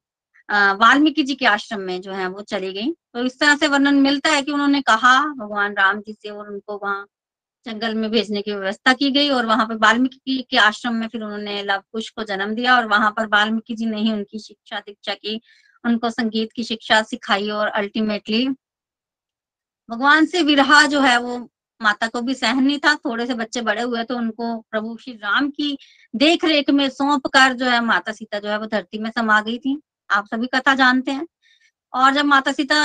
वाल्मीकि 0.50 1.24
जी 1.24 1.36
के 1.36 1.46
आश्रम 1.48 1.82
में 1.82 2.00
जो 2.02 2.12
है, 2.14 2.28
वो 2.28 2.42
चली 2.44 2.72
गई। 2.74 2.92
तो 3.14 3.24
इस 3.26 3.40
तरह 3.40 3.56
से 3.58 3.68
वर्णन 3.68 3.96
मिलता 4.02 4.30
है 4.30 4.42
कि 4.42 4.52
उन्होंने 4.52 4.82
कहा, 4.84 5.20
भगवान 5.26 5.76
राम 5.76 6.02
जी 6.02 6.14
से 6.14 6.30
और 6.30 6.50
उनको 6.50 6.78
वहाँ 6.78 7.06
जंगल 7.66 7.96
में 7.96 8.10
भेजने 8.12 8.42
की 8.42 8.52
व्यवस्था 8.52 8.94
की 8.94 9.10
गई 9.12 9.30
और 9.30 9.46
वहाँ 9.46 9.66
पर 9.68 9.76
वाल्मीकि 9.78 10.42
के 10.50 10.58
आश्रम 10.58 10.96
में 10.96 11.08
फिर 11.08 11.22
उन्होंने 11.24 11.62
लव 11.64 11.84
कुश 11.92 12.10
को 12.10 12.24
जन्म 12.24 12.54
दिया 12.56 12.76
और 12.78 12.88
वहाँ 12.88 13.12
पर 13.12 13.28
वाल्मीकि 13.28 13.76
जी 13.76 13.86
ने 13.86 14.02
ही 14.02 14.12
उनकी 14.12 14.40
शिक्षा 14.40 14.80
दीक्षा 14.80 15.14
की, 15.14 15.40
उनको 15.84 16.10
संगीत 16.10 16.52
की 16.56 16.64
शिक्षा 16.64 17.02
सिखाई 17.04 17.50
और 17.50 17.68
अल्टीमेटली 17.70 18.48
भगवान 19.90 20.26
से 20.26 20.42
विरहा 20.44 20.86
जो 20.88 21.00
है 21.02 21.18
वो 21.20 21.38
माता 21.82 22.08
को 22.08 22.22
भी 22.22 22.34
सहन 22.36 22.64
नहीं 22.64 22.78
था। 22.80 22.94
थोड़े 22.96 23.26
से 23.26 23.34
बच्चे 23.34 23.62
बड़े 23.62 23.82
हुए 23.82 24.04
तो 24.04 24.18
उनको 24.18 24.58
प्रभु 24.72 24.98
श्री 24.98 25.14
राम 25.14 25.50
की 25.50 25.78
देख 26.14 26.46
रेख 26.46 26.70
में 26.70 26.88
सौंप 26.90 27.28
कर 27.28 27.54
जो 27.54 27.66
है 27.66 27.80
माता 27.82 28.12
सीता 28.12 28.40
जो 28.40 28.50
है 28.50 28.58
वो 28.60 28.66
धरती 28.66 28.98
में 29.00 29.10
समा 29.12 29.40
गई 29.42 29.58
थी। 29.58 29.80
आप 30.10 30.28
सभी 30.28 30.48
कथा 30.56 30.76
जानते 30.76 31.12
हैं। 31.12 31.28
और 31.94 32.14
जब 32.14 32.26
माता 32.26 32.52
सीता 32.52 32.78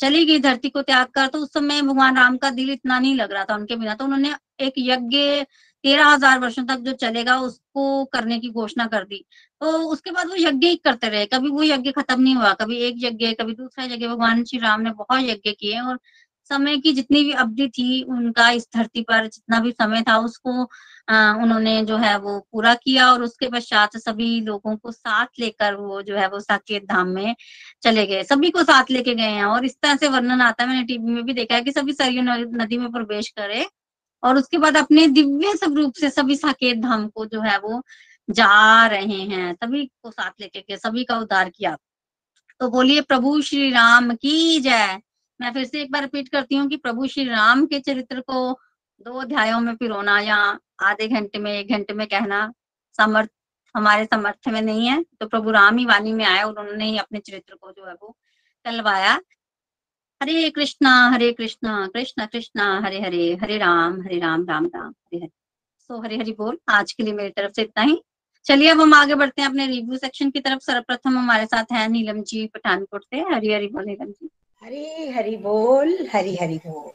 चली 0.00 0.24
गई 0.26 0.38
धरती 0.38 0.68
को 0.70 0.82
त्याग 0.82 1.06
कर 1.06 1.26
तो 1.26 1.38
उस 1.38 1.52
समय 1.54 1.82
भगवान 1.82 2.16
राम 2.16 2.36
का 2.36 2.50
दिल 2.50 2.70
इतना 2.70 2.98
नहीं 2.98 3.14
लग 3.14 3.32
रहा 3.32 3.44
था 3.44 3.54
उनके 3.54 3.76
बिना। 3.76 3.94
तो 3.94 4.04
उन्होंने 4.04 4.34
एक 4.60 4.74
यज्ञ 4.78 5.18
तेरह 5.84 6.06
हज़ार 6.06 6.38
वर्षो 6.40 6.62
तक 6.62 6.78
जो 6.78 6.92
चलेगा, 6.92 7.38
उसको 7.38 8.04
करने 8.04 8.38
की 8.38 8.50
घोषणा 8.50 8.86
कर 8.86 9.04
दी। 9.04 9.24
तो 9.60 9.72
उसके 9.88 10.10
बाद 10.10 10.28
वो 10.28 10.36
यज्ञ 10.38 10.66
ही 10.68 10.76
करते 10.76 11.08
रहे। 11.08 11.26
कभी 11.26 11.50
वो 11.50 11.62
यज्ञ 11.62 11.90
खत्म 11.92 12.20
नहीं 12.22 12.34
हुआ, 12.34 12.52
कभी 12.54 12.76
एक 12.78 12.94
यज्ञ, 12.98 13.32
कभी 13.32 13.54
दूसरा 13.54 13.84
यज्ञ। 13.84 14.06
भगवान 14.08 14.44
श्री 14.44 14.58
राम 14.60 14.80
ने 14.80 14.90
बहुत 14.92 15.22
यज्ञ 15.22 15.52
किए 15.52 15.80
और 15.80 15.98
समय 16.48 16.76
की 16.76 16.92
जितनी 16.92 17.22
भी 17.24 17.32
अवधि 17.32 17.68
थी 17.68 18.02
उनका 18.04 18.48
इस 18.50 18.68
धरती 18.76 19.02
पर 19.02 19.26
जितना 19.26 19.60
भी 19.60 19.70
समय 19.72 20.02
था 20.02 20.16
उसको 20.18 20.50
उन्होंने 21.42 21.82
जो 21.84 21.96
है 21.96 22.16
वो 22.18 22.38
पूरा 22.52 22.74
किया 22.74 23.10
और 23.12 23.22
उसके 23.22 23.48
पश्चात 23.48 23.96
सभी 23.96 24.40
लोगों 24.40 24.76
को 24.76 24.92
साथ 24.92 25.26
लेकर 25.40 25.74
वो 25.74 26.00
जो 26.02 26.16
है 26.16 26.28
वो 26.28 26.40
साकेत 26.40 26.84
धाम 26.84 27.08
में 27.08 27.34
चले 27.82 28.06
गए। 28.06 28.22
सभी 28.24 28.50
को 28.50 28.62
साथ 28.62 28.90
लेके 28.90 29.14
गए 29.14 29.30
हैं 29.30 29.44
और 29.44 29.64
इस 29.64 29.76
तरह 29.82 29.96
से 29.96 30.08
वर्णन 30.08 30.40
आता 30.40 30.64
है। 30.64 30.68
मैंने 30.70 30.84
टीवी 30.84 31.12
में 31.12 31.24
भी 31.24 31.32
देखा 31.32 31.54
है 31.54 31.62
कि 31.62 31.72
सभी 31.72 31.92
सरयू 31.92 32.22
नदी 32.22 32.78
में 32.78 32.90
प्रवेश 32.92 33.28
करे 33.28 33.66
और 34.22 34.36
उसके 34.38 34.58
बाद 34.58 34.76
अपने 34.76 35.06
दिव्य 35.08 35.56
स्वरूप 35.56 35.94
से 35.94 36.10
सभी 36.10 36.36
साकेत 36.36 36.78
धाम 36.78 37.06
को 37.08 37.26
जो 37.26 37.40
है 37.40 37.58
वो 37.58 37.82
जा 38.28 38.86
रहे 38.86 39.20
हैं। 39.22 39.54
सभी 39.54 39.84
को 39.86 40.10
साथ 40.10 40.30
लेके 40.40 40.60
गए, 40.60 40.76
सभी 40.76 41.04
का 41.04 41.18
उद्धार 41.18 41.48
किया। 41.48 41.76
तो 42.60 42.68
बोलिए 42.70 43.00
प्रभु 43.02 43.40
श्री 43.42 43.70
राम 43.70 44.14
की 44.14 44.60
जय। 44.60 45.00
मैं 45.40 45.52
फिर 45.52 45.64
से 45.64 45.80
एक 45.82 45.90
बार 45.92 46.02
रिपीट 46.02 46.28
करती 46.28 46.56
हूँ 46.56 46.68
कि 46.68 46.76
प्रभु 46.76 47.06
श्री 47.06 47.24
राम 47.24 47.64
के 47.66 47.80
चरित्र 47.80 48.20
को 48.20 48.52
दो 49.00 49.20
अध्यायों 49.20 49.60
में 49.60 49.74
पिरोना 49.76 50.18
या 50.20 50.36
आधे 50.82 51.08
घंटे 51.08 51.38
में, 51.38 51.52
एक 51.52 51.70
घंटे 51.70 51.94
में 51.94 52.06
कहना 52.06 52.52
समर्थ, 52.98 53.30
हमारे 53.74 54.04
समर्थ 54.04 54.48
में 54.48 54.60
नहीं 54.62 54.86
है। 54.88 55.02
तो 55.20 55.26
प्रभु 55.26 55.50
राम 55.50 55.78
ही 55.78 55.84
वाणी 55.86 56.12
में 56.12 56.24
आए 56.24 56.42
और 56.42 56.58
उन्होंने 56.58 56.84
ही 56.84 56.98
अपने 56.98 57.18
चरित्र 57.18 57.54
को 57.54 57.70
जो 57.72 57.86
है 57.86 57.94
वो 57.94 58.16
कहलवाया 58.66 59.20
हरे 60.20 60.50
कृष्णा 60.50 60.90
हरे 61.10 61.32
कृष्णा, 61.32 61.86
कृष्ण, 61.86 62.26
कृष्णा, 62.26 62.80
हरे 62.84 63.00
हरे 63.00 63.34
हरे 63.42 63.58
राम 63.58 64.00
हरे 64.02 64.18
राम 64.18 64.44
राम 64.48 64.66
राम, 64.66 64.88
हरे 64.88 65.18
हरे। 65.18 65.28
सो 65.78 66.00
हरे 66.02 66.16
हरि 66.18 66.32
बोल, 66.32 66.58
आज 66.68 66.92
के 66.92 67.02
लिए 67.02 67.12
मेरी 67.12 67.30
तरफ़ 67.30 67.52
से 67.52 67.62
इतना 67.62 67.82
ही। 67.82 68.00
चलिए 68.46 68.68
अब 68.68 68.80
हम 68.80 68.94
आगे 68.94 69.14
बढ़ते 69.14 69.42
हैं 69.42 69.48
अपने 69.48 69.66
रिव्यू 69.66 69.96
सेक्शन 69.96 70.30
की 70.30 70.40
तरफ़। 70.40 70.60
सर्वप्रथम 70.60 71.18
हमारे 71.18 71.46
साथ 71.46 71.72
है 71.72 71.88
नीलम 71.88 72.22
जी 72.22 72.46
पठानकोट 72.46 73.04
से। 73.04 73.20
हरी 73.34 73.52
हरी 73.52 73.66
बोल 73.66 73.84
नीलम 73.84 74.10
जी। 74.12 74.28
हरी 74.64 75.08
हरी 75.10 75.36
बोल, 75.36 75.90
हरी 76.12 76.34
हरी 76.36 76.56
बोल। 76.66 76.92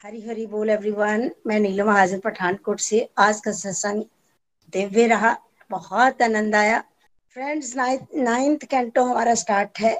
हरी 0.00 0.20
हरी 0.20 0.46
बोल 0.46 0.70
एवरीवन 0.70 1.30
मैं 1.46 1.58
नीलम 1.60 1.90
हाजिर 1.90 2.20
पठानकोट 2.20 2.80
से 2.80 3.00
आज 3.18 3.40
का 3.40 3.52
सत्संग 3.52 4.02
दिव्य 4.72 5.06
रहा। 5.06 5.36
बहुत 5.70 6.22
आनंद 6.22 6.54
आया। 6.54 6.82
फ्रेंड्स 7.36 7.74
नाइन्थ 7.76 8.64
कैंटो 8.64 9.04
हमारा 9.04 9.34
स्टार्ट 9.34 9.80
है। 9.80 9.94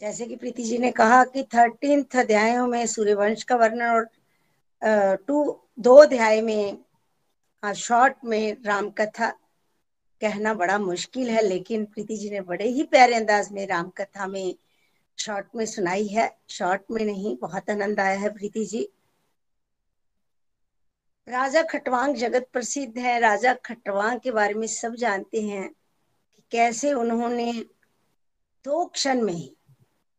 जैसे 0.00 0.26
कि 0.26 0.36
प्रीति 0.36 0.62
जी 0.62 0.78
ने 0.78 0.90
कहा 0.92 1.22
कि 1.24 1.42
थर्टीन 1.54 2.06
अध्यायों 2.14 2.66
में 2.66 2.86
सूर्यवंश 2.86 3.42
का 3.42 3.56
वर्णन 3.56 3.86
और 3.86 4.08
टू 5.26 5.44
दो 5.80 5.96
अध्याय 5.96 6.40
में 6.42 6.78
शॉर्ट 7.62 8.24
में 8.24 8.56
राम 8.66 8.90
कथा 8.90 9.30
कहना 10.20 10.54
बड़ा 10.54 10.78
मुश्किल 10.80 11.30
है, 11.30 11.42
लेकिन 11.42 11.84
प्रीति 11.84 12.16
जी 12.16 12.30
ने 12.30 12.40
बड़े 12.40 12.68
ही 12.68 12.82
प्यारे 12.82 13.14
अंदाज 13.14 13.52
में 13.52 13.66
राम 13.66 13.88
कथा 13.96 14.26
में 14.26 14.54
शॉर्ट 15.18 15.46
में 15.56 15.66
सुनाई 15.66 16.06
है। 16.06 16.38
शॉर्ट 16.48 16.82
में 16.90 17.04
नहीं, 17.04 17.36
बहुत 17.36 17.70
आनंद 17.70 18.00
आया 18.00 18.18
है 18.18 18.34
प्रीति 18.34 18.64
जी। 18.66 18.88
राजा 21.28 21.62
खटवांग 21.62 22.16
जगत 22.16 22.48
प्रसिद्ध 22.52 22.98
है। 22.98 23.20
राजा 23.20 23.54
खटवांग 23.54 24.20
के 24.20 24.30
बारे 24.30 24.54
में 24.54 24.66
सब 24.66 24.94
जानते 24.94 25.42
हैं 25.42 25.68
कि 26.34 26.42
कैसे 26.50 26.92
उन्होंने 26.92 27.52
दो 28.64 28.84
क्षण 28.84 29.20
में 29.20 29.32
ही 29.32 29.56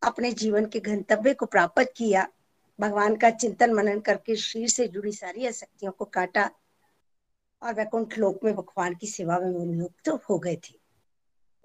अपने 0.03 0.31
जीवन 0.31 0.65
के 0.65 0.79
गंतव्य 0.79 1.33
को 1.33 1.45
प्राप्त 1.45 1.93
किया। 1.97 2.27
भगवान 2.79 3.15
का 3.15 3.29
चिंतन 3.29 3.73
मनन 3.73 3.99
करके 3.99 4.35
शरीर 4.35 4.69
से 4.69 4.87
जुड़ी 4.87 5.11
सारी 5.11 5.47
आसक्तियों 5.47 5.91
को 5.91 6.05
काटा 6.05 6.49
और 7.61 7.73
वैकुंठ 7.73 8.17
लोक 8.17 8.43
में 8.43 8.55
भगवान 8.55 8.95
की 8.95 9.07
सेवा 9.07 9.39
में 9.39 9.65
नियुक्त 9.65 10.09
हो 10.29 10.39
गए 10.39 10.55
थे। 10.55 10.82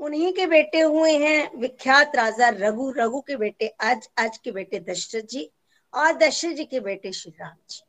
उन्हीं 0.01 0.33
के 0.33 0.47
बेटे 0.47 0.81
हुए 0.81 1.17
हैं 1.19 1.59
विख्यात 1.59 2.17
राजा 2.17 2.49
रघु 2.49 2.91
रघु 2.91 3.21
के 3.21 3.37
बेटे 3.37 3.67
आज 3.81 4.09
आज 4.19 4.39
के 4.39 4.51
बेटे 4.51 4.81
दशरथ 4.81 5.23
जी 5.23 5.51
और 5.95 6.13
दशरथ 6.13 6.55
जी 6.55 6.65
के 6.65 6.81
बेटे 6.81 7.13
श्री 7.13 7.33
राम 7.41 7.57
जी। 7.71 7.83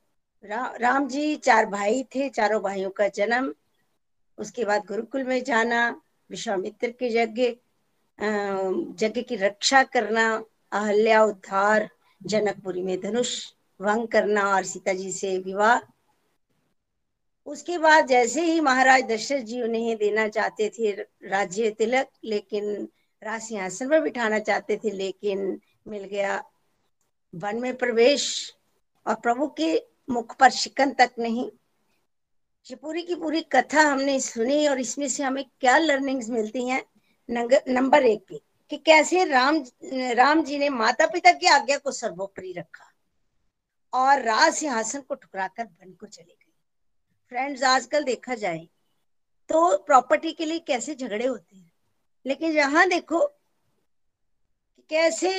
रा, 0.47 0.73
राम 0.81 1.07
जी 1.07 1.35
चार 1.35 1.65
भाई 1.65 2.03
थे 2.03 2.29
चारों 2.29 2.61
भाइयों 2.61 2.89
का 2.89 3.07
जन्म। 3.07 3.53
उसके 4.37 4.65
बाद 4.65 4.85
गुरुकुल 4.85 5.23
में 5.23 5.43
जाना 5.43 6.01
विश्वामित्र 6.29 6.91
के 6.91 7.07
यज्ञ 7.19 7.43
यज्ञ 9.03 9.21
की 9.21 9.35
रक्षा 9.35 9.83
करना 9.83 10.25
अहल्या 10.71 11.23
उद्धार 11.23 11.89
जनकपुरी 12.21 12.81
में 12.81 12.99
धनुष 13.01 13.53
भंग 13.81 14.07
करना 14.07 14.43
और 14.55 14.63
सीता 14.63 14.93
जी 14.93 15.11
से 15.11 15.37
विवाह 15.37 15.79
उसके 17.49 17.77
बाद 17.77 18.07
जैसे 18.07 18.41
ही 18.41 18.59
महाराज 18.61 19.03
दशरथ 19.03 19.43
जी 19.43 19.61
उन्हें 19.61 19.97
देना 19.97 20.27
चाहते 20.27 20.69
थे 20.69 20.91
राज्य 21.29 21.69
तिलक, 21.71 22.07
लेकिन 22.23 22.87
राज 23.21 23.41
सिंहासन 23.41 23.89
पर 23.89 24.01
बिठाना 24.01 24.39
चाहते 24.39 24.77
थे, 24.77 24.91
लेकिन 24.91 25.59
मिल 25.87 26.03
गया 26.03 26.43
वन 27.33 27.59
में 27.59 27.75
प्रवेश 27.77 28.55
और 29.05 29.15
प्रभु 29.15 29.47
के 29.59 29.73
मुख 30.09 30.35
पर 30.35 30.49
शिकन 30.51 30.91
तक 30.91 31.11
नहीं। 31.19 31.49
ये 32.65 32.75
पूरी 32.75 33.01
की 33.01 33.15
पूरी 33.15 33.41
कथा 33.51 33.81
हमने 33.81 34.19
सुनी 34.19 34.67
और 34.67 34.79
इसमें 34.79 35.07
से 35.07 35.23
हमें 35.23 35.43
क्या 35.61 35.77
लर्निंग्स 35.77 36.29
मिलती 36.29 36.67
हैं? 36.67 36.83
नंबर 37.29 38.05
एक 38.05 38.23
पे, 38.29 38.41
कि 38.71 38.77
कैसे 38.77 39.23
राम 39.25 39.63
राम 40.13 40.43
जी 40.43 40.57
ने 40.59 40.69
माता 40.69 41.07
पिता 41.07 41.31
की 41.31 41.47
आज्ञा 41.47 41.77
को 41.77 41.91
सर्वोपरि 41.91 42.53
रखा 42.57 42.91
और 43.93 44.21
राज 44.21 44.53
सिंहासन 44.53 45.01
को 45.01 45.15
ठुकराकर 45.15 45.63
वन 45.63 45.93
को 45.93 46.05
चले। 46.07 46.38
फ्रेंड्स 47.31 47.63
आजकल 47.63 48.03
देखा 48.03 48.35
जाए 48.35 48.67
तो 49.49 49.77
प्रॉपर्टी 49.77 50.31
के 50.31 50.45
लिए 50.45 50.59
कैसे 50.59 50.95
झगड़े 50.95 51.25
होते 51.25 51.55
हैं? 51.55 51.71
लेकिन 52.25 52.51
यहाँ 52.51 52.87
देखो 52.89 53.19
कैसे 54.89 55.31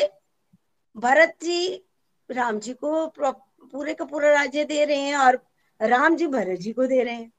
भरत 0.96 1.36
जी 1.42 1.84
राम 2.30 2.58
जी 2.60 2.72
को 2.74 3.06
पूरे 3.16 3.94
का 3.94 4.04
पूरा 4.04 4.32
राज्य 4.32 4.64
दे 4.64 4.84
रहे 4.84 4.96
हैं 4.96 5.16
और 5.16 5.40
राम 5.80 6.16
जी 6.16 6.26
भरत 6.26 6.58
जी 6.58 6.72
को 6.72 6.86
दे 6.86 7.02
रहे 7.02 7.14
हैं। 7.14 7.32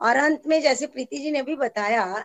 और 0.00 0.16
अंत 0.16 0.46
में 0.46 0.60
जैसे 0.62 0.86
प्रीति 0.86 1.18
जी 1.18 1.30
ने 1.30 1.42
भी 1.42 1.56
बताया 1.56 2.24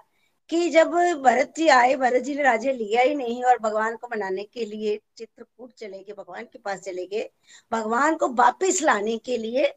कि 0.49 0.69
जब 0.69 0.91
भरत 1.23 1.53
जी 1.57 1.67
आए, 1.67 1.95
भरत 1.95 2.23
जी 2.23 2.35
ने 2.35 2.43
राज्य 2.43 2.73
लिया 2.73 3.01
ही 3.01 3.15
नहीं 3.15 3.43
और 3.43 3.59
भगवान 3.59 3.95
को 3.95 4.07
मनाने 4.07 4.43
के 4.43 4.65
लिए 4.65 4.99
चित्रकूट 5.17 5.73
चले 5.73 5.99
गए, 5.99 6.13
भगवान 6.13 6.43
के 6.43 6.59
पास 6.59 6.79
चले 6.79 7.05
गए, 7.05 7.29
भगवान 7.71 8.15
को 8.15 8.27
वापिस 8.27 8.81
लाने 8.81 9.17
के 9.17 9.37
लिए 9.37 9.73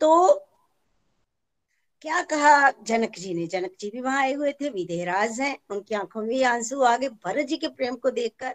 तो 0.00 0.46
क्या 2.02 2.22
कहा 2.22 2.70
जनक 2.70 3.18
जी 3.18 3.34
ने? 3.34 3.46
जनक 3.46 3.72
जी 3.80 3.90
भी 3.90 4.00
वहाँ 4.00 4.20
आए 4.20 4.32
हुए 4.32 4.52
थे 4.52 4.68
विदेहराज 4.68 5.40
हैं, 5.40 5.56
उनकी 5.70 5.94
आँखों 5.94 6.22
में 6.22 6.44
आँसू 6.44 6.80
आगे 6.82 7.08
भरत 7.08 7.46
जी 7.46 7.56
के 7.56 7.68
प्रेम 7.68 7.94
को 7.94 8.10
देखकर, 8.10 8.54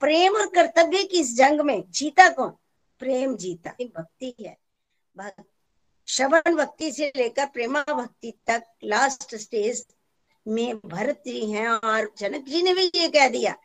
प्रेम 0.00 0.34
और 0.34 0.46
कर्तव्य 0.46 1.02
की 1.04 1.20
इस 1.20 1.36
जंग 1.36 1.60
में 1.60 1.82
जीता 1.90 2.28
कौन? 2.28 2.50
प्रेम 2.98 3.36
जीता। 3.36 3.70
भक्ति 3.82 4.34
है। 4.40 4.56
श्रवण 6.08 6.54
भक्ति 6.54 6.92
से 6.92 7.12
लेकर 7.16 7.46
प्रेमा 7.46 7.82
भक्ति 7.82 8.32
तक 8.46 8.62
लास्ट 8.84 9.34
स्टेज 9.34 9.86
में 10.48 10.78
भरत 10.86 11.22
जी 11.26 11.50
हैं 11.50 11.68
और 11.68 12.10
जनक 12.18 12.44
जी 12.44 12.62
ने 12.62 12.74
भी 12.74 12.86
ये 12.94 13.08
कह 13.08 13.28
दिया 13.28 13.56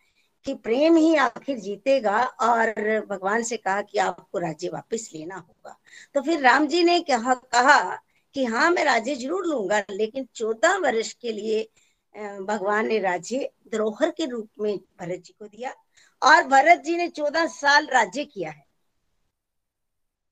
कि 0.46 0.54
प्रेम 0.54 0.96
ही 0.96 1.16
आखिर 1.16 1.60
जीतेगा 1.60 2.24
और 2.24 2.72
भगवान 3.06 3.44
से 3.44 3.58
कहा 3.58 3.82
कि 3.82 3.98
आपको 3.98 4.40
राज्य 4.40 4.70
वापस 4.70 5.10
लेना 5.16 5.36
होगा। 5.36 5.80
तो 6.14 6.22
फिर 6.22 6.40
राम 6.40 6.68
जी 6.68 6.84
ने 6.84 7.00
कहा 7.00 7.34
कहा 7.34 8.02
कि 8.36 8.46
हाँ 8.46 8.70
मैं 8.72 8.84
राज्य 8.86 9.16
ज़रूर 9.16 9.46
लूँगा 9.46 9.84
लेकिन 9.92 10.28
चौदह 10.36 10.78
वर्ष 10.78 11.14
के 11.14 11.32
लिए 11.32 11.62
भगवान 12.42 12.88
ने 12.88 13.00
राज्य 13.00 13.50
द्रोहर 13.72 14.12
के 14.12 14.26
रूप 14.26 14.50
में 14.60 14.78
भरत 14.78 15.22
जी 15.26 15.34
को 15.40 15.48
दिया 15.48 15.74
और 16.22 16.44
भरत 16.48 16.82
जी 16.86 16.96
ने 16.98 17.08
चौदह 17.10 17.46
साल 17.48 17.88
राज्य 17.88 18.24
किया 18.26 18.50
है। 18.52 18.66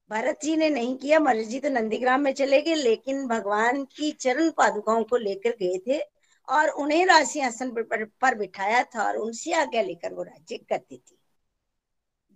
भरत 0.09 0.39
जी 0.43 0.55
ने 0.55 0.69
नहीं 0.69 0.95
किया 0.97 1.19
भरत 1.19 1.47
जी 1.47 1.59
तो 1.59 1.69
नंदीग्राम 1.69 2.21
में 2.21 2.33
चले 2.33 2.61
गए 2.61 2.75
लेकिन 2.75 3.25
भगवान 3.27 3.83
की 3.97 4.11
चरण 4.11 4.49
पादुकाओं 4.51 5.03
को 5.03 5.17
लेकर 5.17 5.55
गए 5.61 5.77
थे 5.87 5.99
और 6.47 6.69
उन्हें 6.69 7.05
राज 7.05 7.27
सिंहासन 7.27 7.71
पर, 7.71 8.03
पर 8.05 8.35
बिठाया 8.35 8.83
था 8.85 9.03
और 9.03 9.17
उनसे 9.17 9.53
आज्ञा 9.53 9.81
लेकर 9.81 10.13
वो 10.13 10.23
राज्य 10.23 10.57
करती 10.59 10.97
थी। 10.97 11.17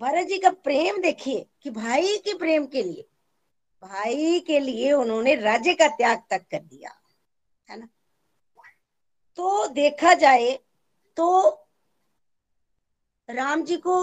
भरत 0.02 0.28
जी 0.28 0.38
का 0.38 0.50
प्रेम 0.64 1.02
देखिए 1.02 1.46
कि 1.64 1.70
भाई 1.72 2.18
के 2.18 2.34
प्रेम 2.38 2.66
के 2.66 2.84
लिए 2.84 3.08
भाई 3.84 4.40
के 4.40 4.60
लिए 4.60 4.92
उन्होंने 4.92 5.36
राज्य 5.36 5.74
का 5.74 5.88
त्याग 5.88 6.24
तक 6.30 6.46
कर 6.52 6.60
दिया, 6.60 6.92
है 7.70 7.80
ना? 7.80 7.88
तो 9.36 9.68
देखा 9.68 10.14
जाए 10.14 10.60
तो 11.18 11.50
राम 13.30 13.64
जी 13.64 13.78
को 13.78 13.96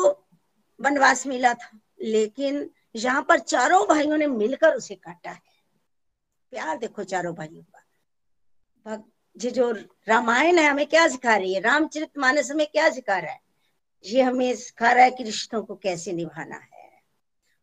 वनवास 0.81 1.27
मिला 1.27 1.53
था, 1.55 1.79
लेकिन 2.01 2.71
यहाँ 2.97 3.23
पर 3.23 3.39
चारों 3.39 3.87
भाइयों 3.89 4.17
ने 4.17 4.27
मिलकर 4.27 4.75
उसे 4.75 4.95
काटा 4.95 5.31
है। 5.31 5.41
प्यार 6.53 6.79
देखो 6.79 7.05
चारों 7.05 7.35
भाइयों 7.35 7.63
का। 7.65 9.03
ये 9.37 9.51
जो 9.51 9.71
रामायण 10.09 10.59
है, 10.59 10.69
हमें 10.69 10.87
क्या 10.87 11.07
सिखा 11.09 11.37
रही 11.37 11.55
है? 11.55 11.61
रामचरित 11.61 12.19
मानस 12.19 12.51
हमें 12.51 12.67
क्या 12.67 12.89
सिखा 12.91 13.19
रहा 13.19 13.33
है? 13.33 13.41
ये 14.05 14.23
हमें 14.23 14.55
सिखा 14.57 14.93
रहा 14.93 15.05
है 15.05 15.11
कि 15.11 15.25
रिश्तों 15.25 15.63
को 15.63 15.77
कैसे 15.77 16.13
निभाना 16.13 16.57
है। 16.57 16.78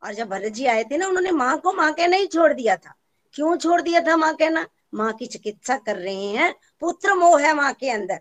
और 0.06 0.14
जब 0.14 0.30
भरत 0.30 0.51
जी 0.51 0.66
आए 0.66 0.84
थे 0.84 0.97
ना, 0.97 1.08
उन्होंने 1.08 1.32
माँ 1.32 1.58
को 1.58 1.74
माँ 1.74 1.93
कहना 1.93 2.16
ही 2.16 2.28
छोड़ 2.28 2.53
दिया 2.53 2.76
था। 2.76 2.93
क्यों 3.34 3.58
छोड़ 3.58 3.82
दिया 3.82 4.01
था 4.01 4.18
माँ 4.18 4.36
कहना? 4.36 4.68
माँ 4.93 5.14
की 5.14 5.26
चिकित्सा 5.26 5.78
कर 5.78 5.95
रहे 5.95 6.26
हैं, 6.26 6.56
पुत्र 6.80 7.14
मोह 7.14 7.41
है 7.41 7.53
माँ 7.53 7.74
के 7.74 7.89
अंदर। 7.89 8.20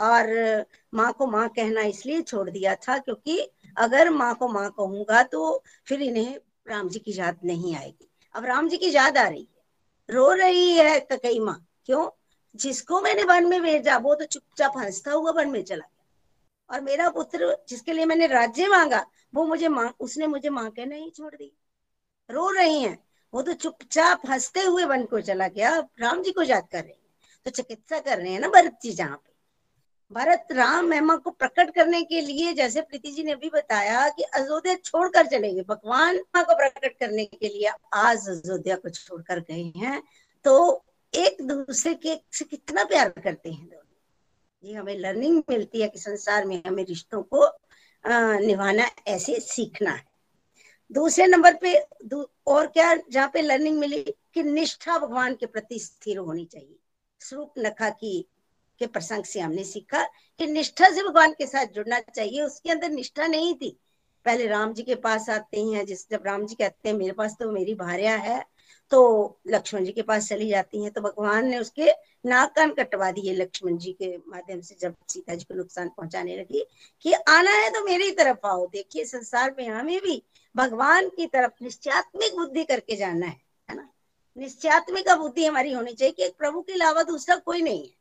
और 0.00 0.66
माँ 0.94 1.12
को 1.12 1.26
माँ 1.26 1.48
कहना 1.48 1.80
इसलिए 1.80 2.22
छोड़ 2.22 2.50
दिया 2.50 2.74
था 2.74 2.98
क्योंकि 2.98 3.50
अगर 3.76 4.10
माँ 4.10 4.34
को 4.34 4.48
माँ 4.48 4.70
कहूँगा 4.70 5.22
तो 5.22 5.64
फिर 5.86 6.02
इन्हें 6.02 6.38
राम 6.68 6.88
जी 6.88 6.98
की 6.98 7.18
याद 7.18 7.38
नहीं 7.44 7.76
आएगी। 7.76 8.10
अब 8.34 8.44
राम 8.44 8.68
जी 8.68 8.76
की 8.76 8.92
याद 8.92 9.18
आ 9.18 9.28
रही 9.28 9.40
है। 9.40 10.14
रो 10.14 10.32
रही 10.32 10.72
है 10.72 11.00
ककई 11.00 11.38
माँ। 11.38 11.66
क्यों? 11.86 12.10
जिसको 12.56 13.00
मैंने 13.00 13.22
वन 13.22 13.46
में 13.46 13.62
भेजा, 13.62 13.96
वो 13.96 14.14
तो 14.14 14.24
चुपचाप 14.24 14.72
हंसता 14.76 15.12
हुआ 15.12 15.30
वन 15.30 15.48
में 15.48 15.64
चला 15.64 15.84
और 16.70 16.80
मेरा 16.80 17.10
पुत्र 17.10 17.64
जिसके 17.68 17.92
लिए 17.92 18.04
मैंने 18.04 18.26
राज्य 18.26 18.68
मांगा, 18.68 19.06
वो 19.34 19.46
मुझे 19.46 19.68
माँ, 19.68 19.96
उसने 20.00 20.26
मुझे 20.26 20.48
माँ 20.48 20.70
कहना 20.70 20.94
ही 20.94 21.10
छोड़ 21.10 21.34
दी। 21.34 21.58
रो 22.30 22.50
रही 22.50 22.82
हैं। 22.82 23.04
वो 23.34 23.42
तो 23.42 23.52
चुपचाप 23.52 24.22
हँसते 24.28 24.60
हुए 24.60 24.84
वन 24.84 25.04
को 25.04 25.20
चला 25.20 25.48
गया। 25.48 25.88
राम 26.00 26.22
जी 26.22 26.32
को 26.32 26.42
याद 26.42 26.68
कर 26.72 26.82
रहे 26.82 26.92
हैं। 26.92 27.14
तो 27.44 27.50
चिकित्सा 27.50 27.98
कर 27.98 28.18
रहे 28.18 28.32
हैं 28.32 28.40
ना 28.40 28.48
भरत 28.48 28.78
जी 28.82 28.92
जहाँ 28.92 29.16
पे। 29.16 29.36
भरत 30.12 30.46
राम 30.52 30.86
महिमा 30.86 31.16
को 31.16 31.30
प्रकट 31.30 31.74
करने 31.74 32.02
के 32.02 32.20
लिए, 32.20 32.52
जैसे 32.52 32.80
प्रीति 32.80 33.10
जी 33.10 33.22
ने 33.22 33.34
भी 33.34 33.50
बताया 33.50 34.08
कि 34.08 34.22
अयोध्या 34.22 34.74
छोड़कर 34.74 35.26
चले 35.26 35.54
गए। 35.54 35.62
भगवान 35.62 36.18
को 36.18 36.56
प्रकट 36.56 36.98
करने 36.98 37.24
के 37.24 37.48
लिए 37.48 37.70
आज 37.94 38.28
अयोध्या 38.28 38.76
को 38.76 38.88
छोड़कर 38.88 39.40
गए 39.40 39.72
हैं। 39.76 40.02
तो 40.44 40.84
एक 41.14 41.42
दूसरे 41.42 41.94
के 41.94 42.16
से 42.32 42.44
कितना 42.44 42.84
प्यार 42.84 43.08
करते 43.08 43.50
हैं 43.50 43.68
दोनों। 43.68 43.85
ये 44.64 44.74
हमें 44.74 44.96
लर्निंग 44.98 45.42
मिलती 45.50 45.80
है 45.82 45.88
कि 45.88 45.98
संसार 45.98 46.44
में 46.44 46.62
हमें 46.66 46.84
रिश्तों 46.84 47.22
को 47.22 47.46
निभाना 48.46 48.88
ऐसे 49.08 49.38
सीखना 49.40 49.90
है। 49.90 50.04
दूसरे 50.90 51.26
नंबर 51.26 51.54
पे 51.54 51.74
और 52.46 52.66
क्या 52.66 52.94
जहाँ 53.10 53.30
पे 53.34 53.42
लर्निंग 53.42 53.78
मिली 53.78 54.02
कि 54.34 54.42
निष्ठा 54.42 54.98
भगवान 54.98 55.34
के 55.34 55.46
प्रति 55.46 55.78
स्थिर 55.78 56.18
होनी 56.18 56.44
चाहिए। 56.44 56.76
स्वरूप 57.20 57.54
नखा 57.58 57.90
की, 57.90 58.28
के 58.78 58.86
प्रसंग 58.86 59.24
से 59.24 59.40
हमने 59.40 59.64
सीखा 59.64 60.02
कि 60.38 60.46
निष्ठा 60.46 60.90
से 60.90 61.02
भगवान 61.02 61.32
के 61.32 61.46
साथ 61.46 61.66
जुड़ना 61.66 62.00
चाहिए। 62.00 62.42
उसके 62.42 62.70
अंदर 62.70 62.90
निष्ठा 62.90 63.26
नहीं 63.26 63.54
थी। 63.54 63.76
पहले 64.24 64.46
राम 64.46 64.72
जी 64.74 64.82
के 64.82 64.94
पास 64.94 65.28
आते 65.30 65.64
हैं, 65.64 65.84
जिस, 65.86 66.10
जब 66.10 66.22
राम 66.26 66.46
जी 66.46 66.54
कहते 66.54 66.88
हैं, 66.88 66.96
मेरे 66.96 67.12
पास 67.12 67.36
तो 67.40 67.50
मेरी 67.52 67.74
भार्या 67.74 68.16
है। 68.16 68.44
तो 68.90 69.40
लक्ष्मण 69.48 69.84
जी 69.84 69.92
के 69.92 70.02
पास 70.02 70.28
चली 70.28 70.48
जाती 70.48 70.82
हैं 70.82 70.90
तो 70.92 71.00
भगवान 71.00 71.46
ने 71.48 71.58
उसके 71.58 71.90
नाक 72.26 72.54
कान 72.56 72.72
कटवा 72.74 73.10
दिए 73.10 73.32
लक्ष्मण 73.34 73.76
जी 73.78 73.92
के 73.92 74.16
माध्यम 74.18 74.60
से, 74.60 74.76
जब 74.80 74.94
सीता 75.08 75.34
जी 75.34 75.44
को 75.44 75.54
नुकसान 75.54 75.88
पहुँचाने 75.88 76.36
लगी 76.36 76.64
कि 77.04 77.12
आना 77.12 77.50
है 77.52 77.70
तो 77.70 77.84
मेरी 77.84 78.10
तरफ़ 78.10 78.46
आओ, 78.46 78.66
देखिए 78.66 79.04
संसार 79.04 79.54
में 79.58 79.68
हमें 79.68 80.00
भी 80.00 80.22
भगवान 80.54 81.08
की 81.08 81.26
तरफ़ 81.26 81.62
निश्चयात्मिक 81.62 82.36
बुद्धि 82.36 82.64
करके 82.64 82.96
जाना 82.96 83.26
है 83.26 83.40
है 83.68 83.76
ना? 83.76 83.88
निश्चयात्मिक 84.36 85.10
बुद्धि 85.10 85.44
हमारी 85.46 85.72
होनी 85.72 85.92
चाहिए 85.92 86.12
कि 86.12 86.28
प्रभु 86.38 86.60
के 86.62 86.72
अलावा 86.72 87.02
दूसरा 87.02 87.36
कोई 87.36 87.62
नहीं 87.62 87.82
है। 87.82 87.94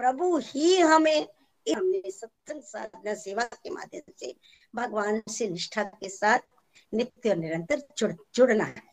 प्रभु 0.00 0.36
ही 0.38 0.76
हमें, 0.76 1.26
हमने 1.66 2.10
सत्संग 2.10 2.62
साधना 2.62 3.14
सेवा 3.14 3.44
के 3.44 3.70
माध्यम 3.70 4.12
से 4.20 4.34
भगवान 4.74 5.22
से 5.28 5.48
निष्ठा 5.48 5.82
के 5.84 6.08
साथ 6.08 6.38
नित्य 6.92 7.34
निरंतर 7.34 7.82
जुड़, 7.98 8.12
जुड़ना 8.34 8.64
है। 8.64 8.87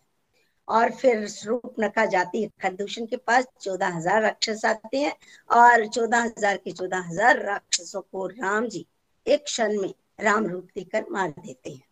और 0.68 0.91
फिर 0.91 1.28
स्वरूप 1.28 1.76
नखा 1.80 2.05
जाती 2.05 2.41
है 2.43 2.49
खरदूषण 2.61 3.05
के 3.05 3.18
पास, 3.18 3.47
चौदह 3.61 3.88
हज़ार 3.88 4.22
राक्षस 4.22 4.66
आते 4.66 4.97
हैं 4.97 5.13
और 5.49 5.86
चौदह 5.88 6.24
हज़ार 6.24 6.57
के 6.57 6.72
चौदह 6.72 7.03
हज़ार 7.09 7.41
राक्षसों 7.43 8.01
को 8.01 8.28
राम 8.28 8.68
जी 8.68 8.86
एक 9.26 9.43
क्षण 9.43 9.80
में 9.82 9.93
राम 10.22 10.47
रूप 10.47 10.68
देकर 10.76 11.05
मार 11.11 11.30
देते 11.30 11.70
हैं। 11.70 11.84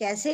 कैसे? 0.00 0.32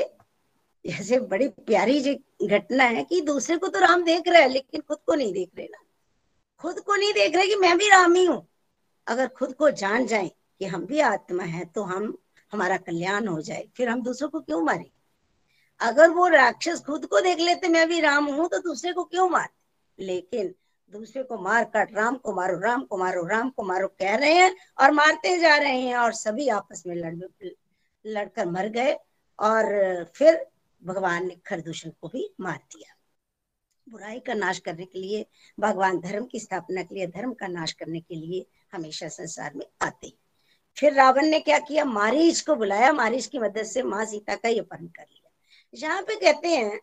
जैसे 0.85 1.19
बड़ी 1.21 1.49
प्यारी 1.49 2.01
जो 2.01 2.15
घटना 2.49 2.85
है 2.85 3.03
कि 3.05 3.21
दूसरे 3.21 3.57
को 3.57 3.69
तो 3.69 3.79
राम 3.79 4.03
देख 4.05 4.29
रहे 4.29 4.43
हैं, 4.43 4.49
लेकिन 4.49 4.81
खुद 4.81 4.99
को 5.07 5.15
नहीं 5.15 5.33
देख 5.33 5.51
रहे 5.59 5.67
ना। 5.67 5.79
खुद 6.61 6.79
को 6.81 6.97
नहीं 6.97 7.13
देख 7.13 7.37
रहे 7.37 7.47
कि 7.47 7.57
मैं 7.57 7.77
भी 7.79 7.89
राम 7.89 8.15
ही 8.15 8.25
हूँ। 8.25 8.47
अगर 9.07 9.29
खुद 9.29 9.53
को 9.55 9.71
जान 9.71 10.07
जाए 10.07 10.29
कि 10.29 10.65
हम 10.65 10.85
भी 10.87 11.01
आत्मा 11.01 11.45
है 11.45 11.65
तो 11.65 11.83
हम, 11.83 12.17
हमारा 12.53 12.77
कल्याण 12.77 13.27
हो 13.27 13.41
जाए। 13.41 13.67
फिर 13.77 13.89
हम 13.89 14.03
दूसरों 14.03 14.29
को 14.29 14.41
क्यों 14.41 14.61
मारे? 14.63 14.91
अगर 15.81 16.11
वो 16.11 16.27
राक्षस 16.29 16.81
खुद 16.81 17.07
को 17.07 17.21
देख 17.21 17.39
लेते, 17.39 17.69
मैं 17.69 17.89
भी 17.89 18.01
राम 18.01 18.27
हूँ 18.27 18.49
तो 18.49 18.59
दूसरे 18.59 18.93
को 18.93 19.05
क्यों 19.05 19.29
मार? 19.29 19.49
लेकिन 19.99 20.55
दूसरे 20.93 21.23
को 21.23 21.39
मार 21.39 21.65
काट, 21.65 21.95
राम 21.95 22.17
को 22.17 22.33
मारो, 22.33 22.59
राम 22.61 22.85
को 22.85 22.97
मारो, 22.97 23.27
राम 23.27 23.51
को 23.51 23.63
मारो, 23.63 23.89
कह 23.89 24.15
रहे 24.17 24.35
हैं 24.35 24.57
और 24.81 24.91
मारते 24.91 25.39
जा 25.39 25.57
रहे 25.57 25.81
हैं 25.81 25.97
और 25.97 26.13
सभी 26.13 26.49
आपस 26.49 26.83
में 26.87 26.95
लड़, 26.97 27.49
लड़कर 28.07 28.47
मर 28.47 28.69
गए 28.69 28.97
और 29.39 29.65
फिर 30.15 30.47
भगवान 30.85 31.27
ने 31.27 31.37
खरदूषण 31.47 31.91
को 32.01 32.09
भी 32.09 32.35
मार 32.41 32.57
दिया। 32.57 32.95
बुराई 33.89 34.21
का 34.21 34.35
नाश 34.35 34.59
करने 34.59 34.85
के 34.85 34.99
लिए, 34.99 35.27
भगवान 35.61 36.01
धर्म 36.01 36.25
की 36.25 36.41
स्थापना 36.41 36.83
के 36.83 36.95
लिए, 36.95 37.07
धर्म 37.07 37.33
का 37.33 37.47
नाश 37.47 37.73
करने 37.73 38.01
के 38.01 38.15
लिए 38.15 38.47
हमेशा 38.73 39.09
संसार 39.09 39.55
में 39.55 39.67
आते 39.83 40.13
फिर 40.77 40.93
रावण 40.93 41.27
ने 41.27 41.41
क्या 41.41 41.59
किया? 41.59 41.85
मारीच 41.85 42.41
को 42.41 42.55
बुलाया, 42.55 42.93
मारीच 42.93 43.27
की 43.27 43.39
मदद 43.39 43.63
से 43.63 43.83
माँ 43.83 44.05
सीता 44.05 44.35
का 44.35 44.49
ये 44.49 44.59
अपहरण 44.59 44.87
कर 44.87 45.03
लिया। 45.03 45.26
यहाँ 45.77 46.03
पे 46.03 46.15
कहते 46.17 46.49
हैं, 46.49 46.79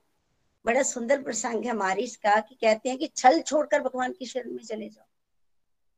बड़ा 0.65 0.81
सुंदर 0.83 1.21
प्रसंग 1.23 1.65
है 1.65 1.73
मारिश 1.73 2.15
का 2.15 2.39
कि 2.39 2.55
कहते 2.55 2.89
हैं 2.89 2.97
कि 2.97 3.07
छल 3.07 3.39
छोड़कर 3.41 3.81
भगवान 3.81 4.11
की 4.11 4.25
शरण 4.25 4.51
में 4.51 4.63
चले 4.63 4.87
जाओ। 4.87 5.05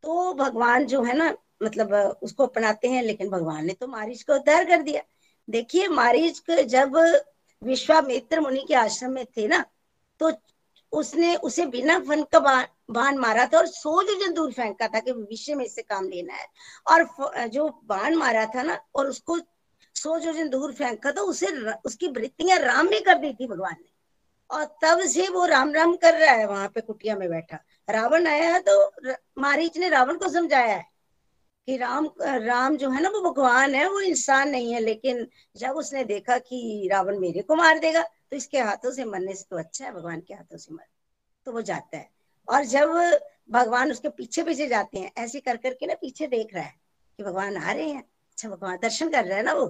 तो 0.04 0.34
भगवान 0.36 0.86
जो 0.86 1.02
है 1.04 1.18
ना 1.18 1.34
मतलब 1.64 1.94
उसको 2.24 2.46
अपनाते 2.46 2.88
हैं, 2.88 3.04
लेकिन 3.04 3.30
भगवान 3.30 3.66
ने 3.66 3.74
तो 3.74 3.88
मारिच 3.88 4.24
को 4.24 4.34
उद्धार 4.34 4.66
कर 4.66 4.82
दिया। 4.82 5.02
देखिए 5.48 5.88
मारिच 5.90 6.42
जब 6.50 6.98
विश्वामित्र 7.62 8.40
मुनि 8.42 8.66
के 8.68 8.74
आश्रम 8.76 9.12
में 9.12 9.26
थे 9.28 9.48
ना 9.48 9.64
तो 10.22 10.32
उसने 10.94 11.36
उसे 11.38 11.66
बिना 11.66 11.98
फन 12.00 12.24
का 12.34 12.40
बाण 12.40 13.18
मारा 13.18 13.46
था 13.46 13.58
और 13.58 13.68
सो 13.68 14.02
जो 14.04 14.32
दूर 14.34 14.52
फेंका 14.52 14.88
था 14.88 15.00
कि 15.00 15.14
भविष्य 15.14 15.56
में 15.56 15.64
इससे 15.66 15.82
काम 15.82 16.08
लेना 16.10 16.34
है। 16.34 16.48
और 16.88 17.48
जो 17.48 17.68
बाण 17.86 18.16
मारा 18.16 18.46
था 18.46 18.62
ना, 18.64 18.80
और 18.96 19.08
उसको 19.08 19.38
जो 20.06 20.48
दूर 20.50 20.74
फेंका 20.74 21.12
था, 21.12 21.22
उसे 21.22 21.48
उसकी 21.86 22.08
वृत्तियाँ 22.10 22.58
राम 22.60 22.88
ने 22.88 23.00
कर 23.00 23.18
दी 23.18 23.34
थी 23.34 23.48
भगवान 23.48 23.74
ने। 23.74 23.94
और 24.50 24.64
तब 24.84 25.00
से 25.08 25.28
वो 25.30 25.46
राम 25.46 25.74
राम 25.74 25.96
कर 25.98 26.14
रहा 26.14 26.34
है 26.34 26.46
वहाँ 26.48 26.68
पे 26.68 26.82
कुटिया 26.82 27.16
में 27.16 27.30
बैठा। 27.30 27.60
रावण 27.88 28.28
आया 28.28 28.54
है 28.54 28.60
तो 28.62 29.14
मारीच 29.42 29.78
ने 29.78 29.90
रावण 29.90 30.18
को 30.18 30.30
समझाया 30.30 30.76
है 30.76 30.86
कि 31.68 31.78
राम 31.78 32.10
राम 32.22 32.76
जो 32.78 32.90
है 32.90 33.02
ना, 33.02 33.10
वो 33.10 33.22
भगवान 33.22 33.76
है, 33.76 33.88
वो 33.90 34.00
इंसान 34.02 34.50
नहीं 34.50 34.74
है, 34.74 34.80
लेकिन 34.80 35.28
जब 35.58 35.76
उसने 35.76 36.04
देखा 36.04 36.38
कि 36.40 36.90
रावण 36.92 37.20
मेरे 37.20 37.42
को 37.42 37.56
मार 37.56 37.80
देगा 37.80 38.02
तो 38.04 38.36
इसके 38.38 38.60
हाथों 38.60 38.92
से 38.92 39.06
मरने 39.06 39.34
से 39.36 39.46
तो 39.50 39.58
अच्छा 39.58 39.86
है, 39.86 39.92
भगवान 39.94 40.22
के 40.22 40.34
हाथों 40.34 40.58
से 40.58 40.74
मर 40.74 40.86
तो 41.48 41.52
वो 41.52 41.62
जाता 41.62 41.98
है। 41.98 42.10
और 42.48 42.66
जब 42.66 42.90
भगवान 43.52 43.92
उसके 43.92 44.10
पीछे 44.10 44.44
पीछे 44.44 44.68
जाते 44.68 45.00
हैं, 45.00 45.12
ऐसे 45.18 45.40
कर 45.40 45.58
करके 45.58 45.86
ना 45.86 45.94
पीछे 45.94 46.28
देख 46.28 46.54
रहा 46.54 46.64
है 46.64 46.74
कि 47.20 47.24
भगवान 47.24 47.58
आ 47.58 47.72
रहे 47.72 47.90
हैं। 47.90 48.02
अच्छा 48.02 48.50
भगवान 48.50 48.78
दर्शन 48.78 49.10
कर 49.10 49.26
रहे 49.26 49.38
हैं 49.38 49.44
ना 49.44 49.54
वो? 49.54 49.66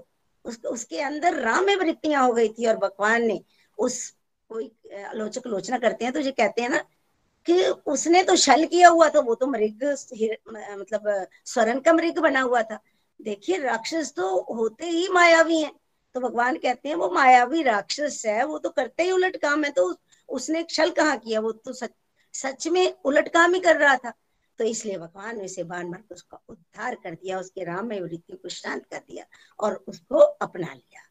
उस, 0.45 0.59
उसके 0.65 0.99
अंदर 1.01 1.39
राम 1.41 1.65
में 1.65 1.75
वृत्तियाँ 1.75 2.25
हो 2.25 2.33
गई 2.33 2.49
थी 2.49 2.65
और 2.65 2.77
भगवान 2.77 3.23
ने 3.23 3.39
उस 3.77 4.09
कोई 4.49 4.71
आलोचक 5.03 5.47
आलोचना 5.47 5.77
करते 5.77 6.05
हैं 6.05 6.13
तो 6.13 6.19
ये 6.19 6.31
कहते 6.31 6.61
हैं 6.61 6.69
ना 6.69 6.83
कि 7.47 7.63
उसने 7.87 8.23
तो 8.23 8.35
छल 8.35 8.65
किया 8.65 8.89
हुआ 8.89 9.09
था 9.09 9.19
वो 9.21 9.35
तो 9.35 9.47
मृग 9.47 9.83
मतलब 10.79 11.25
स्वरण 11.45 11.79
का 11.79 11.93
मृग 11.93 12.19
बना 12.19 12.41
हुआ 12.41 12.61
था। 12.61 12.79
देखिए 13.19 13.57
राक्षस 13.57 14.13
तो 14.17 14.29
होते 14.55 14.85
ही 14.85 15.07
मायावी 15.09 15.59
हैं। 15.59 15.71
तो 16.15 16.19
भगवान 16.21 16.57
कहते 16.57 16.89
हैं 16.89 16.95
वो 16.95 17.09
मायावी 17.11 17.61
राक्षस 17.63 18.21
है 18.25 18.43
वो 18.45 18.57
तो 18.59 18.69
करते 18.69 19.03
ही 19.03 19.11
उलट 19.11 19.35
काम 19.37 19.63
है 19.63 19.71
तो 19.71 19.93
उसने 20.29 20.63
छल 20.69 20.89
कहाँ 20.91 21.17
किया? 21.17 21.39
वो 21.39 21.51
तो 21.51 21.73
सच 21.73 21.91
सच 22.33 22.67
में 22.67 22.93
उलट 23.05 23.27
काम 23.27 23.53
ही 23.53 23.59
कर 23.59 23.77
रहा 23.77 23.95
था। 23.95 24.13
तो 24.59 24.63
इसलिए 24.63 24.97
भगवान 24.97 25.37
ने 25.37 25.45
उसे 25.45 25.63
बाण 25.63 25.89
मार 25.89 26.03
उसका 26.11 26.39
उद्धार 26.49 26.95
कर 26.95 27.13
दिया 27.13 27.39
उसके 27.39 27.63
राम 27.63 27.87
में 27.87 27.99
वृत्ति 28.01 28.33
को 28.33 28.49
शांत 28.49 28.85
कर 28.85 28.97
दिया 28.97 29.25
और 29.59 29.83
उसको 29.87 30.17
अपना 30.17 30.73
लिया। 30.73 31.01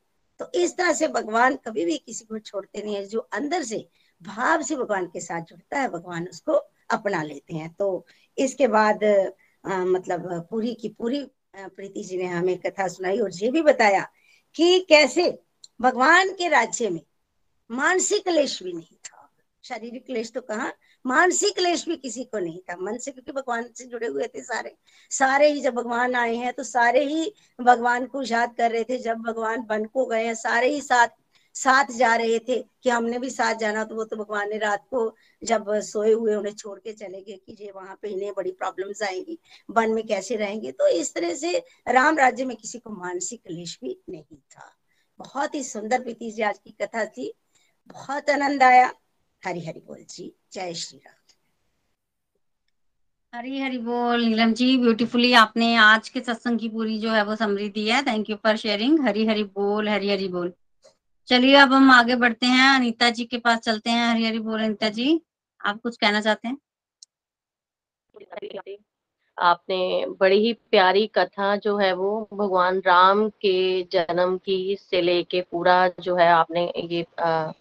तो 0.40 0.51
इस 0.61 0.76
तरह 0.76 0.92
से 0.92 1.09
भगवान 1.09 1.57
कभी 1.57 1.84
भी 1.84 1.97
किसी 1.99 2.24
को 2.24 2.38
छोड़ते 2.38 2.82
नहीं 2.82 2.95
है 2.95 3.05
जो 3.07 3.20
अंदर 3.32 3.62
से 3.62 3.86
भाव 4.22 4.62
से 4.62 4.76
भगवान 4.76 5.07
के 5.07 5.20
साथ 5.20 5.40
जुड़ता 5.40 5.80
है 5.80 5.88
भगवान 5.88 6.28
उसको 6.28 6.53
अपना 6.90 7.22
लेते 7.22 7.55
हैं। 7.55 7.72
तो 7.74 8.07
इसके 8.38 8.68
बाद 8.68 9.05
आ, 9.05 9.84
मतलब 9.84 10.47
पूरी 10.51 10.74
की 10.74 10.88
पूरी 10.88 11.24
प्रीति 11.57 12.03
जी 12.05 12.16
ने 12.16 12.26
हमें 12.26 12.59
कथा 12.59 12.88
सुनाई 12.88 13.18
और 13.18 13.30
ये 13.34 13.51
भी 13.51 13.62
बताया 13.62 14.09
कि 14.57 14.80
कैसे 14.88 15.30
भगवान 15.80 16.32
के 16.32 16.49
राज्य 16.49 16.88
में 16.90 17.01
मानसिक 17.70 18.22
क्लेश 18.22 18.62
भी 18.62 18.72
नहीं 18.72 18.97
था। 19.05 19.30
शारीरिक 19.64 20.05
क्लेश 20.07 20.32
तो 20.32 20.40
कहा 20.40 20.68
मानसिक 21.05 21.55
क्लेश 21.55 21.84
भी 21.88 21.96
किसी 21.96 22.24
को 22.24 22.38
नहीं 22.38 22.59
था। 22.61 22.76
मन 22.76 22.96
से 22.98 23.11
क्योंकि 23.11 23.32
भगवान 23.32 23.68
से 23.74 23.84
जुड़े 23.84 24.07
हुए 24.07 24.26
थे 24.26 24.42
सारे। 24.42 24.74
सारे 25.11 25.50
ही 25.52 25.61
जब 25.61 25.74
भगवान 25.74 26.14
आए 26.14 26.34
हैं 26.36 26.52
तो 26.52 26.62
सारे 26.62 27.05
ही 27.05 27.32
भगवान 27.61 28.07
को 28.07 28.22
याद 28.22 28.55
कर 28.57 28.70
रहे 28.70 28.84
थे। 28.84 28.98
जब 28.98 29.18
भगवान 29.18 29.64
बन 29.66 29.84
को 29.84 30.07
गए 30.07 30.24
हैं, 30.26 30.34
सारे 30.34 30.68
ही 30.68 30.80
साथ 30.80 31.09
साथ 31.55 31.90
जा 31.92 32.14
रहे 32.16 32.38
थे 32.38 32.57
कि 32.82 32.90
हमने 32.90 33.18
भी 33.18 33.30
साथ 33.30 33.55
जाना 33.55 33.84
तो 33.84 33.94
वो 33.94 34.05
तो 34.05 34.16
भगवान 34.16 34.48
ने 34.50 34.59
रात 34.59 34.86
को 34.90 35.14
जब 35.42 35.66
सोए 35.80 36.12
हुए 36.12 36.34
उन्हें 36.34 36.55
छोड़ 36.55 36.78
के 36.78 36.92
चले 36.92 37.20
गए 37.20 37.36
कि 37.36 37.57
ये 37.61 37.70
वहाँ 37.70 37.98
पे 38.02 38.09
इन्हें 38.09 38.32
बड़ी 38.36 38.52
प्रॉब्लम्स 38.52 39.02
आएँगी। 39.02 39.38
वन 39.70 39.90
में 39.90 40.07
कैसे 40.07 40.36
रहेंगे? 40.36 40.72
तो 40.72 40.88
इस 40.88 41.14
तरह 41.14 41.34
से 41.34 41.59
राम 41.88 42.18
राज्य 42.18 42.44
में 42.44 42.57
किसी 42.57 42.78
को 42.78 42.90
मानसिक 42.90 43.42
क्लेश 43.46 43.78
भी 43.82 43.98
नहीं 44.11 44.36
था। 44.50 44.70
बहुत 45.18 45.55
ही 45.55 45.62
सुंदर 45.64 46.02
प्रीति 46.02 46.30
जी 46.30 46.42
आज 46.42 46.59
की 46.59 46.70
कथा 46.82 47.05
थी। 47.05 47.32
बहुत 47.86 48.30
आनंद 48.30 48.62
आया। 48.62 48.92
हरि 49.47 49.61
हरि 49.61 49.80
बोल 49.80 50.05
जी। 50.11 50.32
जय 50.53 50.74
श्री 50.74 50.99
राम। 50.99 51.14
हरी 53.32 53.61
हरी 53.61 53.78
बोल 53.78 54.24
नीलम 54.24 54.53
जी 54.53 54.76
ब्यूटीफुली 54.78 55.32
आपने 55.32 55.74
आज 55.76 56.09
के 56.09 56.20
सत्संग 56.20 56.59
की 56.59 56.68
पूरी 56.68 56.99
जो 56.99 57.11
है 57.11 57.24
वो 57.24 57.36
समरी 57.36 57.68
दी 57.68 57.88
है। 57.88 58.03
Thank 58.03 58.30
you 58.30 58.36
for 58.36 58.57
sharing 58.57 59.01
Hari 59.01 59.26
Hari 59.26 59.45
बोल 59.45 59.88
हरी 59.88 60.11
हरी 60.11 60.28
बोल। 60.28 60.53
चलिए 61.26 61.55
अब 61.55 61.72
हम 61.72 61.90
आगे 61.90 62.16
बढ़ते 62.16 62.47
हैं। 62.47 62.68
अनीता 62.68 63.11
जी 63.11 63.24
के 63.24 63.38
पास 63.38 63.59
चलते 63.59 63.90
हैं। 63.90 64.09
हरी 64.11 64.26
हरी 64.26 64.38
बोल 64.38 64.62
अनीता 64.64 64.88
जी 64.88 65.20
आप 65.61 65.80
कुछ 65.80 65.97
कहना 65.97 66.20
चाहते 66.20 66.49
हैं? 66.49 66.59
आपने 69.38 70.07
बड़ी 70.20 70.36
ही 70.36 70.53
प्यारी 70.53 71.07
कथा 71.07 71.57
जो 71.57 71.76
है 71.76 71.92
वो 71.92 72.28
भगवान 72.34 72.78
राम 72.78 73.28
के 73.28 73.82
जन्म 73.82 74.36
की 74.38 74.76
से 74.80 75.01
लेके 75.03 75.40
पूरा 75.40 75.88
जो 76.01 76.16
है 76.16 76.28
आपने 76.28 76.72
ये 76.76 77.07
आ, 77.18 77.53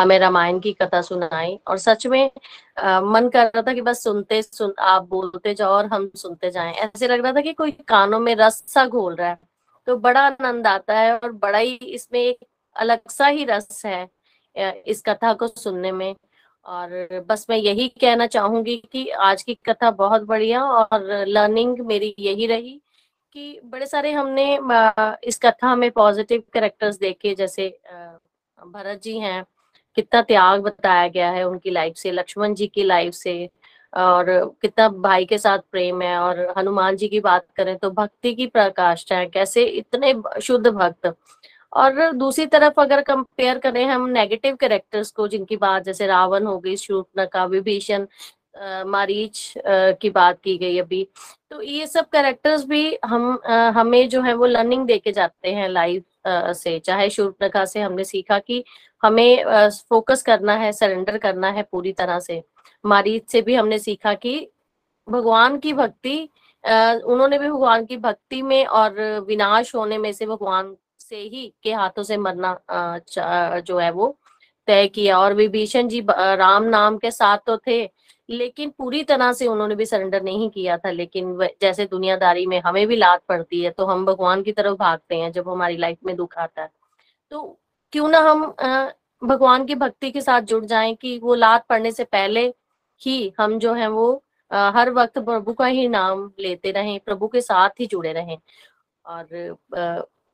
हमें 0.00 0.18
रामायण 0.18 0.58
की 0.60 0.72
कथा 0.72 1.00
सुनाई 1.02 1.58
और 1.68 1.78
सच 1.78 2.06
में 2.06 2.30
आ, 2.78 3.00
मन 3.00 3.28
कर 3.28 3.44
रहा 3.46 3.62
था 3.62 3.72
कि 3.74 3.80
बस 3.82 4.02
सुनते 4.04 4.42
सुन 4.42 4.74
आप 4.80 5.08
बोलते 5.08 5.54
जाओ 5.54 5.72
और 5.72 5.86
हम 5.86 6.10
सुनते 6.16 6.50
जाएँ। 6.50 6.72
ऐसे 6.74 7.08
लग 7.08 7.22
रहा 7.24 7.32
था 7.32 7.40
कि 7.40 7.52
कोई 7.52 7.70
कानों 7.88 8.20
में 8.20 8.34
रस 8.36 8.62
सा 8.68 8.86
घोल 8.86 9.14
रहा 9.16 9.28
है। 9.28 9.38
तो 9.88 9.96
बड़ा 9.98 10.20
आनंद 10.20 10.66
आता 10.66 10.98
है 10.98 11.16
और 11.18 11.32
बड़ा 11.32 11.58
ही 11.58 11.74
इसमें 11.74 12.20
एक 12.20 12.44
अलग 12.76 13.08
सा 13.10 13.26
ही 13.26 13.44
रस 13.44 13.82
है 13.86 14.08
इस 14.86 15.02
कथा 15.06 15.32
को 15.34 15.46
सुनने 15.48 15.92
में। 15.92 16.14
और 16.66 17.24
बस 17.28 17.46
मैं 17.50 17.56
यही 17.56 17.88
कहना 18.00 18.26
चाहूँगी 18.26 18.76
कि 18.92 19.08
आज 19.20 19.42
की 19.42 19.54
कथा 19.66 19.90
बहुत 19.92 20.22
बढ़िया 20.22 20.62
और 20.64 21.24
लर्निंग 21.28 21.78
मेरी 21.86 22.14
यही 22.18 22.46
रही 22.46 22.80
कि 23.34 23.60
बड़े 23.64 23.86
सारे 23.86 24.12
हमने 24.12 24.44
इस 25.24 25.38
कथा 25.42 25.74
में 25.76 25.90
पॉजिटिव 25.90 26.42
कैरेक्टर्स 26.54 26.98
देखे 26.98 27.34
जैसे 27.34 27.68
भरत 28.58 29.00
जी 29.02 29.18
हैं 29.18 29.44
कितना 29.96 30.22
त्याग 30.22 30.62
बताया 30.62 31.08
गया 31.08 31.30
है 31.30 31.44
उनकी 31.44 31.70
लाइफ 31.70 31.96
से, 31.96 32.10
लक्ष्मण 32.12 32.54
जी 32.54 32.66
की 32.66 32.84
लाइफ 32.84 33.14
से, 33.14 33.48
और 33.92 34.26
कितना 34.62 34.88
भाई 34.88 35.24
के 35.24 35.38
साथ 35.38 35.58
प्रेम 35.72 36.02
है, 36.02 36.16
और 36.18 36.52
हनुमान 36.58 36.96
जी 36.96 37.08
की 37.08 37.20
बात 37.20 37.46
करें 37.56 37.76
तो 37.78 37.90
भक्ति 37.92 38.34
की 38.34 38.46
प्रकाष्ठा 38.48 39.16
है, 39.16 39.26
कैसे 39.28 39.64
इतने 39.64 40.14
शुद्ध 40.42 40.66
भक्त। 40.68 41.14
और 41.72 42.10
दूसरी 42.12 42.46
तरफ़ 42.46 42.80
अगर 42.80 43.00
कंपेयर 43.02 43.58
करें 43.58 43.84
हम 43.86 44.08
नेगेटिव 44.10 44.56
कैरेक्टर्स 44.60 45.10
को, 45.10 45.28
जिनकी 45.28 45.56
बात 45.58 45.84
जैसे 45.84 46.06
रावण 46.06 46.46
हो 46.46 46.58
गई 46.58 46.76
शूर्पणखा 46.76 47.44
विभीषण 47.46 48.06
मारीच 48.86 49.52
की 50.00 50.08
बात 50.10 50.38
की 50.44 50.56
गई 50.58 50.78
अभी 50.78 51.06
तो 51.50 51.60
ये 51.62 51.86
सब 51.86 52.08
कैरेक्टर्स 52.12 52.64
भी 52.66 52.98
हम 53.04 53.38
हमें 53.76 54.08
जो 54.08 54.20
है 54.22 54.34
वो 54.34 54.46
लर्निंग 54.46 54.86
देके 54.86 55.12
जाते 55.12 55.52
हैं 55.54 55.68
लाइफ 55.68 56.04
से, 56.26 56.78
चाहे 56.78 57.08
शूर्पणखा 57.10 57.64
से 57.64 57.80
हमने 57.80 58.04
सीखा 58.04 58.38
कि 58.38 58.62
हमें 59.02 59.68
फोकस 59.88 60.22
करना 60.22 60.54
है 60.56 60.72
सरेंडर 60.72 61.18
करना 61.18 61.50
है 61.50 61.62
पूरी 61.72 61.92
तरह 61.92 62.18
से। 62.20 62.42
मारीच 62.84 63.30
से 63.30 63.42
भी 63.42 63.54
हमने 63.54 63.78
सीखा 63.78 64.14
कि 64.16 64.48
भगवान 65.08 65.58
की 65.58 65.72
भक्ति 65.74 66.18
उन्होंने 66.64 67.38
भी 67.38 67.48
भगवान 67.48 67.84
की 67.86 67.96
भक्ति 67.98 68.40
में 68.42 68.64
और 68.66 69.00
विनाश 69.28 69.74
होने 69.74 69.98
में 69.98 70.12
से 70.12 70.26
भगवान 70.26 70.76
से 71.00 71.16
ही 71.16 71.52
के 71.62 71.72
हाथों 71.72 72.02
से 72.02 72.16
मरना 72.16 72.58
जो 73.60 73.78
है 73.78 73.90
वो 73.92 74.16
तय 74.68 74.86
किया। 74.88 75.18
और 75.20 75.34
विभीषण 75.34 75.88
जी 75.88 76.00
राम 76.10 76.64
नाम 76.64 76.98
के 76.98 77.10
साथ 77.10 77.38
तो 77.46 77.56
थे, 77.58 77.82
लेकिन 78.28 78.70
पूरी 78.78 79.02
तरह 79.04 79.32
से 79.32 79.46
उन्होंने 79.46 79.74
भी 79.74 79.86
सरेंडर 79.86 80.22
नहीं 80.22 80.48
किया 80.50 80.76
था। 80.78 80.90
लेकिन 80.92 81.36
जैसे 81.62 81.86
दुनियादारी 81.86 82.46
में 82.46 82.60
हमें 82.60 82.86
भी 82.86 82.96
लात 82.96 83.22
पड़ती 83.28 83.62
है 83.62 83.70
तो 83.70 83.86
हम 83.86 84.04
भगवान 84.06 84.42
की 84.42 84.52
तरफ़ 84.52 84.76
भागते 84.78 85.16
हैं 85.16 85.32
जब 85.32 85.48
हमारी 85.48 85.76
लाइफ 85.78 85.98
में 86.06 86.14
दुख 86.16 86.38
आता 86.38 86.62
है। 86.62 86.70
तो 87.30 87.58
क्यों 87.92 88.08
ना 88.08 88.18
हम 88.20 88.44
भगवान 89.22 89.64
की 89.66 89.74
भक्ति 89.74 90.10
के 90.10 90.20
साथ 90.20 90.40
जुड़ 90.42 90.64
जाएँ 90.64 90.94
कि 90.94 91.18
वो 91.18 91.34
लात 91.34 91.64
पड़ने 91.68 91.90
से 91.92 92.04
पहले 92.04 92.46
ही 93.02 93.32
हम 93.40 93.58
जो 93.58 93.72
है 93.74 93.88
वो 93.90 94.12
हर 94.50 94.90
वक्त 94.90 95.18
प्रभु 95.18 95.52
का 95.52 95.66
ही 95.66 95.86
नाम 95.88 96.30
लेते 96.40 96.70
रहें, 96.72 96.98
प्रभु 97.00 97.28
के 97.28 97.40
साथ 97.40 97.80
ही 97.80 97.86
जुड़े 97.86 98.12
रहें। 98.12 98.36
और 99.04 99.56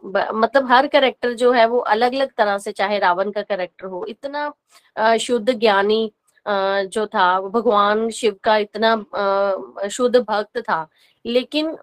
मतलब 0.02 0.70
हर 0.70 0.86
करेक्टर 0.86 1.32
जो 1.34 1.52
है 1.52 1.66
वो 1.68 1.78
अलग 1.92 2.14
अलग 2.14 2.32
तरह 2.38 2.58
से, 2.58 2.72
चाहे 2.72 2.98
रावण 2.98 3.30
का 3.30 3.42
करेक्टर 3.42 3.86
हो, 3.86 4.04
इतना 4.08 5.16
शुद्ध 5.18 5.50
ज्ञानी 5.50 6.10
जो 6.46 7.06
था 7.06 7.40
भगवान, 7.40 8.08
शिव 8.10 8.36
का 8.44 8.56
इतना 8.56 9.88
शुद्ध 9.90 10.16
भक्त 10.18 10.58
था। 10.60 10.86
लेकिन 11.24 11.76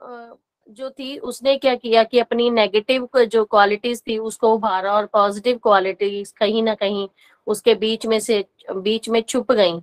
जो 0.67 0.89
थी, 0.89 1.17
उसने 1.17 1.55
क्या 1.57 1.75
किया 1.75 2.03
कि 2.03 2.19
अपनी 2.19 2.49
नेगेटिव 2.49 3.07
जो 3.17 3.43
क्वालिटीज 3.45 4.01
थी, 4.07 4.17
उसको 4.17 4.53
उभारा 4.53 4.93
और 4.93 5.05
पॉजिटिव 5.05 5.57
क्वालिटीज 5.57 6.31
कहीं 6.31 6.63
ना 6.63 6.73
कहीं 6.75 7.07
उसके 7.47 7.75
बीच 7.75 8.05
में 8.05 8.19
से, 8.19 8.43
बीच 8.71 9.09
में 9.09 9.21
छुप 9.21 9.51
गई। 9.51 9.79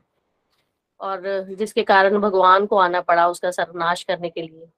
और 1.01 1.22
जिसके 1.59 1.83
कारण 1.83 2.18
भगवान 2.18 2.66
को 2.66 2.76
आना 2.76 3.01
पड़ा 3.01 3.28
उसका 3.28 3.51
सर्वनाश 3.51 4.03
करने 4.03 4.30
के 4.30 4.43
लिए। 4.43 4.68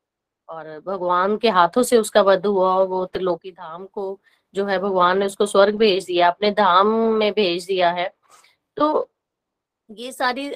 और 0.49 0.83
भगवान 0.87 1.37
के 1.37 1.49
हाथों 1.49 1.83
से 1.83 1.97
उसका 1.97 2.23
वध 2.23 2.47
हुआ 2.47 2.75
और 2.75 2.87
वो 2.87 3.05
त्रिलोकी 3.07 3.51
धाम 3.51 3.87
को 3.87 4.19
जो 4.55 4.65
है, 4.67 4.79
भगवान 4.79 5.19
ने 5.19 5.27
उसको 5.27 5.47
स्वर्ग 5.47 5.77
भेज 5.77 6.05
दिया, 6.05 6.29
अपने 6.31 6.51
धाम 6.51 6.87
में 7.15 7.33
भेज 7.33 7.67
दिया 7.67 7.91
है। 7.91 8.13
तो 8.77 9.09
ये 9.91 10.11
सारी 10.13 10.49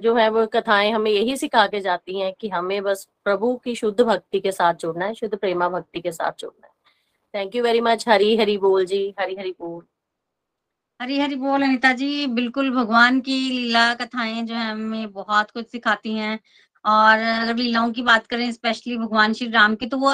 जो 0.00 0.14
है 0.16 0.28
वो 0.30 0.46
कथाएँ 0.46 0.90
हमें 0.92 1.10
यही 1.10 1.36
सिखा 1.36 1.66
के 1.66 1.80
जाती 1.80 2.18
हैं 2.20 2.32
कि 2.40 2.48
हमें 2.48 2.82
बस 2.82 3.06
प्रभु 3.24 3.54
की 3.64 3.74
शुद्ध 3.74 4.00
भक्ति 4.00 4.40
के 4.40 4.52
साथ 4.52 4.74
जुड़ना 4.74 5.04
है, 5.06 5.14
शुद्ध 5.14 5.34
प्रेमा 5.36 5.68
भक्ति 5.68 6.00
के 6.00 6.12
साथ 6.12 6.32
जुड़ना 6.40 6.66
है। 6.66 6.72
Thank 7.34 7.54
you 7.56 7.62
very 7.64 7.80
much 7.82 8.08
Hari 8.08 8.36
Hari 8.36 8.58
बोल 8.58 8.84
जी, 8.86 9.14
हरी 9.20 9.36
हरी 9.36 9.52
बोल। 9.60 9.86
हरी 11.00 11.18
हरी 11.20 11.34
बोल 11.36 11.62
अनिता 11.62 11.92
जी, 11.92 12.26
बिल्कुल 12.26 12.70
भगवान 12.74 13.20
की 13.20 13.32
लीला 13.48 13.92
कथाएँ 13.94 14.42
जो 14.42 14.54
है 14.54 14.70
हमें 14.70 15.12
बहुत 15.12 15.50
कुछ 15.50 15.66
सिखाती 15.70 16.14
हैं। 16.14 16.38
और 16.84 17.18
अगर 17.20 17.54
लीलाओं 17.56 17.90
की 17.92 18.02
बात 18.02 18.26
करें 18.26 18.50
स्पेशली 18.52 18.96
भगवान 18.98 19.32
श्री 19.32 19.48
राम 19.50 19.74
की 19.76 19.86
तो 19.86 19.98
वो 19.98 20.08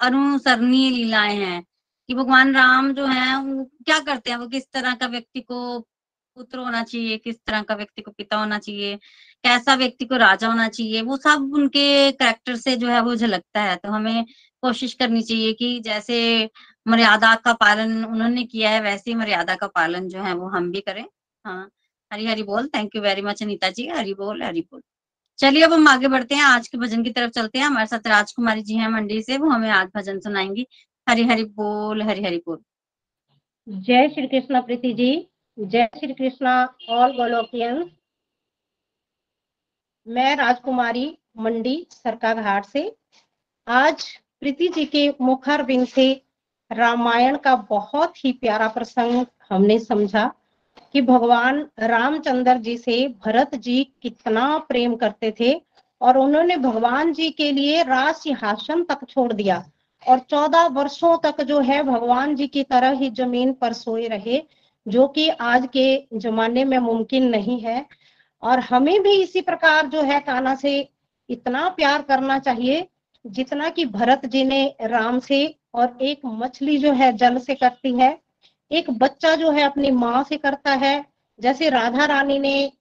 अनुसरणीय 0.00 0.90
लीलाएँ 0.90 1.36
हैं 1.36 1.62
कि 2.08 2.14
भगवान 2.14 2.54
राम 2.56 2.92
जो 2.94 3.06
है, 3.06 3.36
वो 3.44 3.64
क्या 3.86 3.98
करते 4.00 4.30
हैं? 4.30 4.36
वो 4.38 4.46
किस 4.48 4.70
तरह 4.72 4.94
का 4.94 5.06
व्यक्ति 5.08 5.40
को 5.42 5.78
पुत्र 6.36 6.58
होना 6.58 6.82
चाहिए, 6.82 7.16
किस 7.18 7.36
तरह 7.46 7.62
का 7.62 7.74
व्यक्ति 7.74 8.02
को 8.02 8.10
पिता 8.10 8.36
होना 8.36 8.58
चाहिए, 8.58 8.96
कैसा 9.44 9.74
व्यक्ति 9.74 10.04
को 10.04 10.16
राजा 10.16 10.48
होना 10.48 10.68
चाहिए, 10.68 11.02
वो 11.02 11.16
सब 11.16 11.50
उनके 11.54 12.12
करेक्टर 12.12 12.56
से 12.56 12.76
जो 12.76 12.88
है 12.88 13.00
वो 13.00 13.16
झलकता 13.16 13.62
है। 13.62 13.76
तो 13.76 13.90
हमें 13.90 14.24
कोशिश 14.62 14.94
करनी 14.94 15.22
चाहिए 15.22 15.52
कि 15.52 15.80
जैसे 15.80 16.50
मर्यादा 16.88 17.34
का 17.34 17.52
पालन 17.52 18.04
उन्होंने 18.04 18.44
किया 18.44 18.70
है, 18.70 18.80
वैसे 18.80 19.10
ही 19.10 19.14
मर्यादा 19.16 19.54
का 19.54 19.66
पालन 19.66 20.08
जो 20.08 20.22
है 20.22 20.34
वो 20.34 20.48
हम 20.48 20.70
भी 20.72 20.80
करें। 20.80 21.04
हाँ 21.46 21.70
हरी 22.12 22.26
हरी 22.26 22.42
बोल। 22.42 22.68
Thank 22.68 22.96
you 22.96 23.02
very 23.02 23.22
much 23.22 23.42
Anita 23.42 23.70
ji. 23.70 23.88
Hari 23.88 24.14
बोल 24.14 24.42
हरी 24.42 24.60
बोल। 24.60 24.82
चलिए, 25.38 25.62
अब 25.62 25.72
हम 25.72 25.88
आगे 25.88 26.08
बढ़ते 26.08 26.34
हैं। 26.34 26.42
आज 26.42 26.68
के 26.68 26.78
भजन 26.78 27.04
की 27.04 27.10
तरफ़ 27.10 27.30
चलते 27.30 27.58
हैं। 27.58 27.66
हमारे 27.66 27.86
साथ 27.86 28.06
राजकुमारी 28.06 28.62
जी 28.62 28.74
हैं 28.74 28.88
मंडी 28.88 29.22
से। 29.22 29.38
वो 29.38 29.50
हमें 29.50 29.70
आज 29.70 29.88
भजन 29.96 30.20
सुनाएँगी। 30.20 30.66
हरी 31.08 31.24
हरी 31.24 31.44
बोल, 31.44 32.02
हरी 32.02 32.24
हरी 32.24 32.38
बोल। 32.38 32.58
जय 33.68 34.08
श्री 34.08 34.26
कृष्ण 34.26 34.60
प्रीति 34.60 34.92
जी। 34.92 35.28
जय 35.58 35.88
श्री 35.96 36.14
कृष्णा 36.14 36.52
ऑल 36.88 37.12
गोलोकियन 37.16 37.76
मैं 40.06 40.34
राजकुमारी 40.36 41.06
मंडी 41.38 41.86
सरका 41.90 42.32
घाट 42.34 42.64
से। 42.64 42.82
आज 43.66 44.06
प्रीति 44.40 44.68
जी 44.68 44.84
के 44.84 45.08
मुखर 45.20 45.62
बिन 45.62 45.84
से 45.84 46.06
रामायण 46.70 47.36
का 47.36 47.54
बहुत 47.70 48.24
ही 48.24 48.32
प्यारा 48.32 48.68
प्रसंग 48.68 49.24
हमने 49.50 49.78
समझा 49.78 50.26
कि 50.92 51.02
भगवान 51.02 51.66
रामचंद्र 51.80 52.56
जी 52.58 52.76
से 52.78 52.96
भरत 53.26 53.54
जी 53.54 53.82
कितना 54.02 54.46
प्रेम 54.58 54.96
करते 54.96 55.34
थे 55.40 55.52
और 56.00 56.18
उन्होंने 56.18 56.56
भगवान 56.56 57.12
जी 57.12 57.30
के 57.30 57.50
लिए 57.52 57.82
राज 57.82 58.14
सिंहासन 58.14 58.84
तक 58.84 59.06
छोड़ 59.08 59.32
दिया। 59.32 59.64
और 60.02 60.18
चौदह 60.20 60.66
वर्षों 60.72 61.16
तक 61.18 61.40
जो 61.42 61.60
है 61.60 61.82
भगवान 61.82 62.34
जी 62.36 62.46
की 62.48 62.62
तरह 62.64 62.98
ही 62.98 63.10
ज़मीन 63.12 63.52
पर 63.52 63.72
सोए 63.72 64.08
रहे। 64.08 64.42
जो 64.88 65.06
कि 65.08 65.28
आज 65.28 65.68
के 65.72 66.06
जमाने 66.14 66.64
में 66.64 66.78
मुमकिन 66.78 67.28
नहीं 67.28 67.60
है। 67.60 67.86
और 68.42 68.58
हमें 68.60 69.02
भी 69.02 69.22
इसी 69.22 69.40
प्रकार 69.40 69.86
जो 69.86 70.02
है 70.02 70.20
काना 70.20 70.54
से 70.54 70.88
इतना 71.30 71.68
प्यार 71.68 72.02
करना 72.02 72.38
चाहिए, 72.38 72.88
जितना 73.26 73.68
कि 73.68 73.84
भरत 73.84 74.26
जी 74.26 74.44
ने 74.44 74.74
राम 74.82 75.18
से 75.18 75.54
और 75.74 75.98
एक 76.02 76.20
मछली 76.24 76.78
जो 76.78 76.92
है 76.92 77.12
जल 77.12 77.38
से 77.38 77.54
करती 77.54 77.92
है। 77.92 78.18
एक 78.72 78.90
बच्चा 78.90 79.34
जो 79.36 79.50
है 79.50 79.62
अपनी 79.62 79.90
माँ 79.90 80.24
से 80.24 80.36
करता 80.36 80.72
है। 80.72 81.04
जैसे 81.40 81.68
राधा 81.68 82.04
रानी 82.04 82.38
ने 82.38 82.72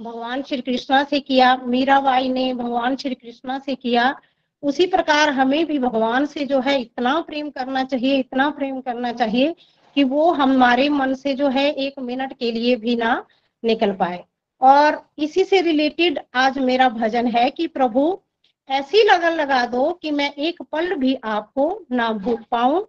भगवान 0.00 0.42
श्री 0.42 0.60
कृष्णा 0.60 1.04
से 1.04 1.20
किया 1.20 1.56
मीराबाई 1.56 2.28
ने 2.28 2.54
भगवान 2.54 2.96
श्री 2.96 3.14
कृष्णा 3.14 3.58
से 3.58 3.74
किया, 3.74 4.14
उसी 4.62 4.86
प्रकार 4.86 5.30
हमें 5.30 5.66
भी 5.66 5.78
भगवान 5.78 6.26
से 6.26 6.44
जो 6.46 6.60
है 6.60 6.80
इतना 6.80 7.20
प्रेम 7.20 7.50
करना 7.50 7.84
चाहिए, 7.84 8.16
इतना 8.16 8.50
प्रेम 8.50 8.80
करना 8.80 9.12
चाहिए 9.12 9.54
कि 9.96 10.04
वो 10.04 10.32
हमारे 10.32 10.88
मन 10.88 11.14
से 11.14 11.34
जो 11.34 11.48
है 11.48 11.72
एक 11.72 11.98
मिनट 11.98 12.32
के 12.32 12.52
लिए 12.52 12.76
भी 12.76 12.96
ना 12.96 13.26
निकल 13.64 13.92
पाए। 13.92 14.24
और 14.60 15.10
इसी 15.18 15.44
से 15.44 15.60
रिलेटेड 15.60 16.20
आज 16.34 16.58
मेरा 16.58 16.88
भजन 16.88 17.26
है 17.26 17.50
कि 17.50 17.66
प्रभु, 17.66 18.18
ऐसी 18.70 19.02
लगन 19.02 19.30
लगा 19.30 19.66
दो 19.66 19.92
कि 20.02 20.10
मैं 20.10 20.32
एक 20.32 20.62
पल 20.62 20.94
भी 20.94 21.14
आपको 21.24 21.86
ना 21.92 22.12
भूल 22.12 22.44
पाऊँ। 22.50 22.86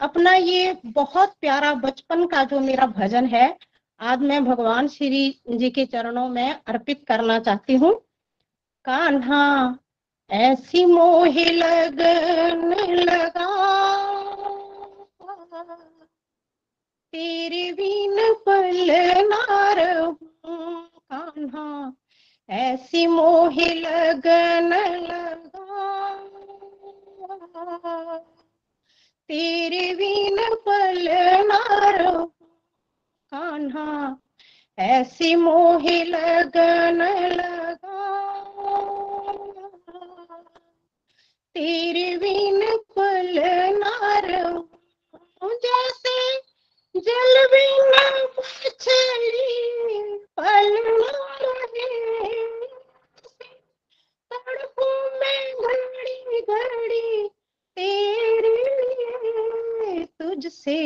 अपना 0.00 0.34
ये 0.34 0.76
बहुत 0.86 1.34
प्यारा 1.40 1.74
बचपन 1.74 2.26
का 2.26 2.44
जो 2.44 2.60
मेरा 2.60 2.86
भजन 2.86 3.26
है, 3.26 3.58
आज 4.00 4.18
मैं 4.18 4.44
भगवान 4.44 4.88
श्री 4.88 5.40
जी 5.50 5.70
के 5.70 5.84
चरणों 5.84 6.28
में 6.28 6.56
अर्पित 6.66 7.04
करना 7.08 7.38
चाहती 7.38 7.74
हूँ। 7.74 7.94
कान्हा, 8.84 9.78
ऐसी 10.30 10.84
मोह 10.84 11.40
लगन 11.40 12.74
लगा 12.92 13.95
तेरे 17.16 17.72
बिन 17.72 18.16
पल 18.46 18.90
ना 19.28 19.72
रहूँ 19.72 20.12
कान्हा 21.12 21.92
ऐसी 22.48 23.06
मोह 23.06 23.54
लगन 23.74 24.74
लगा 25.02 25.78
तेरे 29.28 29.94
बिन 29.94 30.36
पल 30.66 31.08
ना 31.48 31.62
रहूँ 31.90 32.26
कान्हा 33.32 34.16
ऐसी 34.78 35.34
मोह 35.36 35.88
लगन 36.04 37.02
लगा 37.32 38.10
तेरे 41.54 42.16
बिन 42.16 42.60
पल 42.96 43.40
ना 43.78 44.18
रहूँ 44.18 44.68
जैसे 45.64 46.16
जल 46.96 47.46
बिन 47.46 47.90
पल 50.38 50.76
घड़ी 55.62 56.40
घड़ी 56.40 57.28
तेरे 57.76 58.56
तुझसे 60.04 60.78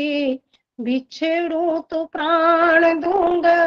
बिछड़ू 0.80 1.78
तो 1.80 2.04
प्राण 2.04 3.00
दूँगा। 3.00 3.58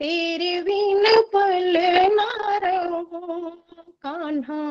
तेरे 0.00 0.62
बिन 0.62 1.04
पल 1.34 1.76
ना 2.14 2.58
रहूँ, 2.62 3.50
कान्हा 4.02 4.62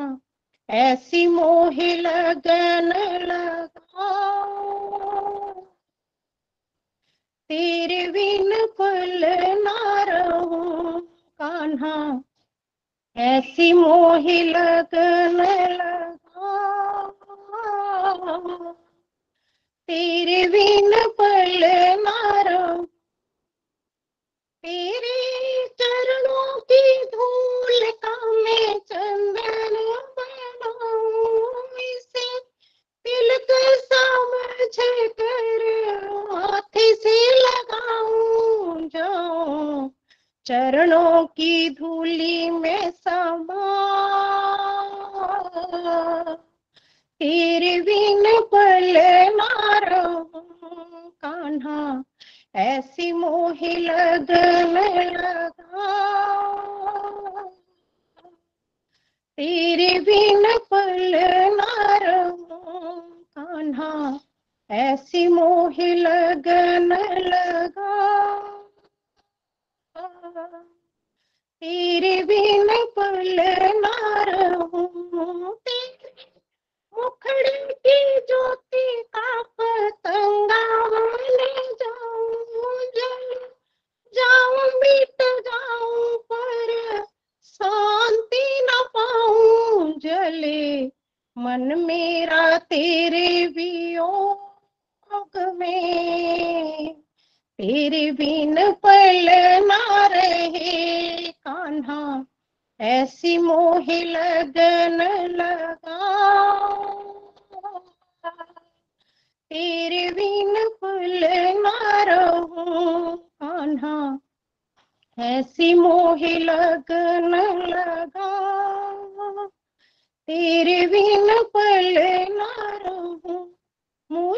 ऐसी 0.68 1.26
मोह 1.26 1.76
लगन 1.96 2.92
लगा 3.22 4.08
तेरे 7.50 8.06
बिन 8.08 8.52
पल 8.78 9.24
ना 9.64 10.02
रहूँ 10.02 11.00
कान्हा। 11.40 11.96
ऐसी 13.16 13.72
मोह 13.72 14.28
लगन 14.42 15.40
लगा 15.72 16.52
तेरे 19.88 20.46
बिन 20.48 20.92
पल 21.18 21.64
ना 22.02 22.42
रहूँ। 22.42 22.84
तेरे 24.64 25.66
चरणों 25.80 26.60
की 26.60 27.04
धूल 27.04 27.90
का 28.04 28.14
चरणों 40.48 41.26
की 41.26 41.70
धूली 41.70 42.50
में 42.50 42.90
समा। 42.90 43.66
तेरे 47.20 47.80
बिन 47.80 48.22
पल 48.26 48.96
रहूँ 49.88 50.24
कान्हा, 51.10 52.04
ऐसी 52.54 53.12
मोहि 53.12 53.76
लगन 53.76 54.78
लगा। 55.16 55.86
तेरे 59.38 60.00
बिन 60.00 60.27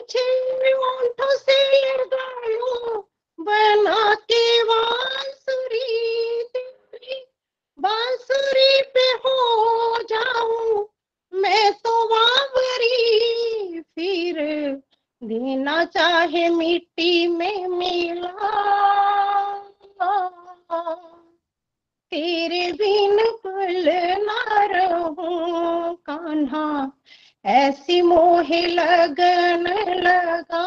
मुझे 0.01 0.73
ओंठों 0.73 1.35
से 1.37 1.57
लगायो 1.95 3.01
बना 3.39 4.15
के 4.15 4.63
बांसुरी 4.65 5.89
बांसुरी 7.79 8.81
पे 8.95 9.05
हो 9.25 9.99
जाऊँ, 10.03 10.87
मैं 11.33 11.73
तो 11.75 11.93
बाबरी 12.05 13.81
फिर 13.95 14.41
देना 15.23 15.85
चाहे 15.85 16.49
मिट्टी 16.49 17.27
में 17.27 17.67
मिला। 17.69 18.51
तेरे 22.13 22.73
बिन 22.73 23.19
पल 23.45 23.85
ना 24.25 24.65
रहूँ, 24.65 25.95
कान्हा। 26.09 26.93
ऐसी 27.45 28.03
मोह 28.03 28.49
लगन 28.53 29.65
लगा। 29.89 30.65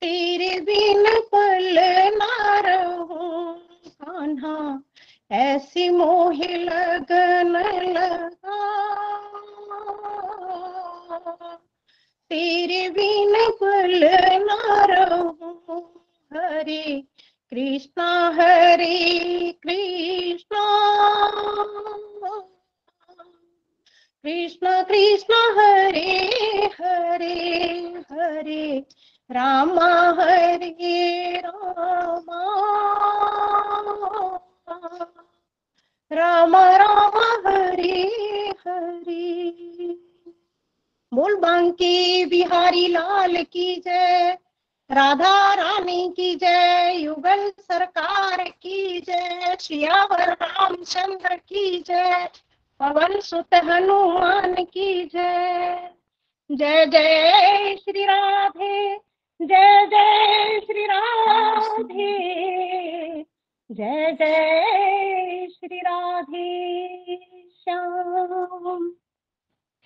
तेरे 0.00 0.60
बिन 0.60 1.04
पल 1.32 1.76
ना 2.14 2.60
कान्हा। 3.86 4.82
ऐसी 5.30 5.88
मोह 5.88 6.38
लगन 6.44 7.52
लगा। 7.98 8.60
तेरे 12.30 12.88
बिन 12.90 13.34
पल 13.50 14.00
ना 14.42 14.84
रहूँ 14.84 15.90
हरे 16.34 17.04
कृष्णा 17.50 18.28
हरे 18.28 19.54
कृष्णा। 19.62 20.64
कृष्ण 24.26 24.82
कृष्ण, 24.82 25.34
हरे 25.34 26.26
हरे 26.80 27.78
हरे। 28.12 28.86
राम 29.30 29.78
हरे, 30.20 31.42
राम। 31.46 32.26
राम 36.12 36.56
राम, 36.56 37.46
हरे 37.46 38.02
हरे। 38.66 39.50
बोल 41.14 41.36
बांके 41.36 42.26
बिहारी, 42.26 42.86
लाल 42.88 43.36
की 43.36 43.76
जय। 43.76 44.38
राधा, 44.92 45.54
रानी 45.54 46.14
की 46.16 46.34
जय। 46.34 46.92
युगल, 46.96 47.52
सरकार 47.58 48.42
की 48.42 49.00
जय। 49.00 49.56
श्रियावर, 49.60 50.32
रामचंद्र 50.32 51.36
की 51.36 51.84
जय। 51.86 52.28
पवन 52.80 53.20
सुत 53.20 53.54
हनुमान 53.54 54.54
की 54.64 55.04
जय। 55.04 55.90
जय 56.50 56.86
जय 56.86 57.76
श्री 57.76 58.04
राधे 58.04 58.96
जय 59.40 59.86
जय 59.86 60.60
श्री 60.60 60.84
राधे। 60.86 62.12
जय 63.70 64.12
जय 64.12 65.46
Shri 65.50 65.80
Radhe 65.80 67.16
Shyam. 67.62 68.90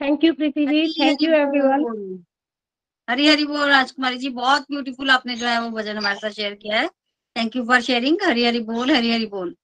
Thank 0.01 0.25
you 0.25 0.33
Preeti 0.35 0.67
ji 0.67 0.87
thank 1.01 1.23
you 1.23 1.33
everyone 1.35 2.25
Hari 3.09 3.27
Hari 3.29 3.45
बोल 3.47 3.69
राजकुमारी 3.69 4.19
जी 4.19 4.29
बहुत 4.31 4.63
ब्यूटीफुल 4.63 5.11
आपने 5.11 5.35
जो 5.37 5.47
है 5.47 5.61
वो 5.63 5.71
भजन 5.71 5.97
हमारे 5.97 6.19
साथ 6.19 6.31
शेयर 6.31 6.55
किया 6.55 6.81
है। 6.81 6.89
Thank 7.37 7.57
you 7.57 7.65
for 7.67 7.81
sharing 7.81 8.19
Hari 8.25 8.45
Hari 8.45 8.61
बोल 8.61 8.91
हरी 8.91 9.13
हरी 9.13 9.27
बोल। 9.27 9.57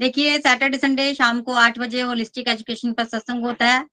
देखिए 0.00 0.38
सैटरडे 0.38 0.78
संडे 0.78 1.12
शाम 1.14 1.40
को 1.42 1.52
आठ 1.56 1.78
बजे 1.78 2.00
होलिस्टिक 2.02 2.48
एजुकेशन 2.48 2.92
पर 2.92 3.04
सत्संग 3.06 3.44
होता 3.44 3.66
है। 3.66 3.84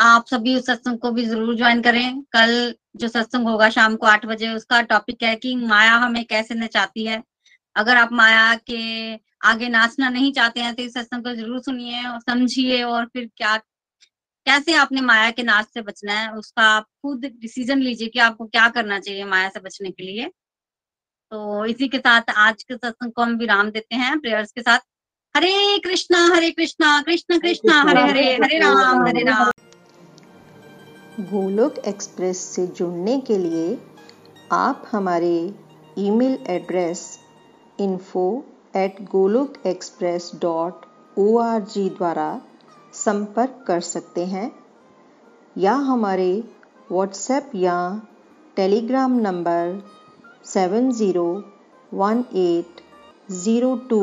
आप 0.00 0.26
सभी 0.26 0.54
उस 0.56 0.66
सत्संग 0.66 0.98
को 0.98 1.10
भी 1.12 1.24
ज़रूर 1.24 1.56
ज्वाइन 1.56 1.82
करें। 1.82 2.22
कल 2.32 2.74
जो 2.96 3.08
सत्संग 3.08 3.48
होगा 3.48 3.68
शाम 3.70 3.96
को 3.96 4.06
आठ 4.06 4.26
बजे, 4.26 4.48
उसका 4.50 4.80
टॉपिक 4.84 5.22
है 5.22 5.34
कि 5.36 5.54
माया 5.56 5.92
हमें 5.96 6.24
कैसे 6.26 6.54
नचाती 6.54 7.04
है। 7.06 7.22
अगर 7.76 7.96
आप 7.96 8.12
माया 8.12 8.54
के 8.70 9.14
आगे 9.44 9.68
नाचना 9.68 10.08
नहीं 10.10 10.32
चाहते 10.32 10.60
हैं 10.60 10.74
तो 10.74 10.82
इस 10.82 10.94
सत्संग 10.94 11.24
को 11.24 11.34
ज़रूर 11.34 11.60
सुनिए 11.62 12.04
और 12.06 12.20
समझिए 12.20 12.82
और 12.84 13.06
फिर 13.06 13.28
क्या, 13.36 13.56
कैसे 14.46 14.74
आपने 14.76 15.00
माया 15.02 15.30
के 15.30 15.42
नाच 15.42 15.66
से 15.66 15.82
बचना 15.82 16.12
है, 16.12 16.30
उसका 16.32 16.62
आप 16.66 16.84
खुद 17.02 17.24
डिसीज़न 17.40 17.78
लीजिए 17.80 18.08
कि 18.08 18.18
आपको 18.20 18.46
क्या 18.46 18.68
करना 18.70 18.98
चाहिए 19.00 19.24
माया 19.26 19.48
से 19.48 19.60
बचने 19.60 19.90
के 19.90 20.04
लिए। 20.04 20.28
तो 21.32 21.64
इसी 21.66 21.88
के 21.88 21.98
साथ 21.98 22.30
आज 22.38 22.62
के 22.62 22.74
सत्संग 22.74 23.12
को 23.12 23.22
हम 23.22 23.36
विराम 23.38 23.70
देते 23.70 23.96
हैं। 23.96 24.18
प्रेयर्स 24.20 24.52
के 24.52 24.60
साथ 24.62 24.78
हरे 25.34 25.78
कृष्णा 25.84 26.18
हरे 26.34 26.50
कृष्णा 26.50 26.88
कृष्ण 27.02 27.38
कृष्णा 27.40 27.74
हरे 27.88 28.00
हरे 28.00 28.24
हरे 28.42 28.58
राम 28.58 29.04
हरे 29.06 29.22
राम। 29.24 29.50
गोलोक 31.30 31.78
एक्सप्रेस 31.88 32.38
से 32.54 32.66
जुड़ने 32.78 33.18
के 33.28 33.38
लिए 33.38 33.78
आप 34.52 34.82
हमारे 34.90 35.32
email 35.98 36.36
address 36.56 37.04
info 37.80 38.24
at 38.76 39.00
Golok 39.12 39.54
express 39.66 40.30
dot 40.42 40.84
O 41.18 41.36
R 41.38 41.60
G 41.74 41.88
द्वारा 41.96 42.28
संपर्क 42.94 43.64
कर 43.66 43.80
सकते 43.88 44.26
हैं 44.34 44.50
या 45.56 45.74
हमारे 45.88 46.32
व्हाट्सएप 46.90 47.50
या 47.62 47.78
Telegram 48.56 49.18
number 49.20 49.82
seven 50.52 50.92
zero 51.00 51.26
one 51.94 52.24
eight 52.44 52.80
zero 53.42 53.74
two 53.90 54.02